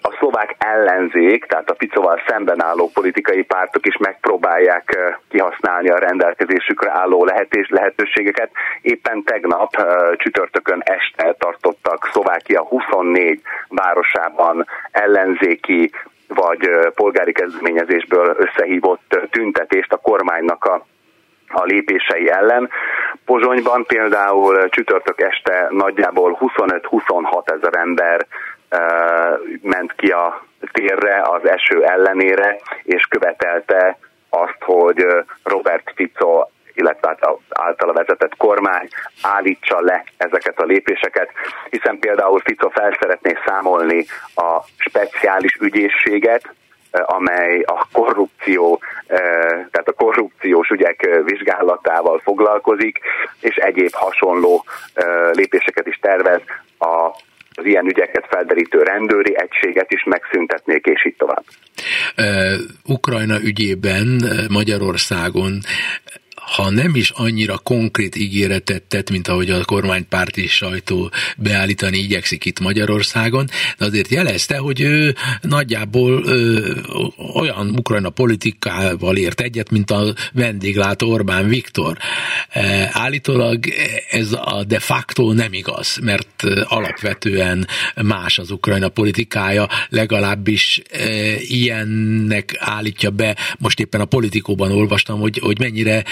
a 0.00 0.14
szlovák 0.18 0.54
ellenzék, 0.58 1.44
tehát 1.44 1.70
a 1.70 1.74
Picoval 1.74 2.20
szemben 2.28 2.62
álló 2.62 2.90
politikai 2.94 3.42
pártok 3.42 3.86
is 3.86 3.96
megpróbálják 3.96 5.16
kihasználni 5.28 5.88
a 5.88 5.98
rendelkezésükre 5.98 6.90
álló 6.90 7.24
lehetés, 7.24 7.68
lehetőségeket. 7.68 8.50
Éppen 8.82 9.22
tegnap 9.22 9.70
csütörtökön 10.16 10.80
este 10.84 11.34
tartottak 11.38 12.08
Szlovákia 12.12 12.62
24 12.62 13.40
városában 13.68 14.66
ellenzéki 14.90 15.90
vagy 16.26 16.70
polgári 16.94 17.32
kezdeményezésből 17.32 18.36
összehívott 18.38 19.18
tüntetést 19.30 19.92
a 19.92 19.96
kormánynak 19.96 20.64
a 20.64 20.86
a 21.52 21.64
lépései 21.64 22.30
ellen. 22.30 22.70
Pozsonyban 23.24 23.84
például 23.86 24.68
csütörtök 24.68 25.20
este 25.20 25.66
nagyjából 25.70 26.38
25-26 26.40 27.52
ezer 27.52 27.76
ember 27.76 28.26
ment 29.62 29.92
ki 29.96 30.10
a 30.10 30.44
térre 30.72 31.22
az 31.22 31.48
eső 31.48 31.84
ellenére, 31.84 32.56
és 32.82 33.02
követelte 33.02 33.98
azt, 34.30 34.58
hogy 34.58 35.06
Robert 35.42 35.92
Fico 35.94 36.44
illetve 36.74 37.08
hát 37.08 37.36
általa 37.48 37.92
vezetett 37.92 38.36
kormány 38.36 38.88
állítsa 39.22 39.80
le 39.80 40.04
ezeket 40.16 40.60
a 40.60 40.64
lépéseket, 40.64 41.30
hiszen 41.70 41.98
például 41.98 42.40
Fico 42.40 42.68
fel 42.68 42.96
szeretné 43.00 43.36
számolni 43.46 44.06
a 44.34 44.60
speciális 44.76 45.54
ügyészséget, 45.60 46.54
amely 46.90 47.60
a 47.60 47.88
korrupció, 47.92 48.80
tehát 49.70 49.88
a 49.88 49.92
korrupciós 49.92 50.68
ügyek 50.68 51.22
vizsgálatával 51.24 52.20
foglalkozik, 52.24 52.98
és 53.40 53.56
egyéb 53.56 53.92
hasonló 53.92 54.64
lépéseket 55.32 55.86
is 55.86 55.98
tervez 56.00 56.40
a 56.78 57.10
az 57.54 57.66
ilyen 57.66 57.86
ügyeket 57.86 58.26
felderítő 58.30 58.82
rendőri 58.82 59.36
egységet 59.36 59.92
is 59.92 60.04
megszüntetnék, 60.04 60.86
és 60.86 61.06
így 61.06 61.16
tovább. 61.16 61.44
Ukrajna 62.84 63.40
ügyében 63.42 64.22
Magyarországon 64.48 65.58
ha 66.40 66.70
nem 66.70 66.94
is 66.94 67.10
annyira 67.10 67.58
konkrét 67.58 68.16
ígéretet 68.16 68.82
tett, 68.82 69.10
mint 69.10 69.28
ahogy 69.28 69.50
a 69.50 69.64
kormánypárti 69.64 70.46
sajtó 70.46 71.10
beállítani 71.36 71.98
igyekszik 71.98 72.44
itt 72.44 72.60
Magyarországon, 72.60 73.46
de 73.78 73.84
azért 73.84 74.08
jelezte, 74.08 74.56
hogy 74.56 74.80
ő 74.80 75.14
nagyjából 75.40 76.22
ö, 76.24 76.72
olyan 77.34 77.68
Ukrajna 77.68 78.10
politikával 78.10 79.16
ért 79.16 79.40
egyet, 79.40 79.70
mint 79.70 79.90
a 79.90 80.14
vendéglátó 80.32 81.10
Orbán 81.10 81.48
Viktor. 81.48 81.96
E, 82.48 82.90
állítólag 82.92 83.64
ez 84.10 84.32
a 84.32 84.64
de 84.66 84.78
facto 84.78 85.32
nem 85.32 85.52
igaz, 85.52 85.98
mert 86.02 86.42
alapvetően 86.64 87.66
más 88.02 88.38
az 88.38 88.50
Ukrajna 88.50 88.88
politikája, 88.88 89.68
legalábbis 89.88 90.82
e, 90.90 91.08
ilyennek 91.40 92.56
állítja 92.58 93.10
be, 93.10 93.36
most 93.58 93.80
éppen 93.80 94.00
a 94.00 94.04
politikóban 94.04 94.72
olvastam, 94.72 95.20
hogy, 95.20 95.38
hogy 95.38 95.58
mennyire 95.58 96.04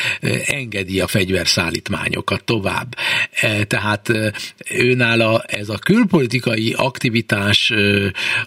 engedi 0.47 1.01
a 1.01 1.07
fegyverszállítmányokat 1.07 2.45
tovább. 2.45 2.95
E, 3.41 3.65
tehát 3.65 4.09
őnála 4.71 5.43
ez 5.47 5.69
a 5.69 5.79
külpolitikai 5.85 6.75
aktivitás, 6.77 7.73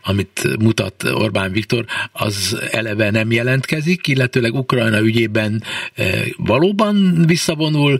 amit 0.03 0.57
mutat 0.59 1.03
Orbán 1.03 1.51
Viktor, 1.51 1.86
az 2.11 2.61
eleve 2.72 3.11
nem 3.11 3.32
jelentkezik, 3.32 4.07
illetőleg 4.07 4.53
Ukrajna 4.53 4.99
ügyében 4.99 5.63
valóban 6.38 7.24
visszavonul 7.28 7.97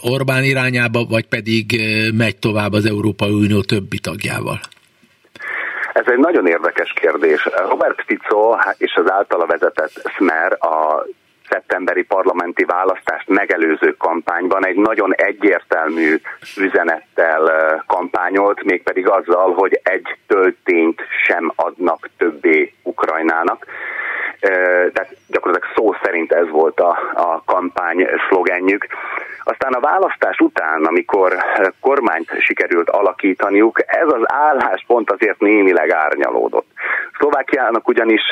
Orbán 0.00 0.44
irányába, 0.44 1.04
vagy 1.04 1.26
pedig 1.26 1.80
megy 2.14 2.36
tovább 2.36 2.72
az 2.72 2.86
Európai 2.86 3.30
Unió 3.30 3.60
többi 3.60 3.98
tagjával? 3.98 4.60
Ez 5.92 6.06
egy 6.06 6.18
nagyon 6.18 6.46
érdekes 6.46 6.92
kérdés. 6.92 7.48
Robert 7.68 8.02
Fico 8.06 8.56
és 8.76 8.94
az 8.94 9.10
általa 9.10 9.46
vezetett 9.46 10.10
Smer 10.16 10.52
a 10.52 11.06
szeptemberi 11.50 12.02
parlamenti 12.02 12.64
választást 12.64 13.28
megelőző 13.28 13.96
kampányban 13.96 14.66
egy 14.66 14.76
nagyon 14.76 15.14
egyértelmű 15.14 16.20
üzenettel 16.56 17.84
kampányolt, 17.86 18.62
mégpedig 18.62 19.08
azzal, 19.08 19.52
hogy 19.52 19.80
egy 19.82 20.16
töltényt 20.26 21.00
sem 21.26 21.52
adnak 21.56 22.08
többé 22.16 22.72
Ukrajnának. 22.82 23.66
Tehát 24.40 25.16
gyakorlatilag 25.28 25.74
szó 25.76 25.94
szerint 26.02 26.32
ez 26.32 26.48
volt 26.48 26.80
a, 26.80 26.98
a 27.14 27.42
kampány 27.44 28.08
szlogenjük. 28.28 28.86
Aztán 29.44 29.72
a 29.72 29.80
választás 29.80 30.38
után, 30.38 30.84
amikor 30.84 31.36
kormányt 31.80 32.30
sikerült 32.38 32.90
alakítaniuk, 32.90 33.80
ez 33.86 34.06
az 34.06 34.22
álláspont 34.24 35.10
azért 35.10 35.40
némileg 35.40 35.90
árnyalódott. 35.90 36.66
Szlovákiának 37.18 37.88
ugyanis, 37.88 38.22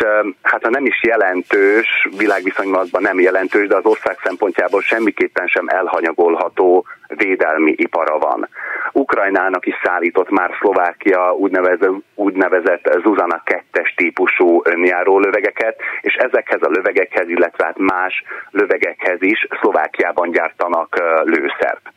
hát 0.43 0.63
ha 0.63 0.71
nem 0.71 0.87
is 0.87 1.03
jelentős, 1.03 2.09
világviszonylatban 2.17 3.06
nem 3.07 3.21
jelentős, 3.21 3.67
de 3.69 3.77
az 3.77 3.85
ország 3.85 4.17
szempontjából 4.23 4.83
semmiképpen 4.83 5.47
sem 5.47 5.67
elhanyagolható 5.69 6.87
védelmi 7.09 7.75
ipara 7.77 8.19
van. 8.19 8.49
Ukrajnának 8.93 9.67
is 9.67 9.75
szállított 9.85 10.31
már 10.31 10.51
Szlovákia 10.61 11.33
úgynevezett, 11.33 11.93
úgynevezett 12.15 12.85
Zuzana 13.03 13.43
2-es 13.45 13.95
típusú 13.97 14.61
önjáró 14.65 15.19
lövegeket, 15.19 15.77
és 16.01 16.15
ezekhez 16.15 16.63
a 16.63 16.71
lövegekhez, 16.71 17.29
illetve 17.29 17.65
hát 17.65 17.79
más 17.79 18.25
lövegekhez 18.51 19.23
is 19.23 19.47
Szlovákiában 19.61 20.31
gyártanak 20.31 20.97
lőszert. 21.25 21.93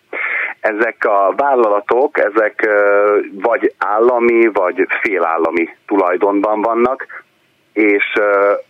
Ezek 0.60 1.06
a 1.06 1.34
vállalatok, 1.36 2.18
ezek 2.20 2.70
vagy 3.32 3.74
állami, 3.78 4.48
vagy 4.54 4.88
félállami 5.02 5.70
tulajdonban 5.88 6.62
vannak, 6.62 7.24
és 7.74 8.06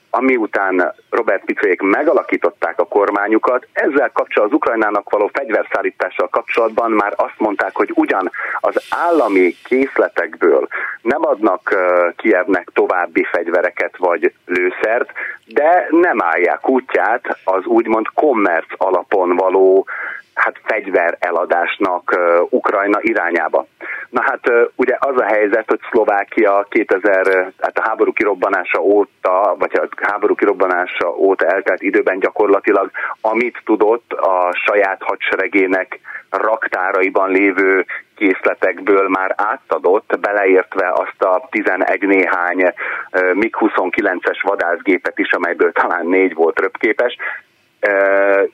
ami 0.09 0.35
után 0.35 0.93
Robert 1.09 1.45
Picóék 1.45 1.81
megalakították 1.81 2.79
a 2.79 2.85
kormányukat, 2.85 3.67
ezzel 3.73 4.11
kapcsolatban 4.11 4.45
az 4.45 4.53
Ukrajnának 4.53 5.09
való 5.09 5.29
fegyverszállítással 5.33 6.27
kapcsolatban 6.27 6.91
már 6.91 7.13
azt 7.15 7.37
mondták, 7.37 7.75
hogy 7.75 7.91
ugyan 7.95 8.31
az 8.59 8.83
állami 8.89 9.55
készletekből 9.63 10.67
nem 11.01 11.25
adnak 11.25 11.75
Kievnek 12.15 12.69
további 12.73 13.23
fegyvereket 13.31 13.97
vagy 13.97 14.33
lőszert, 14.45 15.11
de 15.45 15.87
nem 15.89 16.21
állják 16.21 16.69
útját 16.69 17.37
az 17.43 17.65
úgymond 17.65 18.05
kommerc 18.13 18.67
alapon 18.77 19.35
való 19.35 19.87
fegyver 20.79 21.17
eladásnak 21.19 22.19
Ukrajna 22.49 22.99
irányába. 23.01 23.67
Na 24.09 24.21
hát 24.21 24.51
ugye 24.75 24.95
az 24.99 25.21
a 25.21 25.25
helyzet, 25.25 25.63
hogy 25.67 25.79
Szlovákia 25.89 26.65
2000, 26.69 27.53
hát 27.61 27.77
a 27.77 27.87
háború 27.87 28.13
kirobbanása 28.13 28.81
óta, 28.81 29.55
vagy 29.59 29.71
a 29.73 29.87
háború 30.01 30.35
kirobbanása 30.35 31.15
óta 31.15 31.45
eltelt 31.45 31.81
időben 31.81 32.19
gyakorlatilag, 32.19 32.91
amit 33.21 33.61
tudott 33.65 34.13
a 34.13 34.53
saját 34.65 35.01
hadseregének 35.03 35.99
raktáraiban 36.29 37.31
lévő 37.31 37.85
készletekből 38.15 39.07
már 39.07 39.33
átadott, 39.37 40.19
beleértve 40.19 40.91
azt 40.93 41.21
a 41.21 41.47
11 41.49 42.01
néhány 42.01 42.73
MiG-29-es 43.33 44.39
vadászgépet 44.41 45.19
is, 45.19 45.31
amelyből 45.31 45.71
talán 45.71 46.05
négy 46.05 46.33
volt 46.33 46.59
röpképes, 46.59 47.15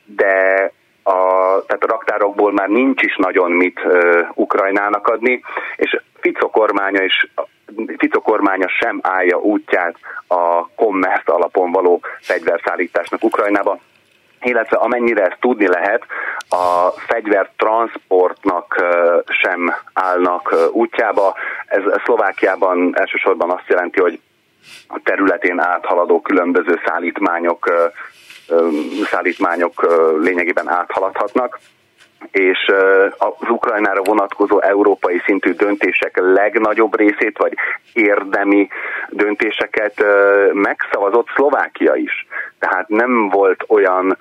de 0.05 0.71
a, 1.07 1.19
tehát 1.65 1.83
a 1.83 1.87
raktárokból 1.87 2.51
már 2.51 2.67
nincs 2.67 3.01
is 3.01 3.15
nagyon 3.15 3.51
mit 3.51 3.79
uh, 3.85 4.27
Ukrajnának 4.33 5.07
adni, 5.07 5.41
és 5.75 6.01
Fico 6.19 6.49
kormánya 6.49 7.03
is 7.03 7.27
Fico 7.97 8.21
kormánya 8.21 8.67
sem 8.69 8.99
állja 9.01 9.37
útját 9.37 9.95
a 10.27 10.67
kommersz 10.67 11.27
alapon 11.29 11.71
való 11.71 12.01
fegyverszállításnak 12.21 13.23
Ukrajnába, 13.23 13.79
illetve 14.41 14.77
amennyire 14.77 15.21
ezt 15.25 15.39
tudni 15.39 15.67
lehet, 15.67 16.03
a 16.49 16.89
fegyvertransportnak 17.07 18.85
sem 19.27 19.75
állnak 19.93 20.55
útjába. 20.71 21.35
Ez 21.65 21.81
Szlovákiában 22.03 22.91
elsősorban 22.97 23.51
azt 23.51 23.67
jelenti, 23.67 24.01
hogy 24.01 24.19
a 24.87 24.99
területén 25.03 25.59
áthaladó 25.59 26.21
különböző 26.21 26.79
szállítmányok 26.85 27.71
szállítmányok 29.11 29.87
lényegében 30.21 30.69
áthaladhatnak 30.69 31.59
és 32.31 32.71
az 33.17 33.49
Ukrajnára 33.49 34.01
vonatkozó 34.03 34.61
európai 34.61 35.21
szintű 35.25 35.51
döntések 35.51 36.19
legnagyobb 36.19 36.97
részét, 36.97 37.37
vagy 37.37 37.53
érdemi 37.93 38.67
döntéseket 39.09 40.03
megszavazott 40.53 41.27
Szlovákia 41.35 41.95
is. 41.95 42.27
Tehát 42.59 42.87
nem 42.87 43.29
volt 43.29 43.63
olyan 43.67 44.17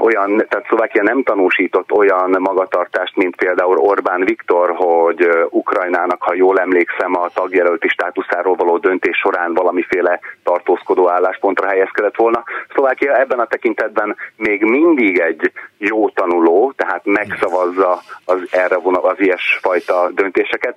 olyan, 0.00 0.46
tehát 0.48 0.66
Szlovákia 0.66 1.02
nem 1.02 1.22
tanúsított 1.22 1.92
olyan 1.92 2.36
magatartást, 2.40 3.16
mint 3.16 3.36
például 3.36 3.76
Orbán 3.76 4.24
Viktor, 4.24 4.74
hogy 4.76 5.28
Ukrajnának, 5.50 6.22
ha 6.22 6.34
jól 6.34 6.58
emlékszem, 6.58 7.14
a 7.14 7.28
tagjelölti 7.34 7.88
státuszáról 7.88 8.54
való 8.54 8.78
döntés 8.78 9.16
során 9.16 9.54
valamiféle 9.54 10.20
tartózkodó 10.42 11.10
álláspontra 11.10 11.68
helyezkedett 11.68 12.16
volna. 12.16 12.42
Szlovákia 12.72 13.16
ebben 13.16 13.38
a 13.38 13.46
tekintetben 13.46 14.16
még 14.36 14.62
mindig 14.62 15.18
egy 15.18 15.52
jó 15.78 16.08
tanuló, 16.10 16.72
tehát 16.76 17.04
megszavazza 17.04 18.00
az 18.24 18.48
erre 18.50 18.76
vonal, 18.76 19.04
az 19.04 19.20
ilyesfajta 19.20 20.10
döntéseket. 20.14 20.76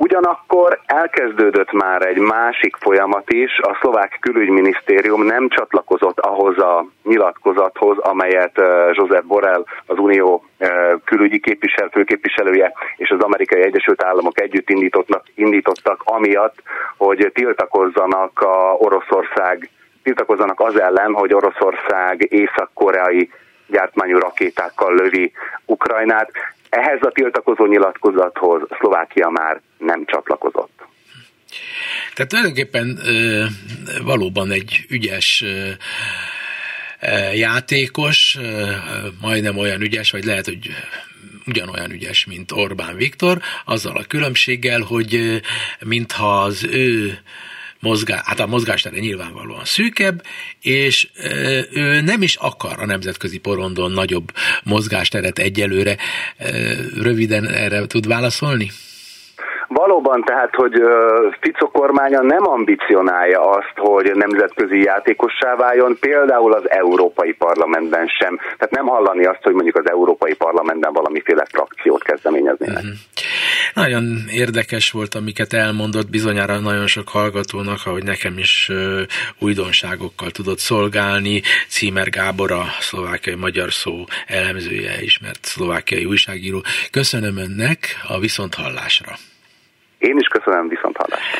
Ugyanakkor 0.00 0.80
elkezdődött 0.86 1.72
már 1.72 2.06
egy 2.06 2.18
másik 2.18 2.76
folyamat 2.76 3.32
is, 3.32 3.58
a 3.58 3.78
szlovák 3.80 4.16
külügyminisztérium 4.20 5.22
nem 5.22 5.48
csatlakozott 5.48 6.18
ahhoz 6.20 6.58
a 6.58 6.86
nyilatkozathoz, 7.02 7.98
amelyet 7.98 8.60
Joseph 8.92 9.26
Borrell, 9.26 9.64
az 9.86 9.98
Unió 9.98 10.44
külügyi 11.04 11.40
képvisel, 11.40 11.88
főképviselője 11.88 12.72
és 12.96 13.10
az 13.10 13.20
amerikai 13.20 13.62
Egyesült 13.62 14.04
Államok 14.04 14.40
együtt 14.40 14.70
indítottak, 14.70 15.24
indítottak 15.34 16.00
amiatt, 16.04 16.62
hogy 16.96 17.30
tiltakozzanak 17.34 18.40
a 18.40 18.74
Oroszország, 18.78 19.70
tiltakozzanak 20.02 20.60
az 20.60 20.80
ellen, 20.80 21.12
hogy 21.12 21.34
Oroszország 21.34 22.26
észak-koreai 22.32 23.30
gyártmányú 23.66 24.18
rakétákkal 24.18 24.94
lövi 24.94 25.32
Ukrajnát. 25.64 26.30
Ehhez 26.68 26.98
a 27.00 27.10
tiltakozó 27.10 27.66
nyilatkozathoz 27.66 28.62
Szlovákia 28.78 29.28
már 29.28 29.60
nem 29.78 30.04
csatlakozott. 30.06 30.86
Tehát 32.14 32.30
tulajdonképpen 32.30 32.98
valóban 34.04 34.50
egy 34.50 34.86
ügyes 34.88 35.44
játékos, 37.34 38.38
majdnem 39.20 39.58
olyan 39.58 39.80
ügyes, 39.80 40.10
vagy 40.10 40.24
lehet, 40.24 40.44
hogy 40.44 40.70
ugyanolyan 41.46 41.90
ügyes, 41.90 42.26
mint 42.26 42.52
Orbán 42.52 42.96
Viktor, 42.96 43.38
azzal 43.64 43.96
a 43.96 44.04
különbséggel, 44.08 44.80
hogy 44.80 45.40
mintha 45.84 46.42
az 46.42 46.64
ő 46.64 47.18
mozgás, 47.80 48.20
hát 48.24 48.40
a 48.40 48.46
mozgástere 48.46 48.98
nyilvánvalóan 48.98 49.64
szűkebb, 49.64 50.22
és 50.60 51.08
ő 51.70 52.00
nem 52.00 52.22
is 52.22 52.34
akar 52.34 52.80
a 52.80 52.86
nemzetközi 52.86 53.38
porondon 53.38 53.90
nagyobb 53.92 54.32
mozgásteret 54.62 55.38
egyelőre. 55.38 55.96
Röviden 56.94 57.48
erre 57.48 57.86
tud 57.86 58.06
válaszolni? 58.06 58.70
Valóban 59.68 60.22
tehát, 60.22 60.54
hogy 60.54 60.72
Fico 61.40 61.70
kormánya 61.70 62.22
nem 62.22 62.48
ambicionálja 62.48 63.50
azt, 63.50 63.72
hogy 63.76 64.10
nemzetközi 64.14 64.82
játékossá 64.82 65.54
váljon, 65.56 65.96
például 66.00 66.52
az 66.52 66.70
Európai 66.70 67.32
Parlamentben 67.32 68.06
sem. 68.06 68.36
Tehát 68.36 68.70
nem 68.70 68.86
hallani 68.86 69.24
azt, 69.24 69.42
hogy 69.42 69.52
mondjuk 69.52 69.76
az 69.76 69.90
Európai 69.90 70.34
Parlamentben 70.34 70.92
valamiféle 70.92 71.44
frakciót 71.50 72.02
kezdeményeznének. 72.02 72.76
Uh-huh. 72.76 72.92
Nagyon 73.74 74.04
érdekes 74.30 74.90
volt, 74.90 75.14
amiket 75.14 75.52
elmondott 75.52 76.10
bizonyára 76.10 76.58
nagyon 76.58 76.86
sok 76.86 77.08
hallgatónak, 77.08 77.78
ahogy 77.84 78.04
nekem 78.04 78.38
is 78.38 78.70
újdonságokkal 79.38 80.30
tudott 80.30 80.58
szolgálni. 80.58 81.42
Címer 81.68 82.08
Gábor, 82.08 82.52
a 82.52 82.64
szlovákiai 82.80 83.36
magyar 83.36 83.72
szó 83.72 84.04
elemzője, 84.26 85.02
ismert 85.02 85.44
szlovákiai 85.44 86.04
újságíró. 86.04 86.62
Köszönöm 86.90 87.36
önnek 87.36 87.78
a 88.08 88.18
viszonthallásra. 88.18 89.12
Én 89.98 90.16
is 90.18 90.26
köszönöm 90.26 90.68
viszont 90.68 90.96
hallásra. 90.96 91.38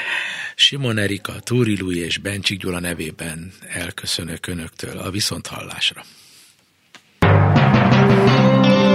Simon 0.55 0.99
Erika, 0.99 1.33
Túri 1.45 1.81
Lui 1.81 1.99
és 1.99 2.19
Bencsik 2.19 2.59
Gyula 2.59 2.81
nevében 2.81 3.53
elköszönök 3.69 4.47
Önöktől 4.47 4.99
a 4.99 5.11
viszonthallásra. 5.11 6.03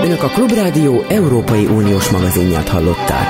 Önök 0.03 0.23
a 0.23 0.27
Klubrádió 0.27 1.01
Európai 1.09 1.65
Uniós 1.65 2.09
magazinját 2.09 2.69
hallották. 2.69 3.27